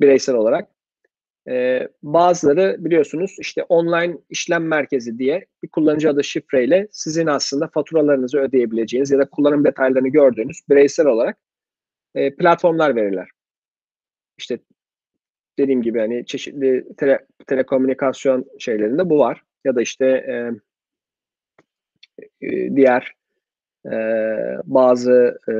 bireysel 0.00 0.34
olarak. 0.34 0.75
E, 1.48 1.88
bazıları 2.02 2.76
biliyorsunuz 2.78 3.36
işte 3.38 3.62
online 3.62 4.18
işlem 4.30 4.66
merkezi 4.66 5.18
diye 5.18 5.46
bir 5.62 5.68
kullanıcı 5.68 6.10
adı 6.10 6.24
şifreyle 6.24 6.88
sizin 6.90 7.26
aslında 7.26 7.68
faturalarınızı 7.68 8.38
ödeyebileceğiniz 8.38 9.10
ya 9.10 9.18
da 9.18 9.30
kullanım 9.30 9.64
detaylarını 9.64 10.08
gördüğünüz 10.08 10.60
bireysel 10.68 11.06
olarak 11.06 11.38
e, 12.14 12.36
platformlar 12.36 12.96
verirler. 12.96 13.28
İşte 14.38 14.58
dediğim 15.58 15.82
gibi 15.82 15.98
hani 15.98 16.26
çeşitli 16.26 16.84
tele, 16.96 17.26
telekomünikasyon 17.46 18.44
şeylerinde 18.58 19.10
bu 19.10 19.18
var. 19.18 19.42
Ya 19.64 19.76
da 19.76 19.82
işte 19.82 20.06
e, 20.06 20.52
e, 22.40 22.76
diğer 22.76 23.12
e, 23.86 23.96
bazı 24.64 25.38
e, 25.48 25.54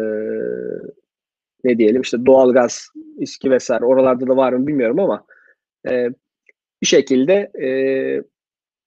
ne 1.64 1.78
diyelim 1.78 2.02
işte 2.02 2.26
doğalgaz, 2.26 2.88
iski 3.18 3.50
vesaire 3.50 3.84
oralarda 3.84 4.26
da 4.28 4.36
var 4.36 4.52
mı 4.52 4.66
bilmiyorum 4.66 5.00
ama 5.00 5.26
e, 5.86 6.08
bir 6.82 6.86
şekilde 6.86 7.50
e, 7.62 7.68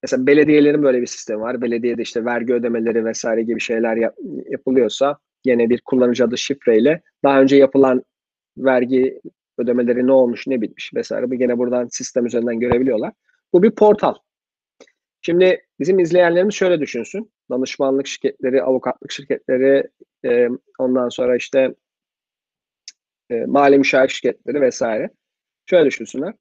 mesela 0.03 0.27
belediyelerin 0.27 0.83
böyle 0.83 1.01
bir 1.01 1.07
sistemi 1.07 1.41
var. 1.41 1.61
Belediyede 1.61 2.01
işte 2.01 2.25
vergi 2.25 2.53
ödemeleri 2.53 3.05
vesaire 3.05 3.43
gibi 3.43 3.59
şeyler 3.59 3.97
yap, 3.97 4.15
yapılıyorsa 4.49 5.17
yine 5.45 5.69
bir 5.69 5.81
kullanıcı 5.81 6.23
adı 6.25 6.37
şifreyle 6.37 7.01
daha 7.23 7.41
önce 7.41 7.55
yapılan 7.55 8.03
vergi 8.57 9.21
ödemeleri 9.57 10.07
ne 10.07 10.11
olmuş, 10.11 10.47
ne 10.47 10.61
bitmiş 10.61 10.93
vesaire. 10.93 11.31
Bu 11.31 11.35
gene 11.35 11.57
buradan 11.57 11.87
sistem 11.87 12.25
üzerinden 12.25 12.59
görebiliyorlar. 12.59 13.13
Bu 13.53 13.63
bir 13.63 13.71
portal. 13.71 14.15
Şimdi 15.21 15.65
bizim 15.79 15.99
izleyenlerimiz 15.99 16.55
şöyle 16.55 16.79
düşünsün. 16.79 17.31
Danışmanlık 17.51 18.07
şirketleri, 18.07 18.63
avukatlık 18.63 19.11
şirketleri, 19.11 19.89
e, 20.25 20.47
ondan 20.79 21.09
sonra 21.09 21.35
işte 21.35 21.75
e, 23.29 23.45
mali 23.45 23.77
müşahit 23.77 24.11
şirketleri 24.11 24.61
vesaire. 24.61 25.09
Şöyle 25.65 25.85
düşünsünler. 25.85 26.33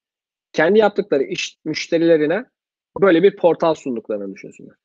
Kendi 0.53 0.79
yaptıkları 0.79 1.23
iş 1.23 1.59
müşterilerine 1.65 2.45
böyle 3.01 3.23
bir 3.23 3.37
portal 3.37 3.75
sunduklarını 3.75 4.35
düşünsünler. 4.35 4.77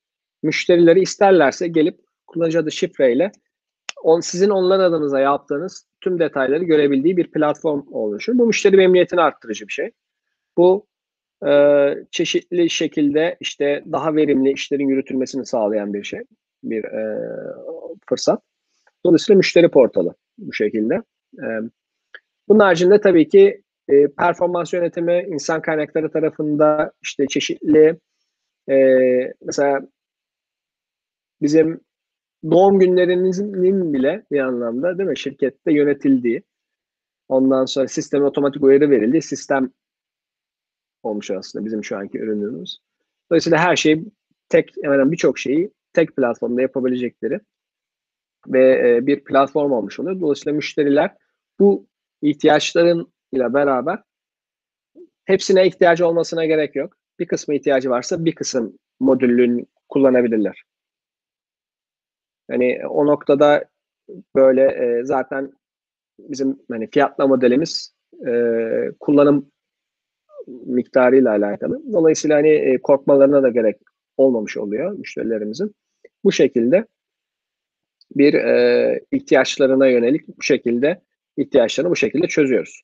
Müşterileri 0.43 1.01
isterlerse 1.01 1.67
gelip 1.67 1.99
kullanıcı 2.27 2.59
adı 2.59 2.71
şifreyle 2.71 3.31
on, 4.03 4.19
sizin 4.19 4.49
onlar 4.49 4.79
adınıza 4.79 5.19
yaptığınız 5.19 5.87
tüm 6.01 6.19
detayları 6.19 6.63
görebildiği 6.63 7.17
bir 7.17 7.31
platform 7.31 7.83
oluşur. 7.91 8.37
Bu 8.37 8.47
müşteri 8.47 8.77
memnuniyetini 8.77 9.21
arttırıcı 9.21 9.67
bir 9.67 9.73
şey. 9.73 9.91
Bu 10.57 10.87
e, 11.47 11.51
çeşitli 12.11 12.69
şekilde 12.69 13.37
işte 13.39 13.83
daha 13.91 14.15
verimli 14.15 14.51
işlerin 14.51 14.87
yürütülmesini 14.87 15.45
sağlayan 15.45 15.93
bir 15.93 16.03
şey, 16.03 16.21
bir 16.63 16.83
e, 16.83 17.19
fırsat. 18.09 18.41
Dolayısıyla 19.05 19.37
müşteri 19.37 19.69
portalı 19.69 20.15
bu 20.37 20.53
şekilde. 20.53 20.95
E, 21.37 21.45
bunun 22.47 22.59
haricinde 22.59 23.01
tabii 23.01 23.29
ki 23.29 23.62
e, 23.89 24.07
performans 24.07 24.73
yönetimi 24.73 25.25
insan 25.29 25.61
kaynakları 25.61 26.11
tarafında 26.11 26.91
işte 27.01 27.27
çeşitli 27.27 27.99
e, 28.69 28.75
mesela 29.41 29.81
bizim 31.41 31.81
doğum 32.51 32.79
günlerinizin 32.79 33.93
bile 33.93 34.25
bir 34.31 34.39
anlamda 34.39 34.97
değil 34.97 35.09
mi 35.09 35.17
şirkette 35.17 35.73
yönetildiği 35.73 36.43
ondan 37.27 37.65
sonra 37.65 37.87
sisteme 37.87 38.25
otomatik 38.25 38.63
uyarı 38.63 38.89
verildiği 38.89 39.21
sistem 39.21 39.71
olmuş 41.03 41.31
aslında 41.31 41.65
bizim 41.65 41.83
şu 41.83 41.97
anki 41.97 42.17
ürünümüz. 42.17 42.79
Dolayısıyla 43.29 43.57
her 43.57 43.75
şeyi 43.75 44.05
tek 44.49 44.73
hemen 44.83 45.11
birçok 45.11 45.39
şeyi 45.39 45.71
tek 45.93 46.15
platformda 46.15 46.61
yapabilecekleri 46.61 47.39
ve 48.47 48.89
e, 48.89 49.07
bir 49.07 49.23
platform 49.23 49.71
olmuş 49.71 49.99
oluyor. 49.99 50.21
Dolayısıyla 50.21 50.55
müşteriler 50.55 51.15
bu 51.59 51.87
ihtiyaçların 52.21 53.12
ile 53.33 53.53
beraber 53.53 53.99
hepsine 55.25 55.67
ihtiyacı 55.67 56.07
olmasına 56.07 56.45
gerek 56.45 56.75
yok. 56.75 56.97
Bir 57.19 57.27
kısmı 57.27 57.55
ihtiyacı 57.55 57.89
varsa 57.89 58.25
bir 58.25 58.35
kısım 58.35 58.77
modülünü 58.99 59.65
kullanabilirler. 59.89 60.63
Hani 62.51 62.87
o 62.87 63.05
noktada 63.05 63.65
böyle 64.35 64.61
e, 64.63 65.05
zaten 65.05 65.51
bizim 66.19 66.59
hani 66.71 66.89
fiyatla 66.89 67.27
modelimiz 67.27 67.95
e, 68.27 68.31
kullanım 68.99 69.51
miktarıyla 70.47 71.31
alakalı. 71.31 71.93
Dolayısıyla 71.93 72.37
hani 72.37 72.49
e, 72.49 72.77
korkmalarına 72.77 73.43
da 73.43 73.49
gerek 73.49 73.77
olmamış 74.17 74.57
oluyor 74.57 74.91
müşterilerimizin. 74.91 75.75
Bu 76.23 76.31
şekilde 76.31 76.87
bir 78.15 78.33
e, 78.33 79.01
ihtiyaçlarına 79.11 79.87
yönelik 79.87 80.27
bu 80.27 80.43
şekilde 80.43 81.01
ihtiyaçlarını 81.37 81.91
bu 81.91 81.95
şekilde 81.95 82.27
çözüyoruz. 82.27 82.81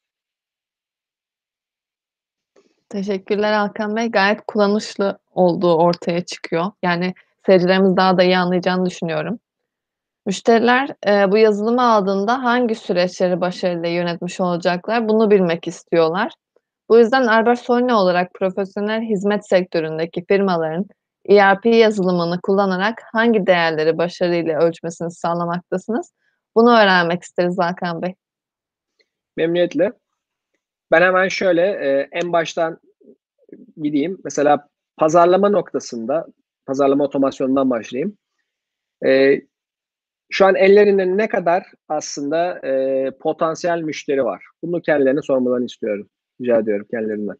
Teşekkürler 2.89 3.53
Hakan 3.53 3.95
Bey. 3.95 4.11
Gayet 4.11 4.41
kullanışlı 4.47 5.19
olduğu 5.31 5.75
ortaya 5.75 6.25
çıkıyor. 6.25 6.65
Yani 6.83 7.13
seyircilerimiz 7.45 7.97
daha 7.97 8.17
da 8.17 8.23
iyi 8.23 8.37
anlayacağını 8.37 8.85
düşünüyorum. 8.85 9.39
Müşteriler 10.25 10.89
e, 11.07 11.31
bu 11.31 11.37
yazılımı 11.37 11.83
aldığında 11.83 12.43
hangi 12.43 12.75
süreçleri 12.75 13.41
başarıyla 13.41 13.89
yönetmiş 13.89 14.39
olacaklar 14.39 15.09
bunu 15.09 15.31
bilmek 15.31 15.67
istiyorlar. 15.67 16.33
Bu 16.89 16.97
yüzden 16.97 17.27
Albert 17.27 17.59
Solne 17.59 17.93
olarak 17.93 18.33
profesyonel 18.33 19.01
hizmet 19.01 19.49
sektöründeki 19.49 20.25
firmaların 20.25 20.85
ERP 21.25 21.65
yazılımını 21.65 22.41
kullanarak 22.41 23.01
hangi 23.13 23.47
değerleri 23.47 23.97
başarıyla 23.97 24.59
ölçmesini 24.59 25.11
sağlamaktasınız? 25.11 26.13
Bunu 26.55 26.71
öğrenmek 26.71 27.23
isteriz 27.23 27.59
Hakan 27.59 28.01
Bey. 28.01 28.15
Memnuniyetle. 29.37 29.91
Ben 30.91 31.01
hemen 31.01 31.27
şöyle 31.27 31.61
e, 31.61 32.09
en 32.11 32.33
baştan 32.33 32.79
gideyim. 33.77 34.17
Mesela 34.23 34.67
pazarlama 34.97 35.49
noktasında, 35.49 36.27
pazarlama 36.65 37.03
otomasyonundan 37.03 37.69
başlayayım. 37.69 38.17
E, 39.05 39.41
şu 40.29 40.45
an 40.45 40.55
ellerinde 40.55 41.17
ne 41.17 41.29
kadar 41.29 41.63
aslında 41.87 42.67
e, 42.67 43.11
potansiyel 43.21 43.81
müşteri 43.81 44.23
var? 44.25 44.43
Bunu 44.63 44.81
kendilerine 44.81 45.21
sormalarını 45.21 45.65
istiyorum. 45.65 46.09
Rica 46.41 46.59
ediyorum 46.59 46.87
kendilerinden. 46.91 47.35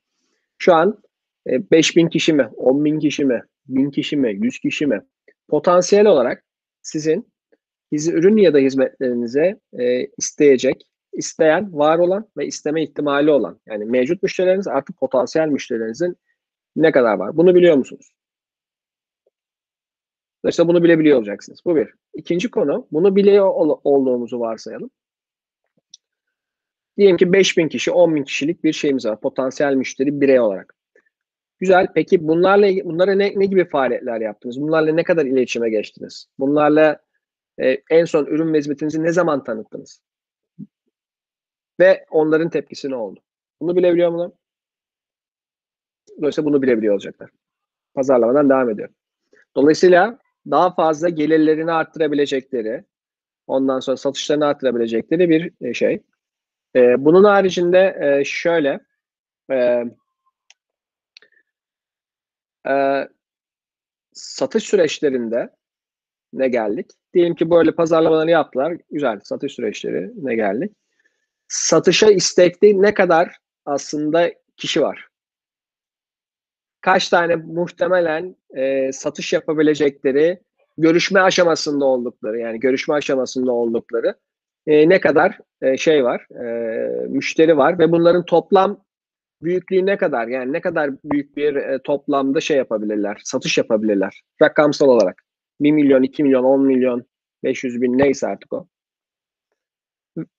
Şu 0.58 0.74
an 0.74 1.04
e, 1.50 1.72
5000 1.72 2.08
kişi 2.08 2.34
mi, 2.34 2.50
10 2.56 2.86
bin 2.86 3.00
kişi 3.00 3.26
mi, 3.26 3.44
1000 3.68 3.92
kişi 3.92 4.18
mi, 4.18 4.38
100 4.42 4.60
kişi 4.60 4.88
mi? 4.88 5.02
Potansiyel 5.48 6.06
olarak 6.06 6.44
sizin 6.82 7.28
ürün 7.92 8.38
ya 8.38 8.54
da 8.54 8.58
hizmetlerinize 8.58 9.60
e, 9.80 10.08
isteyecek, 10.18 10.89
isteyen, 11.14 11.74
var 11.74 12.00
olan 12.00 12.28
ve 12.38 12.46
isteme 12.48 12.84
ihtimali 12.84 13.32
olan 13.32 13.60
yani 13.66 13.86
mevcut 13.86 14.24
müşterileriniz 14.24 14.68
artık 14.68 14.98
potansiyel 14.98 15.48
müşterilerinizin 15.48 16.18
ne 16.76 16.92
kadar 16.92 17.14
var? 17.14 17.38
Bunu 17.38 17.56
biliyor 17.56 17.78
musunuz? 17.78 18.12
Dolayısıyla 20.44 20.68
bunu 20.68 20.84
bilebiliyor 20.84 21.18
olacaksınız. 21.18 21.60
Bu 21.66 21.76
bir. 21.76 21.94
İkinci 22.14 22.52
konu, 22.52 22.88
bunu 22.92 23.16
biliyor 23.16 23.48
ol- 23.48 23.80
olduğumuzu 23.84 24.40
varsayalım. 24.40 24.90
Diyelim 26.98 27.18
ki 27.18 27.34
5000 27.34 27.68
kişi, 27.68 27.92
10 27.92 28.16
bin 28.16 28.24
kişilik 28.24 28.64
bir 28.64 28.74
şeyimiz 28.74 29.06
var. 29.06 29.20
Potansiyel 29.20 29.74
müşteri 29.74 30.22
birey 30.22 30.40
olarak. 30.40 30.76
Güzel. 31.60 31.88
Peki 31.96 32.28
bunlarla 32.28 32.86
bunlara 32.86 33.12
ne, 33.16 33.34
ne 33.36 33.46
gibi 33.46 33.70
faaliyetler 33.70 34.22
yaptınız? 34.22 34.62
Bunlarla 34.62 34.94
ne 34.94 35.04
kadar 35.04 35.26
iletişime 35.26 35.70
geçtiniz? 35.70 36.28
Bunlarla 36.40 37.00
e, 37.62 37.78
en 37.90 38.06
son 38.06 38.26
ürün 38.26 38.54
ve 38.54 38.58
hizmetinizi 38.58 39.04
ne 39.04 39.12
zaman 39.12 39.44
tanıttınız? 39.44 40.02
Ve 41.80 42.06
onların 42.10 42.50
tepkisi 42.50 42.90
ne 42.90 42.96
oldu? 42.96 43.20
Bunu 43.62 43.76
bilebiliyor 43.76 44.10
mu? 44.12 44.34
Dolayısıyla 46.18 46.52
bunu 46.52 46.62
bilebiliyor 46.62 46.94
olacaklar. 46.94 47.30
Pazarlamadan 47.94 48.50
devam 48.50 48.70
ediyor. 48.70 48.90
Dolayısıyla 49.56 50.20
daha 50.52 50.74
fazla 50.74 51.10
gelirlerini 51.10 51.72
arttırabilecekleri, 51.72 52.84
ondan 53.48 53.80
sonra 53.80 53.98
satışlarını 53.98 54.46
arttırabilecekleri 54.46 55.30
bir 55.30 55.52
e, 55.62 55.74
şey. 55.74 56.04
E, 56.76 57.06
bunun 57.06 57.24
haricinde 57.24 57.98
e, 58.02 58.24
şöyle 58.26 58.80
e, 59.52 59.86
e, 62.68 63.08
satış 64.14 64.64
süreçlerinde 64.64 65.50
ne 66.34 66.48
geldik? 66.48 66.92
Diyelim 67.14 67.36
ki 67.36 67.50
böyle 67.50 67.72
pazarlamaları 67.72 68.30
yaptılar. 68.30 68.78
Güzel 68.92 69.20
satış 69.24 69.54
süreçleri 69.54 70.12
ne 70.16 70.36
geldik? 70.36 70.72
Satışa 71.50 72.12
istekli 72.12 72.82
ne 72.82 72.94
kadar 72.94 73.38
aslında 73.66 74.32
kişi 74.58 74.82
var? 74.82 75.08
Kaç 76.82 77.10
tane 77.10 77.36
muhtemelen 77.36 78.36
e, 78.56 78.92
satış 78.92 79.34
yapabilecekleri, 79.34 80.40
görüşme 80.78 81.22
aşamasında 81.22 81.86
oldukları, 81.86 82.40
yani 82.40 82.60
görüşme 82.60 82.96
aşamasında 82.96 83.52
oldukları 83.52 84.16
e, 84.68 84.90
ne 84.90 85.00
kadar 85.00 85.38
e, 85.62 85.78
şey 85.78 86.04
var, 86.04 86.28
e, 86.32 87.08
müşteri 87.08 87.58
var 87.58 87.80
ve 87.80 87.92
bunların 87.92 88.26
toplam 88.26 88.84
büyüklüğü 89.42 89.86
ne 89.86 89.98
kadar, 89.98 90.28
yani 90.28 90.54
ne 90.54 90.62
kadar 90.62 90.92
büyük 91.04 91.38
bir 91.38 91.56
e, 91.56 91.80
toplamda 91.84 92.42
şey 92.42 92.58
yapabilirler, 92.58 93.22
satış 93.24 93.58
yapabilirler 93.58 94.22
rakamsal 94.42 94.88
olarak. 94.88 95.24
1 95.62 95.72
milyon, 95.72 96.04
2 96.04 96.24
milyon, 96.24 96.44
10 96.44 96.62
milyon, 96.66 97.06
500 97.44 97.82
bin 97.82 97.98
neyse 97.98 98.28
artık 98.28 98.54
o. 98.54 98.68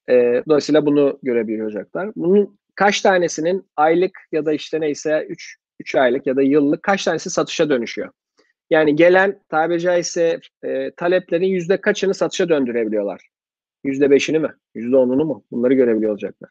E, 0.09 0.43
dolayısıyla 0.49 0.87
bunu 0.87 1.19
görebilecekler. 1.23 2.11
Bunun 2.17 2.59
kaç 2.75 3.01
tanesinin 3.01 3.67
aylık 3.77 4.19
ya 4.33 4.47
da 4.47 4.53
işte 4.53 4.81
neyse 4.81 5.27
3 5.29 5.57
3 5.81 5.95
aylık 5.95 6.27
ya 6.27 6.37
da 6.37 6.43
yıllık 6.43 6.83
kaç 6.83 7.05
tanesi 7.05 7.31
satışa 7.31 7.71
dönüşüyor? 7.71 8.13
Yani 8.71 8.97
gelen 8.97 9.41
tabiri 9.49 9.81
caizse 9.81 10.41
e, 10.63 10.91
taleplerin 10.91 11.47
yüzde 11.47 11.81
kaçını 11.81 12.15
satışa 12.15 12.49
döndürebiliyorlar? 12.49 13.29
Yüzde 13.85 14.11
beşini 14.11 14.39
mi? 14.39 14.55
Yüzde 14.75 14.97
onunu 14.97 15.25
mu? 15.25 15.45
Bunları 15.51 15.75
görebiliyor 15.75 16.13
olacaklar. 16.13 16.51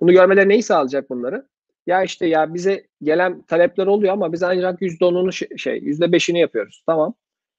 Bunu 0.00 0.12
görmeleri 0.12 0.48
neyi 0.48 0.62
sağlayacak 0.62 1.10
bunları? 1.10 1.48
Ya 1.86 2.02
işte 2.02 2.26
ya 2.26 2.54
bize 2.54 2.86
gelen 3.02 3.42
talepler 3.42 3.86
oluyor 3.86 4.12
ama 4.12 4.32
biz 4.32 4.42
ancak 4.42 4.82
yüzde 4.82 5.04
onunu 5.04 5.32
şey 5.32 5.78
yüzde 5.82 6.12
beşini 6.12 6.40
yapıyoruz. 6.40 6.82
Tamam. 6.86 7.14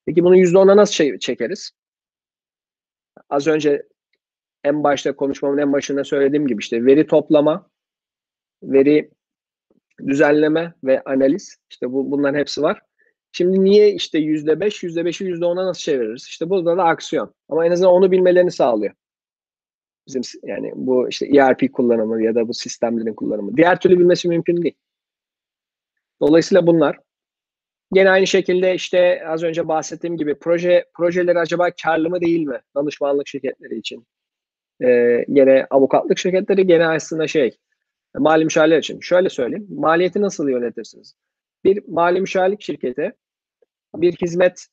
Peki 0.06 0.24
bunu 0.24 0.38
yüzde 0.38 0.58
ona 0.58 0.78
nasıl 0.78 0.94
şey, 0.94 1.20
çekeriz? 1.20 1.72
Az 3.30 3.48
önce 3.48 3.84
en 4.64 4.84
başta 4.84 5.16
konuşmamın 5.16 5.58
en 5.58 5.74
başında 5.74 6.04
söylediğim 6.04 6.48
gibi 6.48 6.60
işte 6.62 6.86
veri 6.86 7.08
toplama, 7.08 7.70
veri 8.64 9.12
düzenleme 10.08 10.74
ve 10.84 11.04
analiz. 11.04 11.58
İşte 11.72 11.92
bu, 11.92 12.12
bunların 12.12 12.40
hepsi 12.40 12.62
var. 12.62 12.82
Şimdi 13.32 13.64
niye 13.64 13.94
işte 13.94 14.20
yüzde 14.20 14.60
beş, 14.60 14.84
yüzde 14.84 15.06
beşi 15.06 15.26
yüzde 15.26 15.46
ona 15.46 15.66
nasıl 15.66 15.82
çeviririz? 15.82 16.26
İşte 16.28 16.50
burada 16.50 16.78
da 16.78 16.84
aksiyon. 16.84 17.34
Ama 17.50 17.66
en 17.66 17.72
azından 17.72 17.94
onu 17.94 18.12
bilmelerini 18.12 18.52
sağlıyor. 18.52 18.94
Bizim 20.08 20.22
yani 20.44 20.72
bu 20.76 21.10
işte 21.10 21.26
ERP 21.26 21.74
kullanımı 21.74 22.24
ya 22.24 22.36
da 22.36 22.48
bu 22.48 22.54
sistemlerin 22.54 23.14
kullanımı. 23.14 23.58
Diğer 23.58 23.80
türlü 23.80 24.00
bilmesi 24.00 24.28
mümkün 24.28 24.64
değil. 24.64 24.76
Dolayısıyla 26.22 26.68
bunlar. 26.68 27.00
Gene 27.94 28.10
aynı 28.10 28.28
şekilde 28.28 28.76
işte 28.76 29.28
az 29.28 29.44
önce 29.44 29.68
bahsettiğim 29.68 30.18
gibi 30.18 30.36
proje 30.36 30.86
projeleri 30.94 31.40
acaba 31.40 31.70
karlı 31.84 32.10
mı 32.10 32.22
değil 32.22 32.48
mi? 32.48 32.62
Danışmanlık 32.76 33.28
şirketleri 33.28 33.78
için. 33.78 34.08
Ee, 34.82 35.26
gene 35.32 35.68
avukatlık 35.70 36.18
şirketleri 36.18 36.68
gene 36.68 36.88
aslında 36.88 37.28
şey 37.28 37.58
mali 38.18 38.44
müşavirler 38.44 38.78
için. 38.78 39.00
Şöyle 39.00 39.30
söyleyeyim. 39.30 39.68
Maliyeti 39.70 40.22
nasıl 40.22 40.50
yönetirsiniz? 40.50 41.16
Bir 41.64 41.84
mali 41.88 42.22
müşavirlik 42.22 42.62
şirketi 42.62 43.14
bir 43.96 44.14
hizmet 44.14 44.68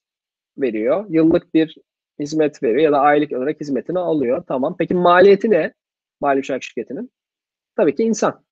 veriyor. 0.58 1.06
Yıllık 1.08 1.54
bir 1.54 1.76
hizmet 2.20 2.62
veriyor 2.62 2.80
ya 2.80 2.92
da 2.92 3.00
aylık 3.00 3.32
olarak 3.32 3.60
hizmetini 3.60 3.98
alıyor. 3.98 4.44
Tamam. 4.48 4.76
Peki 4.78 4.94
maliyeti 4.94 5.50
ne? 5.50 5.74
Mali 6.20 6.36
müşavirlik 6.36 6.62
şirketinin. 6.62 7.12
Tabii 7.76 7.94
ki 7.94 8.02
insan. 8.02 8.44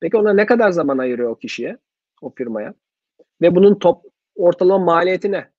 Peki 0.00 0.16
ona 0.16 0.32
ne 0.32 0.46
kadar 0.46 0.70
zaman 0.70 0.98
ayırıyor 0.98 1.30
o 1.30 1.34
kişiye, 1.34 1.78
o 2.22 2.30
firmaya? 2.34 2.74
Ve 3.40 3.54
bunun 3.54 3.78
top 3.78 4.04
ortalama 4.34 4.84
maliyeti 4.84 5.32
ne? 5.32 5.50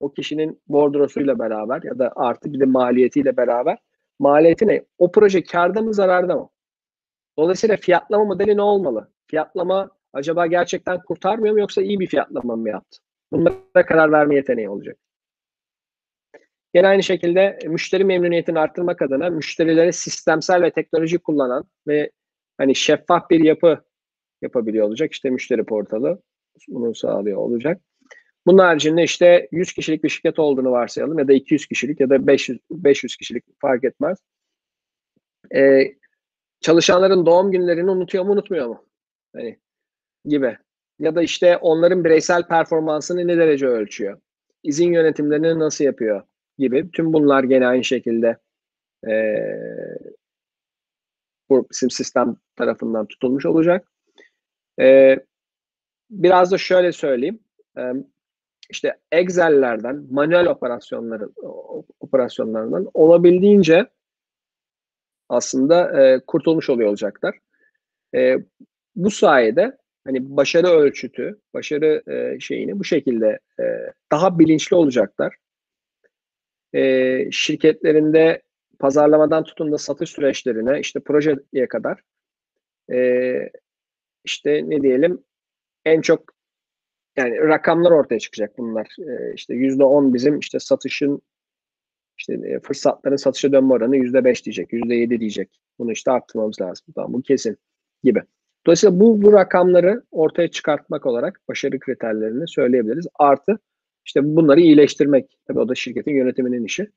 O 0.00 0.12
kişinin 0.12 0.62
bordrosuyla 0.68 1.38
beraber 1.38 1.82
ya 1.82 1.98
da 1.98 2.12
artı 2.16 2.52
bir 2.52 2.60
de 2.60 2.64
maliyetiyle 2.64 3.36
beraber 3.36 3.78
maliyeti 4.18 4.66
ne? 4.66 4.84
O 4.98 5.12
proje 5.12 5.44
karda 5.44 5.82
mı 5.82 5.94
zararda 5.94 6.36
mı? 6.36 6.50
Dolayısıyla 7.38 7.76
fiyatlama 7.76 8.24
modeli 8.24 8.56
ne 8.56 8.62
olmalı? 8.62 9.10
Fiyatlama 9.26 9.90
acaba 10.12 10.46
gerçekten 10.46 11.02
kurtarmıyor 11.02 11.54
mu 11.54 11.60
yoksa 11.60 11.82
iyi 11.82 12.00
bir 12.00 12.06
fiyatlama 12.06 12.56
mı 12.56 12.68
yaptı? 12.68 12.98
Bunlara 13.32 13.86
karar 13.86 14.12
verme 14.12 14.34
yeteneği 14.34 14.68
olacak. 14.68 14.98
Yine 16.74 16.86
aynı 16.86 17.02
şekilde 17.02 17.58
müşteri 17.66 18.04
memnuniyetini 18.04 18.58
arttırmak 18.58 19.02
adına 19.02 19.30
müşterilere 19.30 19.92
sistemsel 19.92 20.62
ve 20.62 20.70
teknoloji 20.70 21.18
kullanan 21.18 21.64
ve 21.86 22.10
hani 22.58 22.74
şeffaf 22.74 23.30
bir 23.30 23.40
yapı 23.40 23.84
yapabiliyor 24.42 24.86
olacak. 24.86 25.12
İşte 25.12 25.30
müşteri 25.30 25.64
portalı 25.64 26.22
bunu 26.68 26.94
sağlıyor 26.94 27.36
olacak. 27.36 27.80
Bunun 28.46 28.58
haricinde 28.58 29.02
işte 29.02 29.48
100 29.52 29.72
kişilik 29.72 30.04
bir 30.04 30.08
şirket 30.08 30.38
olduğunu 30.38 30.70
varsayalım 30.70 31.18
ya 31.18 31.28
da 31.28 31.32
200 31.32 31.66
kişilik 31.66 32.00
ya 32.00 32.10
da 32.10 32.26
500, 32.26 32.58
500 32.70 33.16
kişilik 33.16 33.44
fark 33.60 33.84
etmez. 33.84 34.18
Ee, 35.54 35.94
çalışanların 36.60 37.26
doğum 37.26 37.50
günlerini 37.50 37.90
unutuyor 37.90 38.24
mu 38.24 38.32
unutmuyor 38.32 38.66
mu? 38.66 38.84
Hani 39.34 39.58
gibi. 40.24 40.58
Ya 40.98 41.14
da 41.14 41.22
işte 41.22 41.56
onların 41.56 42.04
bireysel 42.04 42.42
performansını 42.48 43.26
ne 43.26 43.36
derece 43.36 43.66
ölçüyor? 43.66 44.20
İzin 44.62 44.92
yönetimlerini 44.92 45.58
nasıl 45.58 45.84
yapıyor? 45.84 46.22
Gibi. 46.58 46.90
Tüm 46.90 47.12
bunlar 47.12 47.44
gene 47.44 47.66
aynı 47.66 47.84
şekilde 47.84 48.38
e, 49.08 49.12
bu 51.48 51.66
bizim 51.70 51.90
sistem 51.90 52.36
tarafından 52.56 53.06
tutulmuş 53.06 53.46
olacak. 53.46 53.92
E, 54.80 55.18
biraz 56.10 56.52
da 56.52 56.58
şöyle 56.58 56.92
söyleyeyim. 56.92 57.40
E, 57.78 57.82
işte 58.70 58.96
Excel'lerden, 59.12 60.06
manuel 60.10 60.46
operasyonları 60.46 61.30
operasyonlarından 62.00 62.90
olabildiğince 62.94 63.86
aslında 65.28 66.02
e, 66.02 66.20
kurtulmuş 66.26 66.70
oluyor 66.70 66.88
olacaklar. 66.88 67.38
E, 68.14 68.36
bu 68.96 69.10
sayede 69.10 69.76
hani 70.06 70.36
başarı 70.36 70.66
ölçütü, 70.66 71.40
başarı 71.54 72.02
e, 72.12 72.40
şeyini 72.40 72.78
bu 72.78 72.84
şekilde 72.84 73.38
e, 73.60 73.64
daha 74.12 74.38
bilinçli 74.38 74.76
olacaklar. 74.76 75.36
E, 76.74 77.30
şirketlerinde 77.30 78.42
pazarlamadan 78.78 79.44
tutun 79.44 79.72
da 79.72 79.78
satış 79.78 80.10
süreçlerine, 80.10 80.80
işte 80.80 81.00
projeye 81.00 81.68
kadar 81.68 82.00
e, 82.92 83.50
işte 84.24 84.70
ne 84.70 84.82
diyelim 84.82 85.24
en 85.84 86.00
çok 86.00 86.35
yani 87.16 87.38
rakamlar 87.38 87.90
ortaya 87.90 88.18
çıkacak 88.18 88.58
bunlar. 88.58 88.96
E, 88.98 89.34
işte 89.34 89.54
yüzde 89.54 89.84
on 89.84 90.14
bizim 90.14 90.38
işte 90.38 90.58
satışın 90.58 91.22
işte 92.18 92.34
e, 92.34 92.60
fırsatların 92.60 93.16
satışa 93.16 93.52
dönme 93.52 93.74
oranı 93.74 93.96
yüzde 93.96 94.24
beş 94.24 94.44
diyecek, 94.44 94.72
yüzde 94.72 94.94
yedi 94.94 95.20
diyecek. 95.20 95.60
Bunu 95.78 95.92
işte 95.92 96.10
arttırmamız 96.10 96.60
lazım. 96.60 96.86
Tamam, 96.94 97.12
bu 97.12 97.22
kesin 97.22 97.56
gibi. 98.04 98.22
Dolayısıyla 98.66 99.00
bu, 99.00 99.22
bu 99.22 99.32
rakamları 99.32 100.02
ortaya 100.10 100.48
çıkartmak 100.48 101.06
olarak 101.06 101.40
başarı 101.48 101.78
kriterlerini 101.78 102.48
söyleyebiliriz. 102.48 103.06
Artı 103.14 103.58
işte 104.04 104.36
bunları 104.36 104.60
iyileştirmek. 104.60 105.38
Tabii 105.46 105.58
o 105.58 105.68
da 105.68 105.74
şirketin 105.74 106.14
yönetiminin 106.14 106.64
işi. 106.64 106.90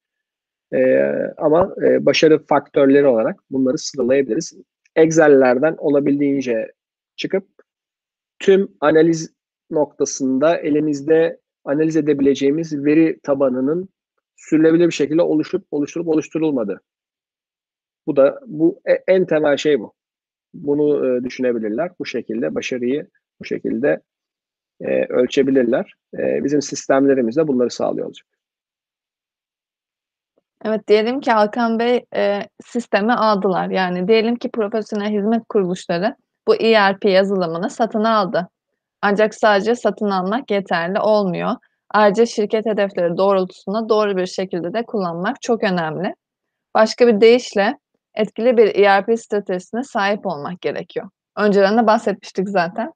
Ee, 0.74 1.14
ama 1.38 1.76
e, 1.84 2.06
başarı 2.06 2.46
faktörleri 2.46 3.08
olarak 3.08 3.40
bunları 3.52 3.78
sıralayabiliriz. 3.78 4.54
Excel'lerden 4.96 5.76
olabildiğince 5.78 6.72
çıkıp 7.16 7.48
tüm 8.40 8.72
analiz 8.80 9.34
noktasında 9.72 10.58
elimizde 10.58 11.40
analiz 11.66 11.96
edebileceğimiz 11.96 12.86
veri 12.86 13.20
tabanının 13.24 13.90
sürülebilir 14.36 14.88
bir 14.88 14.94
şekilde 14.94 15.22
oluşup 15.22 15.68
oluşturup 15.72 16.08
oluşturulmadı. 16.08 16.82
Bu 18.08 18.16
da 18.16 18.40
bu 18.46 18.82
e, 18.86 18.94
en 19.08 19.26
temel 19.26 19.58
şey 19.58 19.80
bu. 19.80 19.94
Bunu 20.54 21.08
e, 21.08 21.24
düşünebilirler. 21.24 21.92
Bu 22.00 22.06
şekilde 22.06 22.56
başarıyı 22.56 23.08
bu 23.40 23.46
şekilde 23.46 24.02
e, 24.82 25.06
ölçebilirler. 25.06 25.94
E, 26.18 26.44
bizim 26.44 26.62
sistemlerimiz 26.62 27.38
de 27.38 27.48
bunları 27.48 27.70
sağlıyor 27.70 28.06
olacak. 28.08 28.28
Evet, 30.66 30.88
diyelim 30.88 31.20
ki 31.20 31.32
Hakan 31.32 31.80
Bey 31.80 32.06
e, 32.16 32.42
sistemi 32.66 33.14
aldılar. 33.14 33.70
Yani 33.70 34.08
diyelim 34.08 34.36
ki 34.36 34.50
profesyonel 34.52 35.12
hizmet 35.12 35.44
kuruluşları 35.50 36.16
bu 36.48 36.56
ERP 36.56 37.06
yazılımını 37.06 37.70
satın 37.70 38.04
aldı. 38.04 38.50
Ancak 39.02 39.36
sadece 39.36 39.76
satın 39.76 40.10
almak 40.10 40.52
yeterli 40.52 41.00
olmuyor. 41.00 41.56
Ayrıca 41.92 42.26
şirket 42.26 42.66
hedefleri 42.66 43.18
doğrultusunda 43.18 43.90
doğru 43.90 44.18
bir 44.18 44.26
şekilde 44.26 44.74
de 44.74 44.86
kullanmak 44.86 45.42
çok 45.42 45.64
önemli. 45.64 46.16
Başka 46.74 47.08
bir 47.08 47.22
deyişle 47.22 47.78
etkili 48.16 48.58
bir 48.58 48.76
ERP 48.76 49.20
stratejisine 49.20 49.84
sahip 49.84 50.26
olmak 50.26 50.62
gerekiyor. 50.62 51.10
Önceden 51.38 51.78
de 51.78 51.88
bahsetmiştik 51.88 52.50
zaten. 52.50 52.94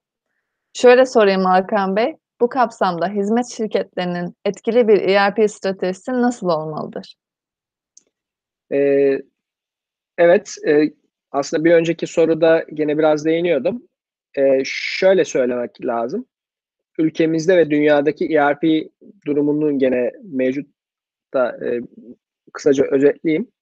Şöyle 0.72 1.06
sorayım 1.06 1.44
Hakan 1.44 1.96
Bey, 1.96 2.16
bu 2.40 2.48
kapsamda 2.48 3.08
hizmet 3.08 3.46
şirketlerinin 3.46 4.36
etkili 4.44 4.88
bir 4.88 5.02
ERP 5.02 5.50
stratejisi 5.50 6.12
nasıl 6.12 6.48
olmalıdır? 6.48 7.14
Ee, 8.72 9.18
evet, 10.18 10.54
e, 10.66 10.82
aslında 11.32 11.64
bir 11.64 11.72
önceki 11.72 12.06
soruda 12.06 12.64
gene 12.74 12.98
biraz 12.98 13.24
değiniyordum. 13.24 13.82
Ee, 14.38 14.62
şöyle 14.64 15.24
söylemek 15.24 15.84
lazım. 15.84 16.26
Ülkemizde 16.98 17.56
ve 17.56 17.70
dünyadaki 17.70 18.34
ERP 18.34 18.90
durumunun 19.26 19.78
gene 19.78 20.12
mevcut 20.22 20.66
da 21.34 21.66
e, 21.66 21.80
kısaca 22.52 22.84
özetleyeyim. 22.84 23.52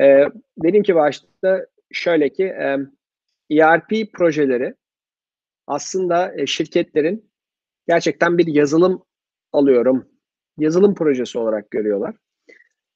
E, 0.00 0.24
dedim 0.58 0.82
ki 0.82 0.94
başta 0.94 1.66
şöyle 1.92 2.28
ki 2.28 2.44
e, 2.44 2.78
ERP 3.50 4.12
projeleri 4.12 4.74
aslında 5.66 6.40
e, 6.40 6.46
şirketlerin 6.46 7.30
gerçekten 7.88 8.38
bir 8.38 8.46
yazılım 8.46 9.02
alıyorum, 9.52 10.08
yazılım 10.58 10.94
projesi 10.94 11.38
olarak 11.38 11.70
görüyorlar. 11.70 12.14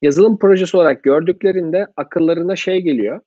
Yazılım 0.02 0.38
projesi 0.38 0.76
olarak 0.76 1.02
gördüklerinde 1.02 1.86
akıllarına 1.96 2.56
şey 2.56 2.80
geliyor. 2.82 3.20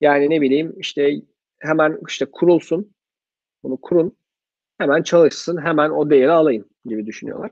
Yani 0.00 0.30
ne 0.30 0.40
bileyim 0.40 0.74
işte 0.76 1.10
hemen 1.58 1.98
işte 2.08 2.26
kurulsun, 2.32 2.94
bunu 3.62 3.76
kurun, 3.76 4.16
hemen 4.78 5.02
çalışsın, 5.02 5.64
hemen 5.64 5.90
o 5.90 6.10
değeri 6.10 6.32
alayım 6.32 6.64
gibi 6.84 7.06
düşünüyorlar. 7.06 7.50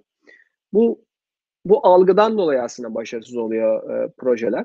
Bu 0.73 1.05
bu 1.65 1.87
algıdan 1.87 2.39
dolayı 2.39 2.63
aslında 2.63 2.95
başarısız 2.95 3.37
oluyor 3.37 3.91
e, 3.91 4.13
projeler 4.17 4.65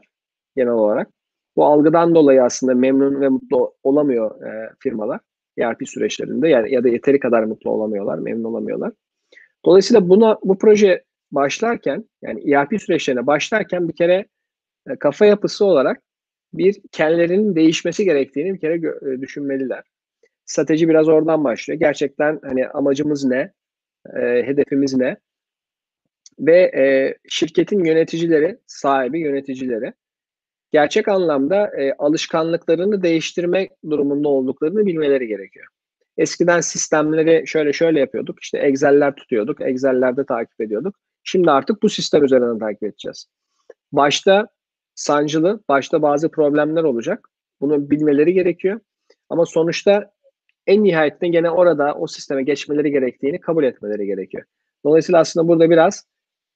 genel 0.55 0.73
olarak. 0.73 1.09
Bu 1.55 1.65
algıdan 1.65 2.15
dolayı 2.15 2.43
aslında 2.43 2.75
memnun 2.75 3.21
ve 3.21 3.29
mutlu 3.29 3.73
olamıyor 3.83 4.41
e, 4.45 4.73
firmalar 4.79 5.19
ERP 5.57 5.89
süreçlerinde 5.89 6.47
yani 6.47 6.73
ya 6.73 6.83
da 6.83 6.89
yeteri 6.89 7.19
kadar 7.19 7.43
mutlu 7.43 7.71
olamıyorlar, 7.71 8.17
memnun 8.17 8.43
olamıyorlar. 8.43 8.91
Dolayısıyla 9.65 10.09
buna 10.09 10.37
bu 10.43 10.57
proje 10.57 11.03
başlarken 11.31 12.09
yani 12.21 12.51
ERP 12.51 12.81
süreçlerine 12.81 13.27
başlarken 13.27 13.87
bir 13.87 13.95
kere 13.95 14.25
e, 14.89 14.95
kafa 14.95 15.25
yapısı 15.25 15.65
olarak 15.65 16.01
bir 16.53 16.81
kendilerinin 16.91 17.55
değişmesi 17.55 18.05
gerektiğini 18.05 18.53
bir 18.53 18.59
kere 18.59 18.75
e, 18.75 19.21
düşünmeliler. 19.21 19.83
Strateji 20.45 20.89
biraz 20.89 21.09
oradan 21.09 21.43
başlıyor. 21.43 21.79
Gerçekten 21.79 22.39
hani 22.43 22.67
amacımız 22.67 23.25
ne? 23.25 23.53
E, 24.15 24.21
hedefimiz 24.21 24.93
ne? 24.93 25.17
Ve 26.39 26.59
e, 26.61 27.15
şirketin 27.29 27.85
yöneticileri, 27.85 28.57
sahibi 28.67 29.19
yöneticileri 29.19 29.93
gerçek 30.71 31.07
anlamda 31.07 31.71
e, 31.77 31.93
alışkanlıklarını 31.93 33.03
değiştirme 33.03 33.69
durumunda 33.89 34.29
olduklarını 34.29 34.85
bilmeleri 34.85 35.27
gerekiyor. 35.27 35.65
Eskiden 36.17 36.61
sistemleri 36.61 37.47
şöyle 37.47 37.73
şöyle 37.73 37.99
yapıyorduk. 37.99 38.43
İşte 38.43 38.57
Excel'ler 38.57 39.15
tutuyorduk. 39.15 39.61
Excel'lerde 39.61 40.25
takip 40.25 40.61
ediyorduk. 40.61 40.95
Şimdi 41.23 41.51
artık 41.51 41.83
bu 41.83 41.89
sistem 41.89 42.23
üzerinden 42.23 42.59
takip 42.59 42.83
edeceğiz. 42.83 43.25
Başta 43.91 44.47
sancılı, 44.99 45.63
başta 45.69 46.01
bazı 46.01 46.31
problemler 46.31 46.83
olacak. 46.83 47.29
Bunu 47.61 47.89
bilmeleri 47.89 48.33
gerekiyor. 48.33 48.79
Ama 49.29 49.45
sonuçta 49.45 50.11
en 50.67 50.83
nihayetinde 50.83 51.27
gene 51.27 51.51
orada 51.51 51.95
o 51.95 52.07
sisteme 52.07 52.43
geçmeleri 52.43 52.91
gerektiğini 52.91 53.39
kabul 53.39 53.63
etmeleri 53.63 54.05
gerekiyor. 54.05 54.43
Dolayısıyla 54.85 55.19
aslında 55.19 55.47
burada 55.47 55.69
biraz 55.69 56.05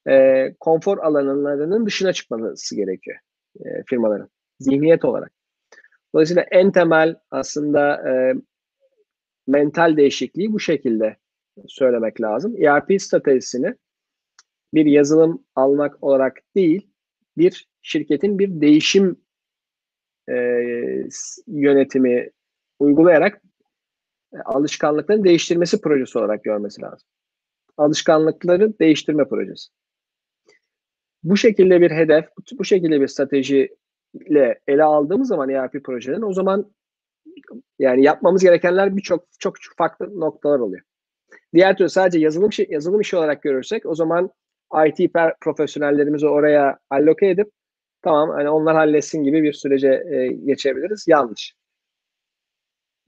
e, 0.09 0.47
konfor 0.59 0.97
alanlarının 0.97 1.85
dışına 1.85 2.13
çıkması 2.13 2.75
gerekiyor 2.75 3.17
e, 3.59 3.83
firmaların 3.87 4.29
zihniyet 4.59 5.05
olarak. 5.05 5.31
Dolayısıyla 6.13 6.45
en 6.51 6.71
temel 6.71 7.15
aslında 7.31 8.09
e, 8.09 8.33
mental 9.47 9.97
değişikliği 9.97 10.53
bu 10.53 10.59
şekilde 10.59 11.17
söylemek 11.67 12.21
lazım. 12.21 12.63
ERP 12.63 13.01
stratejisini 13.01 13.75
bir 14.73 14.85
yazılım 14.85 15.43
almak 15.55 16.03
olarak 16.03 16.41
değil, 16.55 16.89
bir 17.37 17.72
şirketin 17.83 18.39
bir 18.39 18.61
değişim 18.61 19.21
e, 20.29 20.35
yönetimi 21.47 22.29
uygulayarak 22.79 23.41
e, 24.33 24.37
alışkanlıkların 24.45 25.23
değiştirmesi 25.23 25.81
projesi 25.81 26.19
olarak 26.19 26.43
görmesi 26.43 26.81
lazım. 26.81 27.07
Alışkanlıkları 27.77 28.79
değiştirme 28.79 29.27
projesi. 29.27 29.69
Bu 31.23 31.37
şekilde 31.37 31.81
bir 31.81 31.91
hedef, 31.91 32.25
bu 32.59 32.65
şekilde 32.65 33.01
bir 33.01 33.07
stratejiyle 33.07 34.59
ele 34.67 34.83
aldığımız 34.83 35.27
zaman 35.27 35.49
ERP 35.49 35.83
projelerin 35.83 36.21
o 36.21 36.33
zaman 36.33 36.73
yani 37.79 38.03
yapmamız 38.03 38.43
gerekenler 38.43 38.97
birçok 38.97 39.25
çok 39.39 39.55
farklı 39.77 40.19
noktalar 40.19 40.59
oluyor. 40.59 40.83
Diğer 41.53 41.77
türlü 41.77 41.89
sadece 41.89 42.19
yazılım 42.19 42.49
yazılım 42.69 43.01
işi 43.01 43.17
olarak 43.17 43.41
görürsek 43.41 43.85
o 43.85 43.95
zaman 43.95 44.31
IT 44.87 45.13
profesyonellerimizi 45.41 46.27
oraya 46.27 46.79
alloke 46.89 47.27
edip 47.29 47.51
tamam 48.03 48.29
hani 48.29 48.49
onlar 48.49 48.75
halletsin 48.75 49.23
gibi 49.23 49.43
bir 49.43 49.53
sürece 49.53 50.03
e, 50.11 50.27
geçebiliriz. 50.27 51.07
Yanlış. 51.07 51.53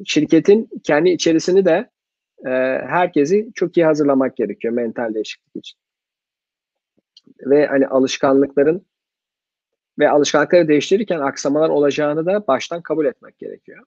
Şirketin 0.05 0.69
kendi 0.83 1.09
içerisini 1.09 1.65
de 1.65 1.89
e, 2.45 2.49
herkesi 2.87 3.49
çok 3.55 3.77
iyi 3.77 3.85
hazırlamak 3.85 4.37
gerekiyor 4.37 4.73
mental 4.73 5.13
değişiklik 5.13 5.55
için. 5.55 5.79
Ve 7.41 7.67
hani 7.67 7.87
alışkanlıkların 7.87 8.85
ve 9.99 10.09
alışkanlıkları 10.09 10.67
değiştirirken 10.67 11.19
aksamalar 11.19 11.69
olacağını 11.69 12.25
da 12.25 12.47
baştan 12.47 12.81
kabul 12.81 13.05
etmek 13.05 13.37
gerekiyor. 13.37 13.85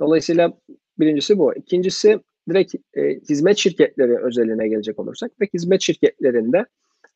Dolayısıyla 0.00 0.52
birincisi 0.98 1.38
bu. 1.38 1.54
İkincisi 1.54 2.20
direkt 2.48 2.74
e, 2.94 3.20
hizmet 3.20 3.56
şirketleri 3.56 4.18
özeline 4.18 4.68
gelecek 4.68 4.98
olursak 4.98 5.40
ve 5.40 5.48
hizmet 5.54 5.80
şirketlerinde 5.80 6.66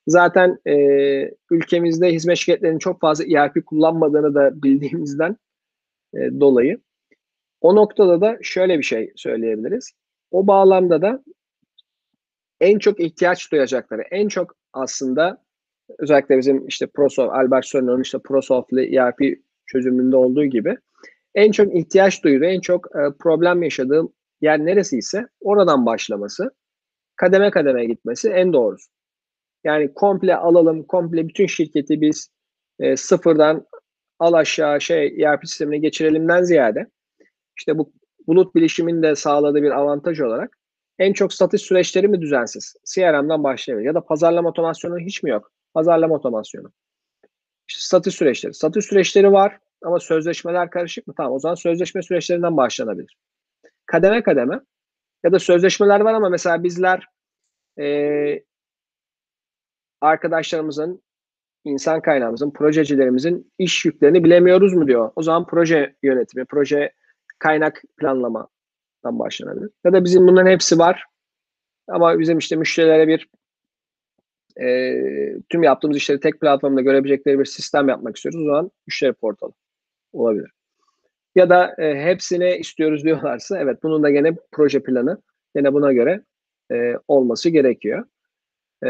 zaten 0.09 0.59
e, 0.67 0.75
ülkemizde 1.51 2.13
hizmet 2.13 2.37
şirketlerinin 2.37 2.79
çok 2.79 3.01
fazla 3.01 3.25
ERP 3.25 3.67
kullanmadığını 3.67 4.35
da 4.35 4.63
bildiğimizden 4.63 5.37
e, 6.15 6.19
dolayı 6.41 6.81
o 7.61 7.77
noktada 7.77 8.21
da 8.21 8.39
şöyle 8.43 8.79
bir 8.79 8.83
şey 8.83 9.13
söyleyebiliriz. 9.17 9.93
O 10.31 10.47
bağlamda 10.47 11.03
da 11.03 11.25
en 12.61 12.79
çok 12.79 13.01
ihtiyaç 13.01 13.53
duyacakları, 13.53 14.03
en 14.11 14.29
çok 14.29 14.57
aslında 14.73 15.45
özellikle 15.99 16.39
bizim 16.39 16.67
işte 16.67 16.87
ProSoft, 16.87 17.33
Albert 17.33 17.67
Sörner'ın 17.67 18.03
işte 18.03 18.19
ProSoft'lı 18.19 18.83
ERP 18.83 19.39
çözümünde 19.67 20.17
olduğu 20.17 20.45
gibi 20.45 20.77
en 21.35 21.53
çok 21.53 21.75
ihtiyaç 21.75 22.25
duyduğu, 22.25 22.45
en 22.45 22.61
çok 22.61 22.87
e, 22.97 22.99
problem 23.19 23.63
yaşadığım 23.63 24.13
yer 24.41 24.59
neresi 24.59 24.99
ise 24.99 25.29
oradan 25.41 25.87
başlaması, 25.87 26.51
kademe 27.17 27.51
kademe 27.51 27.85
gitmesi 27.85 28.29
en 28.29 28.53
doğrusu. 28.53 28.91
Yani 29.69 29.95
komple 29.95 30.37
alalım, 30.37 30.83
komple 30.83 31.29
bütün 31.29 31.47
şirketi 31.47 32.01
biz 32.01 32.31
e, 32.79 32.97
sıfırdan 32.97 33.67
al 34.19 34.33
aşağı 34.33 34.81
şey 34.81 35.23
ERP 35.23 35.49
sistemine 35.49 35.79
geçirelimden 35.79 36.43
ziyade 36.43 36.87
işte 37.59 37.79
bu 37.79 37.93
bulut 38.27 38.55
bilişimin 38.55 39.03
de 39.03 39.17
sağladığı 39.17 39.63
bir 39.63 39.71
avantaj 39.71 40.21
olarak 40.21 40.59
en 40.99 41.13
çok 41.13 41.33
satış 41.33 41.63
süreçleri 41.63 42.09
mi 42.09 42.21
düzensiz? 42.21 42.77
CRM'den 42.95 43.45
başlayabilir. 43.45 43.87
Ya 43.87 43.95
da 43.95 44.05
pazarlama 44.05 44.49
otomasyonu 44.49 44.99
hiç 44.99 45.23
mi 45.23 45.31
yok? 45.31 45.53
Pazarlama 45.75 46.15
otomasyonu. 46.15 46.73
İşte 47.69 47.81
satış 47.81 48.15
süreçleri. 48.15 48.55
Satış 48.55 48.85
süreçleri 48.85 49.33
var 49.33 49.59
ama 49.83 50.01
sözleşmeler 50.01 50.71
karışık 50.71 51.07
mı? 51.07 51.15
Tamam 51.17 51.33
o 51.33 51.39
zaman 51.39 51.55
sözleşme 51.55 52.03
süreçlerinden 52.03 52.57
başlanabilir. 52.57 53.17
Kademe 53.87 54.23
kademe 54.23 54.61
ya 55.25 55.33
da 55.33 55.39
sözleşmeler 55.39 56.01
var 56.01 56.15
ama 56.15 56.29
mesela 56.29 56.65
bizler 56.65 57.05
e, 57.81 57.85
arkadaşlarımızın, 60.01 61.03
insan 61.65 62.03
kaynağımızın, 62.03 62.51
projecilerimizin 62.51 63.53
iş 63.59 63.85
yüklerini 63.85 64.25
bilemiyoruz 64.25 64.75
mu 64.75 64.87
diyor. 64.87 65.11
O 65.17 65.23
zaman 65.23 65.47
proje 65.47 65.95
yönetimi, 66.03 66.45
proje 66.45 66.93
kaynak 67.39 67.83
planlamadan 67.97 68.49
başlanabilir. 69.05 69.71
Ya 69.85 69.93
da 69.93 70.05
bizim 70.05 70.27
bunların 70.27 70.51
hepsi 70.51 70.79
var 70.79 71.05
ama 71.89 72.19
bizim 72.19 72.39
işte 72.39 72.57
müşterilere 72.57 73.09
bir 73.09 73.29
e, 74.61 75.03
tüm 75.49 75.63
yaptığımız 75.63 75.97
işleri 75.97 76.21
tek 76.21 76.41
platformda 76.41 76.81
görebilecekleri 76.81 77.39
bir 77.39 77.45
sistem 77.45 77.89
yapmak 77.89 78.17
istiyoruz. 78.17 78.41
O 78.41 78.45
zaman 78.45 78.71
müşteri 78.87 79.13
portalı 79.13 79.53
olabilir. 80.13 80.51
Ya 81.35 81.51
da 81.51 81.75
e, 81.79 82.05
hepsini 82.05 82.57
istiyoruz 82.57 83.05
diyorlarsa 83.05 83.59
evet 83.59 83.83
bunun 83.83 84.03
da 84.03 84.11
gene 84.11 84.37
proje 84.53 84.83
planı 84.83 85.23
gene 85.55 85.73
buna 85.73 85.93
göre 85.93 86.23
e, 86.73 86.95
olması 87.09 87.51
gerekiyor. 87.51 88.05
E, 88.87 88.89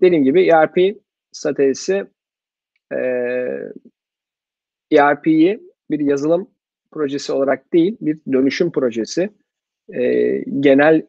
dediğim 0.00 0.24
gibi 0.24 0.48
ERP 0.48 0.96
stratejisi 1.32 2.06
e, 2.92 2.98
ERP'yi 4.92 5.60
bir 5.90 6.00
yazılım 6.00 6.50
projesi 6.90 7.32
olarak 7.32 7.72
değil 7.72 7.96
bir 8.00 8.18
dönüşüm 8.32 8.72
projesi 8.72 9.30
e, 9.94 10.34
genel 10.60 11.06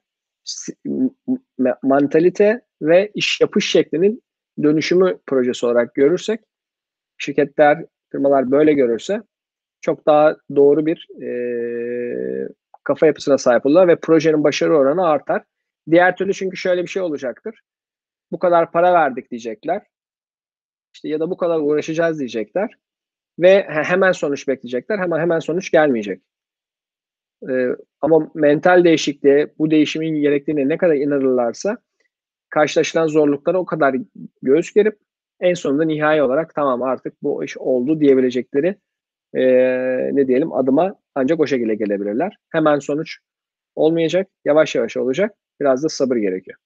mantalite 1.84 2.62
ve 2.82 3.12
iş 3.16 3.42
yapış 3.42 3.72
şeklinin 3.72 4.24
dönüşümü 4.64 5.18
projesi 5.26 5.66
olarak 5.66 5.96
görürsek 5.96 6.40
şirketler, 7.18 7.86
firmalar 8.12 8.52
böyle 8.52 8.74
görürse 8.74 9.22
çok 9.82 10.06
daha 10.06 10.38
doğru 10.56 10.86
bir 10.86 11.08
e, 11.22 12.50
kafa 12.84 13.06
yapısına 13.06 13.38
sahip 13.38 13.66
olurlar 13.66 13.88
ve 13.88 13.96
projenin 13.96 14.44
başarı 14.44 14.78
oranı 14.78 15.08
artar. 15.08 15.44
Diğer 15.92 16.16
türlü 16.16 16.34
çünkü 16.34 16.58
şöyle 16.58 16.84
bir 16.84 16.88
şey 16.88 17.02
olacaktır. 17.02 17.62
Bu 18.32 18.40
kadar 18.40 18.72
para 18.72 18.94
verdik 18.94 19.32
diyecekler. 19.32 19.82
İşte 20.94 21.10
ya 21.10 21.20
da 21.20 21.30
bu 21.30 21.38
kadar 21.38 21.60
uğraşacağız 21.60 22.20
diyecekler 22.20 22.72
ve 23.40 23.66
hemen 23.70 24.12
sonuç 24.12 24.48
bekleyecekler. 24.48 24.98
Hemen 25.00 25.20
hemen 25.20 25.40
sonuç 25.40 25.72
gelmeyecek. 25.72 26.22
Ee, 27.50 27.68
ama 28.02 28.32
mental 28.36 28.84
değişikliğe, 28.84 29.54
bu 29.60 29.72
değişimin 29.72 30.22
gerektiğine 30.22 30.70
ne 30.70 30.78
kadar 30.78 30.96
inanırlarsa 30.96 31.78
karşılaşılan 32.50 33.08
zorluklara 33.08 33.58
o 33.58 33.66
kadar 33.66 33.96
göğüs 34.42 34.74
gerip 34.74 35.00
en 35.40 35.54
sonunda 35.54 35.84
nihai 35.84 36.22
olarak 36.24 36.56
tamam 36.56 36.84
artık 36.84 37.24
bu 37.24 37.44
iş 37.44 37.58
oldu 37.58 38.00
diyebilecekleri 38.00 38.76
e, 39.34 39.42
ne 40.16 40.28
diyelim 40.28 40.54
adıma 40.54 40.96
ancak 41.16 41.40
o 41.40 41.48
şekilde 41.48 41.76
gelebilirler. 41.76 42.38
Hemen 42.50 42.80
sonuç 42.80 43.18
olmayacak, 43.76 44.28
yavaş 44.46 44.76
yavaş 44.76 44.98
olacak. 44.98 45.36
Biraz 45.62 45.84
da 45.84 45.90
sabır 45.90 46.16
gerekiyor. 46.16 46.58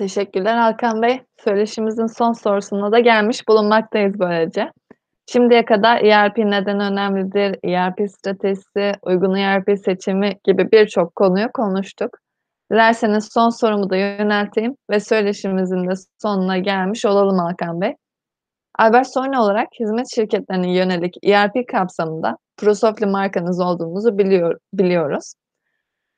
Teşekkürler 0.00 0.56
Hakan 0.56 1.02
Bey. 1.02 1.20
Söyleşimizin 1.44 2.06
son 2.06 2.32
sorusuna 2.32 2.92
da 2.92 2.98
gelmiş 2.98 3.48
bulunmaktayız 3.48 4.18
böylece. 4.18 4.72
Şimdiye 5.26 5.64
kadar 5.64 6.04
ERP 6.04 6.38
neden 6.38 6.80
önemlidir, 6.80 7.58
ERP 7.64 8.10
stratejisi, 8.10 8.92
uygun 9.02 9.34
ERP 9.34 9.78
seçimi 9.84 10.36
gibi 10.44 10.72
birçok 10.72 11.14
konuyu 11.14 11.52
konuştuk. 11.54 12.18
Dilerseniz 12.72 13.28
son 13.32 13.48
sorumu 13.50 13.90
da 13.90 13.96
yönelteyim 13.96 14.74
ve 14.90 15.00
söyleşimizin 15.00 15.88
de 15.88 15.92
sonuna 16.22 16.58
gelmiş 16.58 17.04
olalım 17.04 17.38
Hakan 17.38 17.80
Bey. 17.80 17.94
Albert 18.78 19.12
Sorne 19.12 19.38
olarak 19.38 19.68
hizmet 19.80 20.14
şirketlerine 20.14 20.76
yönelik 20.76 21.14
ERP 21.24 21.68
kapsamında 21.68 22.36
Prosofli 22.56 23.06
markanız 23.06 23.60
olduğunuzu 23.60 24.18
biliyor, 24.18 24.58
biliyoruz. 24.74 25.32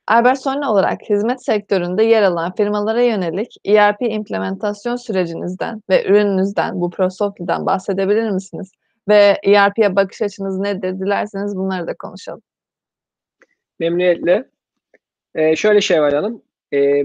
Albert 0.07 0.39
Sorne 0.39 0.67
olarak 0.67 1.01
hizmet 1.11 1.45
sektöründe 1.45 2.03
yer 2.05 2.23
alan 2.23 2.55
firmalara 2.55 3.03
yönelik 3.03 3.57
ERP 3.65 3.97
implementasyon 4.01 4.97
sürecinizden 4.97 5.83
ve 5.91 6.05
ürününüzden, 6.05 6.81
bu 6.81 6.91
Prosofli'den 6.91 7.67
bahsedebilir 7.67 8.31
misiniz? 8.31 8.73
Ve 9.09 9.39
ERP'ye 9.45 9.97
bakış 9.97 10.23
açınız 10.23 10.59
nedir? 10.59 11.01
Dilerseniz 11.01 11.57
bunları 11.57 11.87
da 11.87 11.95
konuşalım. 11.95 12.43
Memnuniyetle. 13.79 14.49
Ee, 15.35 15.57
şöyle 15.57 15.81
Şevval 15.81 16.13
Hanım, 16.13 16.43
e, 16.75 17.05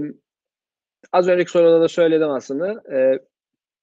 az 1.12 1.28
önceki 1.28 1.50
soruda 1.50 1.80
da 1.80 1.88
söyledim 1.88 2.30
aslında. 2.30 2.96
E, 2.96 3.18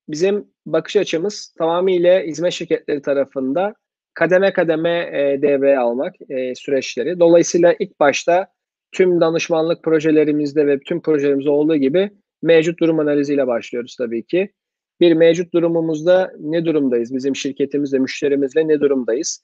bizim 0.09 0.47
bakış 0.65 0.95
açımız 0.95 1.53
tamamıyla 1.57 2.19
hizmet 2.19 2.53
şirketleri 2.53 3.01
tarafında 3.01 3.75
kademe 4.13 4.53
kademe 4.53 4.99
e, 4.99 5.41
devreye 5.41 5.79
almak 5.79 6.15
e, 6.29 6.55
süreçleri. 6.55 7.19
Dolayısıyla 7.19 7.75
ilk 7.79 7.99
başta 7.99 8.47
tüm 8.95 9.21
danışmanlık 9.21 9.83
projelerimizde 9.83 10.67
ve 10.67 10.79
tüm 10.79 11.01
projelerimizde 11.01 11.49
olduğu 11.49 11.75
gibi 11.75 12.11
mevcut 12.41 12.79
durum 12.79 12.99
analiziyle 12.99 13.47
başlıyoruz 13.47 13.95
tabii 13.95 14.23
ki. 14.23 14.53
Bir 14.99 15.13
mevcut 15.13 15.53
durumumuzda 15.53 16.31
ne 16.39 16.65
durumdayız? 16.65 17.15
Bizim 17.15 17.35
şirketimizle, 17.35 17.99
müşterimizle 17.99 18.67
ne 18.67 18.79
durumdayız? 18.79 19.43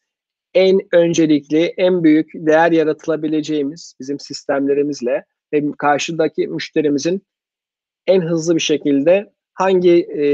En 0.53 0.79
öncelikli, 0.93 1.73
en 1.77 2.03
büyük 2.03 2.31
değer 2.33 2.71
yaratılabileceğimiz 2.71 3.95
bizim 3.99 4.19
sistemlerimizle 4.19 5.25
ve 5.53 5.63
karşıdaki 5.77 6.47
müşterimizin 6.47 7.21
en 8.07 8.21
hızlı 8.21 8.55
bir 8.55 8.61
şekilde 8.61 9.33
hangi 9.53 9.99
e, 9.99 10.25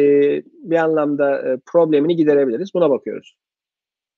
bir 0.46 0.76
anlamda 0.76 1.40
e, 1.40 1.58
problemini 1.66 2.16
giderebiliriz? 2.16 2.74
Buna 2.74 2.90
bakıyoruz. 2.90 3.38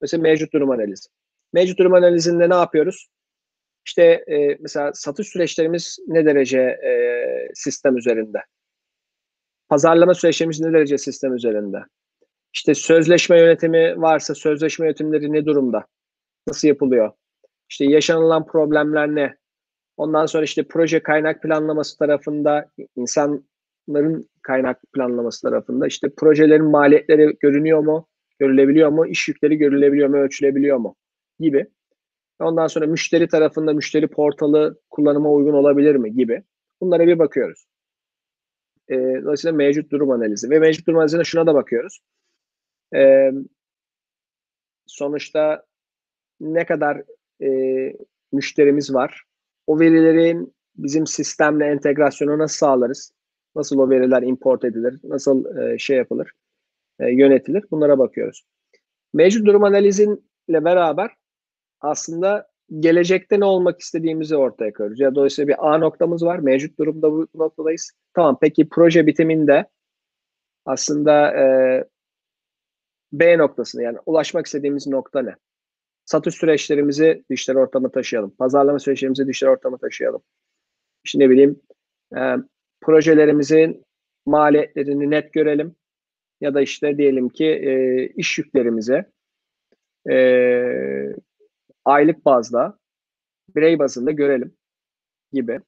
Mesela 0.01 0.21
mevcut 0.21 0.53
durum 0.53 0.71
analizi. 0.71 1.09
Mevcut 1.53 1.79
durum 1.79 1.93
analizinde 1.93 2.49
ne 2.49 2.55
yapıyoruz? 2.55 3.07
İşte 3.89 4.03
e, 4.03 4.57
mesela 4.59 4.93
satış 4.93 5.27
süreçlerimiz 5.27 5.99
ne 6.07 6.25
derece 6.25 6.59
e, 6.59 6.91
sistem 7.53 7.97
üzerinde? 7.97 8.37
Pazarlama 9.69 10.13
süreçlerimiz 10.13 10.59
ne 10.59 10.73
derece 10.73 10.97
sistem 10.97 11.35
üzerinde? 11.35 11.77
İşte 12.53 12.75
sözleşme 12.75 13.39
yönetimi 13.39 14.01
varsa 14.01 14.35
sözleşme 14.35 14.85
yönetimleri 14.85 15.33
ne 15.33 15.45
durumda? 15.45 15.85
Nasıl 16.47 16.67
yapılıyor? 16.67 17.11
İşte 17.69 17.85
yaşanılan 17.85 18.45
problemler 18.45 19.07
ne? 19.07 19.35
Ondan 19.97 20.25
sonra 20.25 20.43
işte 20.43 20.63
proje 20.63 21.03
kaynak 21.03 21.43
planlaması 21.43 21.97
tarafında 21.97 22.71
insanların 22.95 24.29
kaynak 24.41 24.81
planlaması 24.93 25.41
tarafında 25.41 25.87
işte 25.87 26.09
projelerin 26.17 26.71
maliyetleri 26.71 27.37
görünüyor 27.39 27.79
mu? 27.79 28.07
Görülebiliyor 28.39 28.89
mu? 28.89 29.07
İş 29.07 29.27
yükleri 29.27 29.57
görülebiliyor 29.57 30.09
mu? 30.09 30.17
Ölçülebiliyor 30.17 30.77
mu? 30.77 30.95
Gibi. 31.39 31.67
Ondan 32.39 32.67
sonra 32.67 32.87
müşteri 32.87 33.27
tarafında 33.27 33.73
müşteri 33.73 34.07
portalı 34.07 34.79
kullanıma 34.89 35.31
uygun 35.31 35.53
olabilir 35.53 35.95
mi 35.95 36.13
gibi. 36.13 36.43
Bunlara 36.81 37.07
bir 37.07 37.19
bakıyoruz. 37.19 37.65
E, 38.89 38.95
dolayısıyla 38.95 39.57
mevcut 39.57 39.91
durum 39.91 40.11
analizi. 40.11 40.49
Ve 40.49 40.59
mevcut 40.59 40.87
durum 40.87 40.99
analizine 40.99 41.23
şuna 41.23 41.47
da 41.47 41.53
bakıyoruz. 41.53 41.99
E, 42.95 43.31
sonuçta 44.87 45.65
ne 46.39 46.65
kadar 46.65 47.03
e, 47.41 47.49
müşterimiz 48.31 48.93
var? 48.93 49.23
O 49.67 49.79
verilerin 49.79 50.53
bizim 50.75 51.07
sistemle 51.07 51.65
entegrasyonu 51.65 52.37
nasıl 52.37 52.57
sağlarız? 52.57 53.11
Nasıl 53.55 53.79
o 53.79 53.89
veriler 53.89 54.21
import 54.21 54.65
edilir? 54.65 54.99
Nasıl 55.03 55.57
e, 55.57 55.77
şey 55.77 55.97
yapılır? 55.97 56.31
E, 56.99 57.11
yönetilir? 57.11 57.63
Bunlara 57.71 57.99
bakıyoruz. 57.99 58.43
Mevcut 59.13 59.45
durum 59.45 59.63
analizinle 59.63 60.65
beraber 60.65 61.11
aslında 61.81 62.47
gelecekte 62.79 63.39
ne 63.39 63.45
olmak 63.45 63.79
istediğimizi 63.79 64.35
ortaya 64.35 64.73
koyuyoruz. 64.73 64.99
Ya 64.99 65.15
dolayısıyla 65.15 65.47
bir 65.47 65.69
A 65.73 65.77
noktamız 65.77 66.23
var. 66.23 66.39
Mevcut 66.39 66.79
durumda 66.79 67.11
bu 67.11 67.27
noktadayız. 67.35 67.91
Tamam 68.13 68.37
peki 68.41 68.69
proje 68.69 69.07
bitiminde 69.07 69.65
aslında 70.65 71.37
e, 71.37 71.43
B 73.13 73.37
noktasını 73.37 73.83
yani 73.83 73.97
ulaşmak 74.05 74.45
istediğimiz 74.45 74.87
nokta 74.87 75.21
ne? 75.21 75.35
Satış 76.05 76.35
süreçlerimizi 76.35 77.23
dijital 77.29 77.55
ortama 77.55 77.91
taşıyalım. 77.91 78.31
Pazarlama 78.31 78.79
süreçlerimizi 78.79 79.27
dijital 79.27 79.47
ortama 79.47 79.77
taşıyalım. 79.77 80.21
İşte 81.03 81.19
ne 81.19 81.29
bileyim 81.29 81.61
e, 82.17 82.35
projelerimizin 82.81 83.85
maliyetlerini 84.25 85.09
net 85.09 85.33
görelim. 85.33 85.75
Ya 86.41 86.53
da 86.53 86.61
işte 86.61 86.97
diyelim 86.97 87.29
ki 87.29 87.45
e, 87.45 88.05
iş 88.07 88.37
yüklerimize 88.37 89.11
e, 90.09 90.15
aylık 91.89 92.25
bazda 92.25 92.77
birey 93.55 93.79
bazında 93.79 94.11
görelim 94.11 94.57
gibi. 95.33 95.61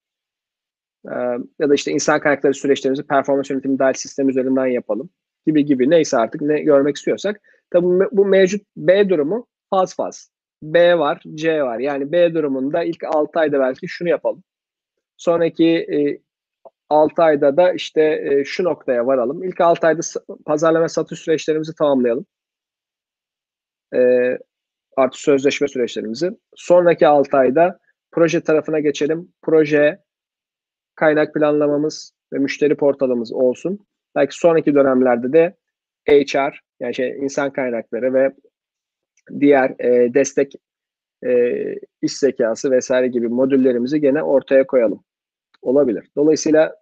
Ee, 1.06 1.38
ya 1.60 1.70
da 1.70 1.74
işte 1.74 1.92
insan 1.92 2.20
kaynakları 2.20 2.54
süreçlerimizi 2.54 3.04
performans 3.04 3.50
yönetimi 3.50 3.80
dahil 3.80 3.94
sistem 3.94 4.30
üzerinden 4.30 4.68
yapalım 4.68 5.10
gibi 5.46 5.66
gibi 5.66 5.90
neyse 5.90 6.18
artık 6.18 6.42
ne 6.42 6.62
görmek 6.62 6.96
istiyorsak. 6.96 7.42
Tabi 7.70 7.86
bu, 8.12 8.26
mevcut 8.26 8.62
B 8.78 9.10
durumu 9.10 9.48
faz 9.70 9.96
faz. 9.96 10.32
B 10.64 11.00
var, 11.00 11.22
C 11.36 11.64
var. 11.64 11.80
Yani 11.80 12.12
B 12.12 12.34
durumunda 12.34 12.84
ilk 12.84 13.04
6 13.04 13.40
ayda 13.40 13.60
belki 13.60 13.88
şunu 13.88 14.10
yapalım. 14.10 14.44
Sonraki 15.18 15.68
e, 15.68 16.22
6 16.90 17.24
ayda 17.24 17.58
da 17.58 17.74
işte 17.74 18.02
e, 18.32 18.46
şu 18.46 18.64
noktaya 18.64 19.08
varalım. 19.08 19.44
İlk 19.44 19.62
6 19.62 19.88
ayda 19.88 20.02
pazarlama 20.46 20.90
satış 20.90 21.20
süreçlerimizi 21.20 21.76
tamamlayalım. 21.76 22.26
E, 23.94 24.00
artı 24.98 25.22
sözleşme 25.22 25.68
süreçlerimizi. 25.68 26.32
Sonraki 26.56 27.08
6 27.08 27.38
ayda 27.38 27.80
proje 28.12 28.42
tarafına 28.42 28.80
geçelim. 28.80 29.34
Proje, 29.42 30.00
kaynak 30.96 31.34
planlamamız 31.34 32.14
ve 32.34 32.38
müşteri 32.38 32.76
portalımız 32.76 33.34
olsun. 33.34 33.86
Belki 34.16 34.38
sonraki 34.38 34.76
dönemlerde 34.76 35.34
de 35.34 35.56
HR 36.10 36.60
yani 36.80 36.96
şey 36.96 37.10
insan 37.10 37.54
kaynakları 37.54 38.14
ve 38.14 38.32
diğer 39.40 39.76
e, 39.80 40.14
destek 40.14 40.54
e, 41.26 41.56
iş 42.02 42.14
zekası 42.14 42.72
vesaire 42.72 43.08
gibi 43.08 43.28
modüllerimizi 43.28 44.02
gene 44.02 44.24
ortaya 44.24 44.68
koyalım. 44.68 45.04
Olabilir. 45.62 46.10
Dolayısıyla 46.16 46.76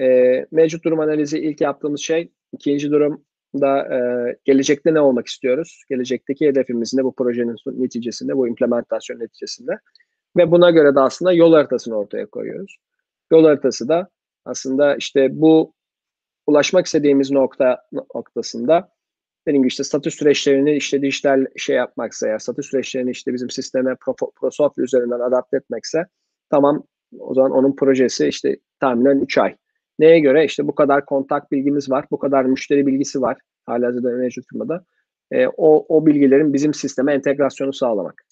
e, 0.00 0.46
mevcut 0.50 0.84
durum 0.84 1.00
analizi 1.00 1.38
ilk 1.38 1.60
yaptığımız 1.60 2.00
şey. 2.00 2.32
ikinci 2.52 2.90
durum 2.90 3.24
da 3.54 3.94
e, 3.94 3.98
gelecekte 4.44 4.94
ne 4.94 5.00
olmak 5.00 5.26
istiyoruz? 5.26 5.82
Gelecekteki 5.88 6.46
hedefimiz 6.46 6.94
ne 6.94 7.04
bu 7.04 7.14
projenin 7.14 7.56
neticesinde, 7.66 8.36
bu 8.36 8.48
implementasyon 8.48 9.20
neticesinde. 9.20 9.72
Ve 10.36 10.50
buna 10.50 10.70
göre 10.70 10.94
de 10.94 11.00
aslında 11.00 11.32
yol 11.32 11.52
haritasını 11.52 11.98
ortaya 11.98 12.26
koyuyoruz. 12.26 12.76
Yol 13.32 13.44
haritası 13.44 13.88
da 13.88 14.08
aslında 14.44 14.96
işte 14.96 15.28
bu 15.32 15.74
ulaşmak 16.46 16.86
istediğimiz 16.86 17.30
nokta 17.30 17.82
noktasında 17.92 18.88
benim 19.46 19.64
işte 19.64 19.84
statü 19.84 20.10
süreçlerini 20.10 20.76
işte 20.76 21.02
dijital 21.02 21.46
şey 21.56 21.76
yapmaksa 21.76 22.28
ya 22.28 22.38
statü 22.38 22.62
süreçlerini 22.62 23.10
işte 23.10 23.34
bizim 23.34 23.50
sisteme 23.50 23.96
ProSoft 24.40 24.78
üzerinden 24.78 25.20
adapte 25.20 25.56
etmekse 25.56 26.06
tamam 26.50 26.82
o 27.18 27.34
zaman 27.34 27.50
onun 27.50 27.76
projesi 27.76 28.26
işte 28.28 28.56
tahminen 28.80 29.20
3 29.20 29.38
ay. 29.38 29.56
Neye 30.00 30.20
göre? 30.20 30.44
İşte 30.44 30.66
bu 30.66 30.74
kadar 30.74 31.06
kontak 31.06 31.52
bilgimiz 31.52 31.90
var, 31.90 32.04
bu 32.10 32.18
kadar 32.18 32.44
müşteri 32.44 32.86
bilgisi 32.86 33.20
var 33.22 33.38
halihazırda 33.66 34.10
mevcut 34.10 34.44
firmada. 34.50 34.84
E, 35.30 35.46
o, 35.46 35.96
o 35.96 36.06
bilgilerin 36.06 36.52
bizim 36.52 36.74
sisteme 36.74 37.14
entegrasyonu 37.14 37.72
sağlamak 37.72 38.24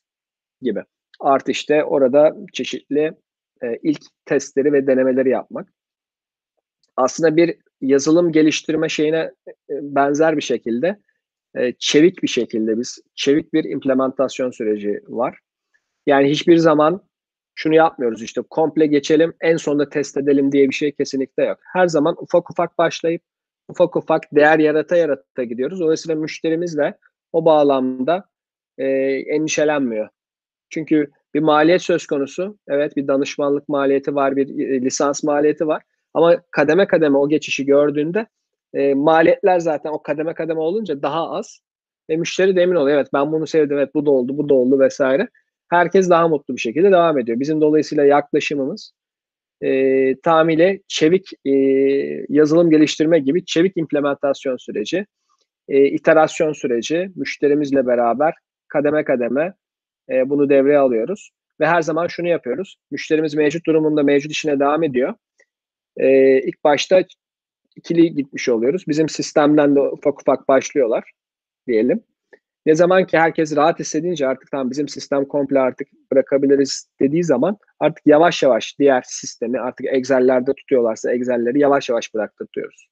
gibi. 0.62 0.82
Artı 1.20 1.50
işte 1.50 1.84
orada 1.84 2.36
çeşitli 2.52 3.12
e, 3.62 3.78
ilk 3.82 4.00
testleri 4.24 4.72
ve 4.72 4.86
denemeleri 4.86 5.30
yapmak. 5.30 5.72
Aslında 6.96 7.36
bir 7.36 7.56
yazılım 7.80 8.32
geliştirme 8.32 8.88
şeyine 8.88 9.32
e, 9.48 9.52
benzer 9.70 10.36
bir 10.36 10.42
şekilde 10.42 10.98
e, 11.56 11.72
çevik 11.78 12.22
bir 12.22 12.28
şekilde 12.28 12.78
biz 12.78 12.98
çevik 13.14 13.52
bir 13.52 13.64
implementasyon 13.64 14.50
süreci 14.50 15.02
var. 15.08 15.38
Yani 16.06 16.30
hiçbir 16.30 16.56
zaman 16.56 17.07
şunu 17.58 17.74
yapmıyoruz 17.74 18.22
işte 18.22 18.42
komple 18.50 18.86
geçelim 18.86 19.34
en 19.40 19.56
sonunda 19.56 19.88
test 19.88 20.16
edelim 20.16 20.52
diye 20.52 20.68
bir 20.68 20.74
şey 20.74 20.92
kesinlikle 20.92 21.44
yok. 21.44 21.58
Her 21.72 21.88
zaman 21.88 22.16
ufak 22.18 22.50
ufak 22.50 22.78
başlayıp 22.78 23.22
ufak 23.68 23.96
ufak 23.96 24.22
değer 24.34 24.58
yarata 24.58 24.96
yarata 24.96 25.44
gidiyoruz. 25.44 25.80
Dolayısıyla 25.80 26.20
müşterimiz 26.20 26.76
de 26.76 26.98
o 27.32 27.44
bağlamda 27.44 28.24
e, 28.78 28.86
endişelenmiyor. 29.34 30.08
Çünkü 30.70 31.10
bir 31.34 31.40
maliyet 31.40 31.82
söz 31.82 32.06
konusu. 32.06 32.58
Evet 32.68 32.96
bir 32.96 33.08
danışmanlık 33.08 33.68
maliyeti 33.68 34.14
var, 34.14 34.36
bir 34.36 34.68
e, 34.68 34.80
lisans 34.82 35.24
maliyeti 35.24 35.66
var. 35.66 35.82
Ama 36.14 36.42
kademe 36.50 36.86
kademe 36.86 37.18
o 37.18 37.28
geçişi 37.28 37.66
gördüğünde 37.66 38.26
e, 38.74 38.94
maliyetler 38.94 39.58
zaten 39.58 39.90
o 39.90 40.02
kademe 40.02 40.34
kademe 40.34 40.60
olunca 40.60 41.02
daha 41.02 41.30
az. 41.30 41.60
Ve 42.10 42.16
müşteri 42.16 42.56
de 42.56 42.62
emin 42.62 42.76
oluyor. 42.76 42.96
Evet 42.96 43.08
ben 43.12 43.32
bunu 43.32 43.46
sevdim. 43.46 43.78
Evet 43.78 43.94
bu 43.94 44.06
da 44.06 44.10
oldu, 44.10 44.38
bu 44.38 44.48
da 44.48 44.54
oldu 44.54 44.80
vesaire. 44.80 45.28
Herkes 45.70 46.10
daha 46.10 46.28
mutlu 46.28 46.56
bir 46.56 46.60
şekilde 46.60 46.92
devam 46.92 47.18
ediyor. 47.18 47.40
Bizim 47.40 47.60
dolayısıyla 47.60 48.04
yaklaşımımız 48.04 48.92
e, 49.62 50.20
tamamıyla 50.20 50.74
çevik 50.88 51.32
e, 51.44 51.52
yazılım 52.28 52.70
geliştirme 52.70 53.18
gibi 53.18 53.44
çevik 53.44 53.76
implementasyon 53.76 54.56
süreci, 54.56 55.06
e, 55.68 55.84
iterasyon 55.84 56.52
süreci, 56.52 57.10
müşterimizle 57.16 57.86
beraber 57.86 58.34
kademe 58.68 59.04
kademe 59.04 59.54
e, 60.10 60.30
bunu 60.30 60.48
devreye 60.48 60.78
alıyoruz. 60.78 61.30
Ve 61.60 61.66
her 61.66 61.82
zaman 61.82 62.06
şunu 62.06 62.28
yapıyoruz. 62.28 62.76
Müşterimiz 62.90 63.34
mevcut 63.34 63.66
durumunda 63.66 64.02
mevcut 64.02 64.32
işine 64.32 64.60
devam 64.60 64.82
ediyor. 64.82 65.14
E, 65.96 66.38
ilk 66.42 66.64
başta 66.64 67.04
ikili 67.76 68.14
gitmiş 68.14 68.48
oluyoruz. 68.48 68.84
Bizim 68.88 69.08
sistemden 69.08 69.76
de 69.76 69.80
ufak 69.80 70.20
ufak 70.20 70.48
başlıyorlar 70.48 71.12
diyelim. 71.66 72.04
Ne 72.68 72.74
zaman 72.74 73.06
ki 73.06 73.18
herkes 73.18 73.56
rahat 73.56 73.78
hissedince 73.78 74.26
artık 74.26 74.50
tamam 74.50 74.70
bizim 74.70 74.88
sistem 74.88 75.24
komple 75.24 75.60
artık 75.60 75.88
bırakabiliriz 76.12 76.88
dediği 77.00 77.24
zaman 77.24 77.56
artık 77.80 78.06
yavaş 78.06 78.42
yavaş 78.42 78.78
diğer 78.78 79.02
sistemi 79.06 79.60
artık 79.60 79.86
Excel'lerde 79.86 80.54
tutuyorlarsa 80.54 81.12
Excel'leri 81.12 81.60
yavaş 81.60 81.88
yavaş 81.88 82.14
bıraktırıyoruz. 82.14 82.88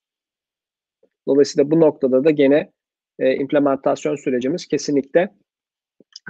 Dolayısıyla 1.28 1.70
bu 1.70 1.80
noktada 1.80 2.24
da 2.24 2.30
gene 2.30 2.72
e, 3.18 3.34
implementasyon 3.34 4.16
sürecimiz 4.16 4.66
kesinlikle 4.66 5.34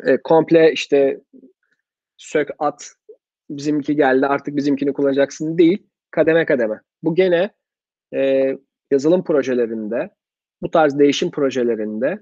e, 0.07 0.17
komple 0.25 0.73
işte 0.73 1.21
sök 2.17 2.49
at 2.59 2.93
bizimki 3.51 3.97
geldi 3.97 4.27
artık 4.27 4.57
bizimkini 4.57 4.93
kullanacaksın 4.93 5.59
değil 5.59 5.87
kademe 6.11 6.47
kademe. 6.47 6.81
Bu 7.03 7.15
gene 7.15 7.51
e, 8.15 8.53
yazılım 8.91 9.25
projelerinde 9.25 10.11
bu 10.63 10.71
tarz 10.71 10.99
değişim 10.99 11.31
projelerinde 11.31 12.19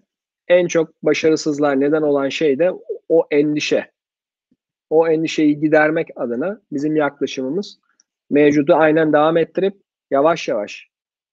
en 0.49 0.67
çok 0.67 1.03
başarısızlar 1.03 1.81
neden 1.81 2.03
olan 2.03 2.29
şey 2.29 2.59
de 2.59 2.73
o 3.09 3.27
endişe. 3.31 3.91
O 4.91 5.09
endişeyi 5.09 5.61
gidermek 5.61 6.09
adına 6.17 6.61
bizim 6.73 6.97
yaklaşımımız 6.97 7.79
mevcudu 8.31 8.75
aynen 8.75 9.13
devam 9.13 9.37
ettirip 9.37 9.75
yavaş 10.11 10.49
yavaş 10.49 10.89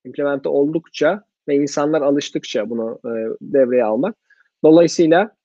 implemente 0.06 0.50
oldukça 0.50 1.24
ve 1.48 1.56
insanlar 1.56 2.02
alıştıkça 2.02 2.70
bunu 2.70 3.00
e, 3.06 3.12
devreye 3.42 3.84
almak. 3.84 4.16
Dolayısıyla 4.64 5.36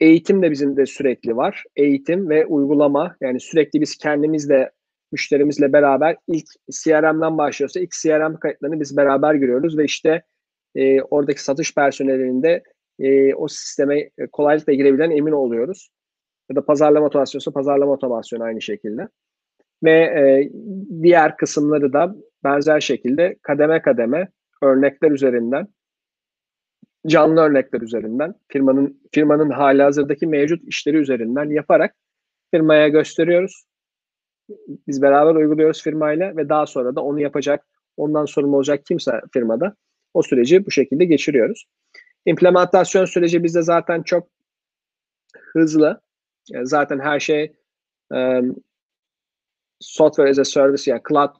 eğitim 0.00 0.42
de 0.42 0.50
bizim 0.50 0.76
de 0.76 0.86
sürekli 0.86 1.36
var. 1.36 1.64
Eğitim 1.76 2.28
ve 2.28 2.46
uygulama 2.46 3.16
yani 3.20 3.40
sürekli 3.40 3.80
biz 3.80 3.96
kendimizle 3.96 4.70
müşterimizle 5.12 5.72
beraber 5.72 6.16
ilk 6.28 6.46
CRM'den 6.70 7.38
başlıyorsa 7.38 7.80
ilk 7.80 7.90
CRM 8.02 8.36
kayıtlarını 8.36 8.80
biz 8.80 8.96
beraber 8.96 9.34
görüyoruz 9.34 9.78
ve 9.78 9.84
işte 9.84 10.22
e, 10.74 11.02
oradaki 11.02 11.44
satış 11.44 11.74
personelinde 11.74 12.62
e, 12.98 13.34
o 13.34 13.48
sisteme 13.48 13.98
e, 13.98 14.26
kolaylıkla 14.32 14.72
girebilen 14.72 15.10
emin 15.10 15.32
oluyoruz. 15.32 15.88
Ya 16.50 16.56
da 16.56 16.64
pazarlama 16.64 17.06
otomasyonu 17.06 17.54
pazarlama 17.54 17.92
otomasyonu 17.92 18.42
aynı 18.42 18.62
şekilde. 18.62 19.08
Ve 19.84 19.92
e, 19.92 20.50
diğer 21.02 21.36
kısımları 21.36 21.92
da 21.92 22.14
benzer 22.44 22.80
şekilde 22.80 23.36
kademe 23.42 23.82
kademe 23.82 24.28
örnekler 24.62 25.10
üzerinden 25.10 25.68
canlı 27.06 27.40
örnekler 27.40 27.80
üzerinden 27.80 28.34
firmanın 28.48 29.00
firmanın 29.12 29.50
hali 29.50 29.82
hazırdaki 29.82 30.26
mevcut 30.26 30.64
işleri 30.64 30.96
üzerinden 30.96 31.50
yaparak 31.50 31.94
firmaya 32.50 32.88
gösteriyoruz. 32.88 33.64
Biz 34.88 35.02
beraber 35.02 35.34
uyguluyoruz 35.34 35.82
firmayla 35.82 36.36
ve 36.36 36.48
daha 36.48 36.66
sonra 36.66 36.94
da 36.94 37.00
onu 37.04 37.20
yapacak, 37.20 37.66
ondan 37.96 38.24
sorumlu 38.24 38.56
olacak 38.56 38.86
kimse 38.86 39.20
firmada 39.32 39.76
o 40.14 40.22
süreci 40.22 40.66
bu 40.66 40.70
şekilde 40.70 41.04
geçiriyoruz. 41.04 41.66
İmplementasyon 42.26 43.04
süreci 43.04 43.44
bizde 43.44 43.62
zaten 43.62 44.02
çok 44.02 44.28
hızlı. 45.52 46.00
Zaten 46.62 46.98
her 46.98 47.20
şey 47.20 47.52
um, 48.10 48.56
software 49.80 50.30
as 50.30 50.38
a 50.38 50.44
service 50.44 50.90
yani 50.90 51.02
cloud 51.08 51.34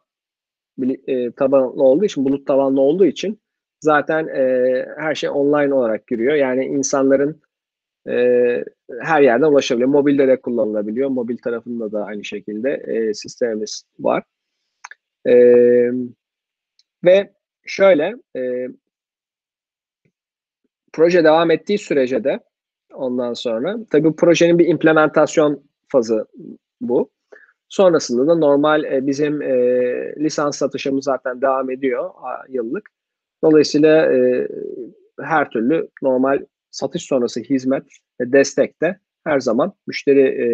e, 1.07 1.33
tabanlı 1.33 1.83
olduğu 1.83 2.05
için, 2.05 2.25
bulut 2.25 2.47
tabanlı 2.47 2.81
olduğu 2.81 3.07
için 3.07 3.41
zaten 3.81 4.29
e, 4.29 4.87
her 4.99 5.15
şey 5.15 5.31
online 5.31 5.75
olarak 5.75 6.07
giriyor. 6.07 6.35
Yani 6.35 6.65
insanların 6.65 7.43
e, 8.09 8.65
her 9.01 9.23
yerden 9.23 9.47
ulaşabiliyor. 9.47 9.89
Mobilde 9.89 10.29
de 10.29 10.41
kullanılabiliyor. 10.41 11.09
Mobil 11.09 11.39
tarafında 11.39 11.93
da 11.93 12.05
aynı 12.05 12.25
şekilde 12.25 12.71
e, 12.71 13.15
sistemimiz 13.15 13.85
var. 13.99 14.23
E, 15.27 15.35
ve 17.05 17.33
şöyle 17.67 18.15
e, 18.37 18.69
proje 20.95 21.25
devam 21.25 21.51
ettiği 21.51 21.79
sürece 21.79 22.25
de 22.25 22.41
ondan 22.95 23.33
sonra 23.33 23.77
tabii 23.91 24.05
bu 24.05 24.17
projenin 24.17 24.59
bir 24.59 24.67
implementasyon 24.67 25.63
fazı 25.89 26.27
bu. 26.81 27.11
Sonrasında 27.69 28.27
da 28.27 28.35
normal 28.35 28.85
e, 28.85 29.07
bizim 29.07 29.43
e, 29.43 29.55
lisans 30.19 30.59
satışımız 30.59 31.05
zaten 31.05 31.41
devam 31.41 31.71
ediyor 31.71 32.05
a, 32.05 32.45
yıllık. 32.49 32.91
Dolayısıyla 33.45 34.13
e, 34.13 34.49
her 35.21 35.51
türlü 35.51 35.89
normal 36.03 36.39
satış 36.71 37.03
sonrası 37.03 37.41
hizmet 37.41 37.83
ve 38.21 38.33
destek 38.33 38.83
de 38.83 38.99
her 39.25 39.41
zaman 39.41 39.73
müşteri 39.87 40.21
e, 40.21 40.47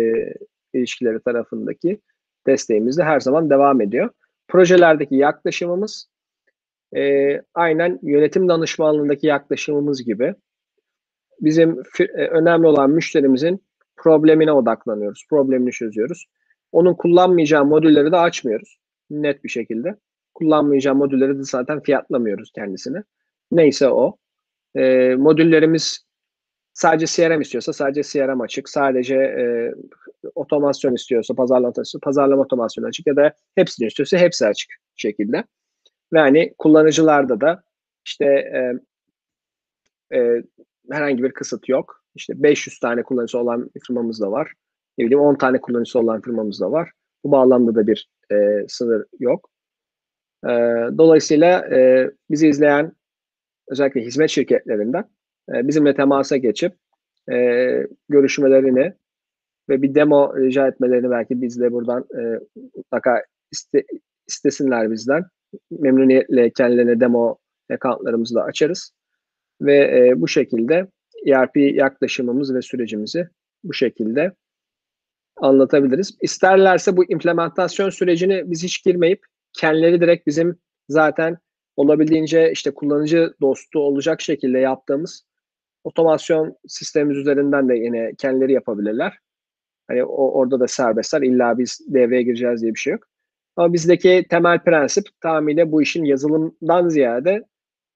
ilişkileri 0.79 1.21
tarafındaki 1.21 2.01
desteğimiz 2.47 2.99
de 2.99 3.05
her 3.05 3.21
zaman 3.21 3.51
devam 3.51 3.81
ediyor. 3.81 4.11
Projelerdeki 4.49 5.15
yaklaşımımız 5.15 6.09
e, 6.97 7.37
aynen 7.55 7.99
yönetim 8.03 8.49
danışmanlığındaki 8.49 9.27
yaklaşımımız 9.27 10.05
gibi 10.05 10.35
bizim 11.41 11.83
e, 12.01 12.27
önemli 12.27 12.67
olan 12.67 12.91
müşterimizin 12.91 13.65
problemine 13.97 14.53
odaklanıyoruz. 14.53 15.27
Problemini 15.31 15.71
çözüyoruz. 15.71 16.25
Onun 16.73 16.95
kullanmayacağı 16.95 17.65
modülleri 17.65 18.13
de 18.13 18.17
açmıyoruz. 18.17 18.79
Net 19.11 19.45
bir 19.45 19.49
şekilde. 19.49 19.97
Kullanmayacağı 20.35 20.95
modülleri 20.95 21.39
de 21.39 21.43
zaten 21.43 21.81
fiyatlamıyoruz 21.81 22.53
kendisine. 22.55 23.03
Neyse 23.53 23.89
o. 23.89 24.17
E, 24.75 25.15
modüllerimiz 25.15 26.05
sadece 26.73 27.07
CRM 27.07 27.41
istiyorsa 27.41 27.73
sadece 27.73 28.03
CRM 28.03 28.41
açık. 28.41 28.69
Sadece 28.69 29.15
e, 29.15 29.75
otomasyon 30.35 30.95
istiyorsa 30.95 31.35
pazarlama, 31.35 31.73
pazarlama 32.03 32.43
otomasyonu 32.43 32.87
açık 32.87 33.07
ya 33.07 33.17
da 33.17 33.33
hepsini 33.55 33.87
istiyorsa 33.87 34.19
hepsi 34.19 34.47
açık 34.47 34.71
şekilde. 34.97 35.45
Ve 36.13 36.19
hani 36.19 36.55
kullanıcılarda 36.59 37.41
da 37.41 37.63
işte 38.07 38.25
e, 38.25 38.73
e, 40.17 40.43
herhangi 40.91 41.23
bir 41.23 41.33
kısıt 41.33 41.69
yok. 41.69 42.05
İşte 42.15 42.43
500 42.43 42.79
tane 42.79 43.03
kullanıcısı 43.03 43.39
olan 43.39 43.71
firmamız 43.87 44.21
da 44.21 44.33
var. 44.33 44.53
Ne 44.99 45.05
bileyim 45.05 45.21
10 45.21 45.35
tane 45.35 45.61
kullanıcısı 45.61 45.99
olan 45.99 46.21
firmamız 46.21 46.61
da 46.61 46.73
var. 46.73 46.91
Bu 47.25 47.31
bağlamda 47.31 47.75
da 47.75 47.87
bir 47.87 48.09
e, 48.33 48.65
sınır 48.69 49.07
yok. 49.19 49.51
E, 50.45 50.51
dolayısıyla 50.99 51.77
e, 51.77 52.11
bizi 52.31 52.49
izleyen 52.49 52.93
özellikle 53.69 54.01
hizmet 54.01 54.31
şirketlerinden 54.31 55.05
e, 55.55 55.69
bizimle 55.69 55.95
temasa 55.95 56.37
geçip 56.37 56.77
e, 57.33 57.37
görüşmelerini 58.09 58.95
ve 59.69 59.83
bir 59.83 59.95
demo 59.95 60.37
rica 60.37 60.69
etmelerini 60.69 61.11
belki 61.11 61.43
bizle 61.43 61.73
buradan 61.73 62.07
e, 62.19 62.41
mutlaka 62.77 63.25
iste, 63.53 63.85
istesinler 64.27 64.91
bizden 64.91 65.25
memnuniyetle 65.71 66.51
kendilerine 66.51 67.01
demo 67.01 67.39
accountlarımızı 67.71 68.35
da 68.35 68.43
açarız. 68.43 68.93
Ve 69.61 69.77
e, 69.77 70.21
bu 70.21 70.29
şekilde 70.29 70.87
ERP 71.27 71.57
yaklaşımımız 71.57 72.55
ve 72.55 72.63
sürecimizi 72.63 73.29
bu 73.65 73.75
şekilde 73.75 74.33
anlatabiliriz. 75.37 76.17
İsterlerse 76.23 76.97
bu 76.97 77.05
implementasyon 77.05 77.91
sürecini 77.91 78.43
biz 78.47 78.63
hiç 78.63 78.85
girmeyip 78.85 79.21
kendileri 79.53 80.01
direkt 80.01 80.27
bizim 80.27 80.59
zaten 80.89 81.39
olabildiğince 81.77 82.53
işte 82.53 82.71
kullanıcı 82.75 83.35
dostu 83.41 83.81
olacak 83.81 84.21
şekilde 84.21 84.59
yaptığımız 84.59 85.25
otomasyon 85.85 86.57
sistemimiz 86.69 87.17
üzerinden 87.17 87.69
de 87.69 87.75
yine 87.75 88.15
kendileri 88.19 88.53
yapabilirler. 88.53 89.19
Hani 89.89 90.05
o, 90.05 90.31
orada 90.31 90.61
da 90.61 90.69
serbestler. 90.69 91.23
İlla 91.23 91.59
biz 91.59 91.81
devreye 91.89 92.23
gireceğiz 92.23 92.63
diye 92.63 92.75
bir 92.75 92.79
şey 92.79 92.93
yok. 92.93 93.10
Ama 93.61 93.73
bizdeki 93.73 94.27
temel 94.31 94.59
prensip 94.59 95.05
tamamıyla 95.21 95.73
bu 95.73 95.83
işin 95.83 96.05
yazılımdan 96.05 96.89
ziyade 96.89 97.45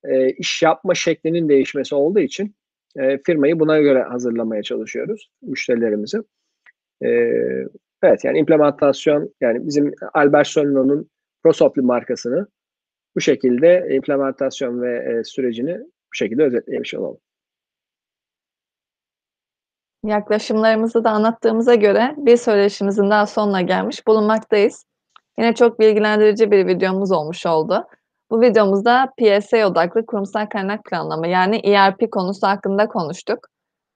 e, 0.05 0.31
iş 0.31 0.62
yapma 0.62 0.95
şeklinin 0.95 1.49
değişmesi 1.49 1.95
olduğu 1.95 2.20
için 2.20 2.55
e, 2.97 3.19
firmayı 3.19 3.61
buna 3.61 3.81
göre 3.81 4.03
hazırlamaya 4.03 4.62
çalışıyoruz 4.62 5.31
müşterilerimizi. 5.43 6.19
E, 7.05 7.09
Evet, 8.03 8.24
yani 8.24 8.39
implementasyon, 8.39 9.35
yani 9.41 9.66
bizim 9.66 9.93
Albert 10.15 10.47
Sonno'nun 10.47 11.11
Prosopli 11.43 11.82
markasını 11.82 12.47
bu 13.16 13.20
şekilde 13.20 13.89
implementasyon 13.91 14.82
ve, 14.82 15.05
eee, 15.09 15.24
sürecini 15.24 15.78
bu 15.81 16.15
şekilde 16.15 16.43
özetlemiş 16.43 16.95
olalım. 16.95 17.19
Yaklaşımlarımızı 20.05 21.05
da 21.05 21.11
anlattığımıza 21.11 21.74
göre 21.74 22.15
bir 22.16 22.36
söyleşimizin 22.36 23.11
daha 23.11 23.27
sonuna 23.27 23.61
gelmiş 23.61 24.07
bulunmaktayız. 24.07 24.85
Yine 25.39 25.55
çok 25.55 25.81
bilgilendirici 25.81 26.51
bir 26.51 26.66
videomuz 26.66 27.12
olmuş 27.12 27.47
oldu. 27.47 27.86
Bu 28.31 28.40
videomuzda 28.40 29.12
PSA 29.19 29.66
odaklı 29.66 30.06
kurumsal 30.06 30.47
kaynak 30.47 30.85
planlama 30.85 31.27
yani 31.27 31.56
ERP 31.56 32.12
konusu 32.12 32.47
hakkında 32.47 32.89
konuştuk. 32.89 33.39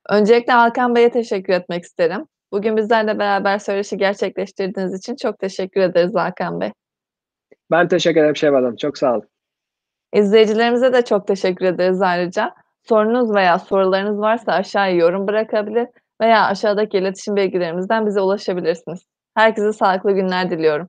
Öncelikle 0.09 0.53
Hakan 0.53 0.95
Bey'e 0.95 1.11
teşekkür 1.11 1.53
etmek 1.53 1.85
isterim. 1.85 2.27
Bugün 2.53 2.77
bizlerle 2.77 3.19
beraber 3.19 3.59
söyleşi 3.59 3.97
gerçekleştirdiğiniz 3.97 4.95
için 4.95 5.17
çok 5.17 5.39
teşekkür 5.39 5.81
ederiz 5.81 6.15
Hakan 6.15 6.61
Bey. 6.61 6.73
Ben 7.71 7.89
teşekkür 7.89 8.21
ederim 8.21 8.37
Şevval 8.37 8.63
Hanım. 8.63 8.77
Çok 8.77 8.99
sağ 8.99 9.13
olun. 9.13 9.29
İzleyicilerimize 10.13 10.93
de 10.93 11.05
çok 11.05 11.27
teşekkür 11.27 11.67
ederiz 11.67 12.03
ayrıca. 12.03 12.55
Sorunuz 12.89 13.35
veya 13.35 13.59
sorularınız 13.59 14.19
varsa 14.19 14.53
aşağıya 14.53 14.95
yorum 14.95 15.27
bırakabilir 15.27 15.89
veya 16.21 16.47
aşağıdaki 16.47 16.99
iletişim 16.99 17.37
bilgilerimizden 17.37 18.07
bize 18.07 18.21
ulaşabilirsiniz. 18.21 19.01
Herkese 19.35 19.73
sağlıklı 19.73 20.13
günler 20.13 20.51
diliyorum. 20.51 20.89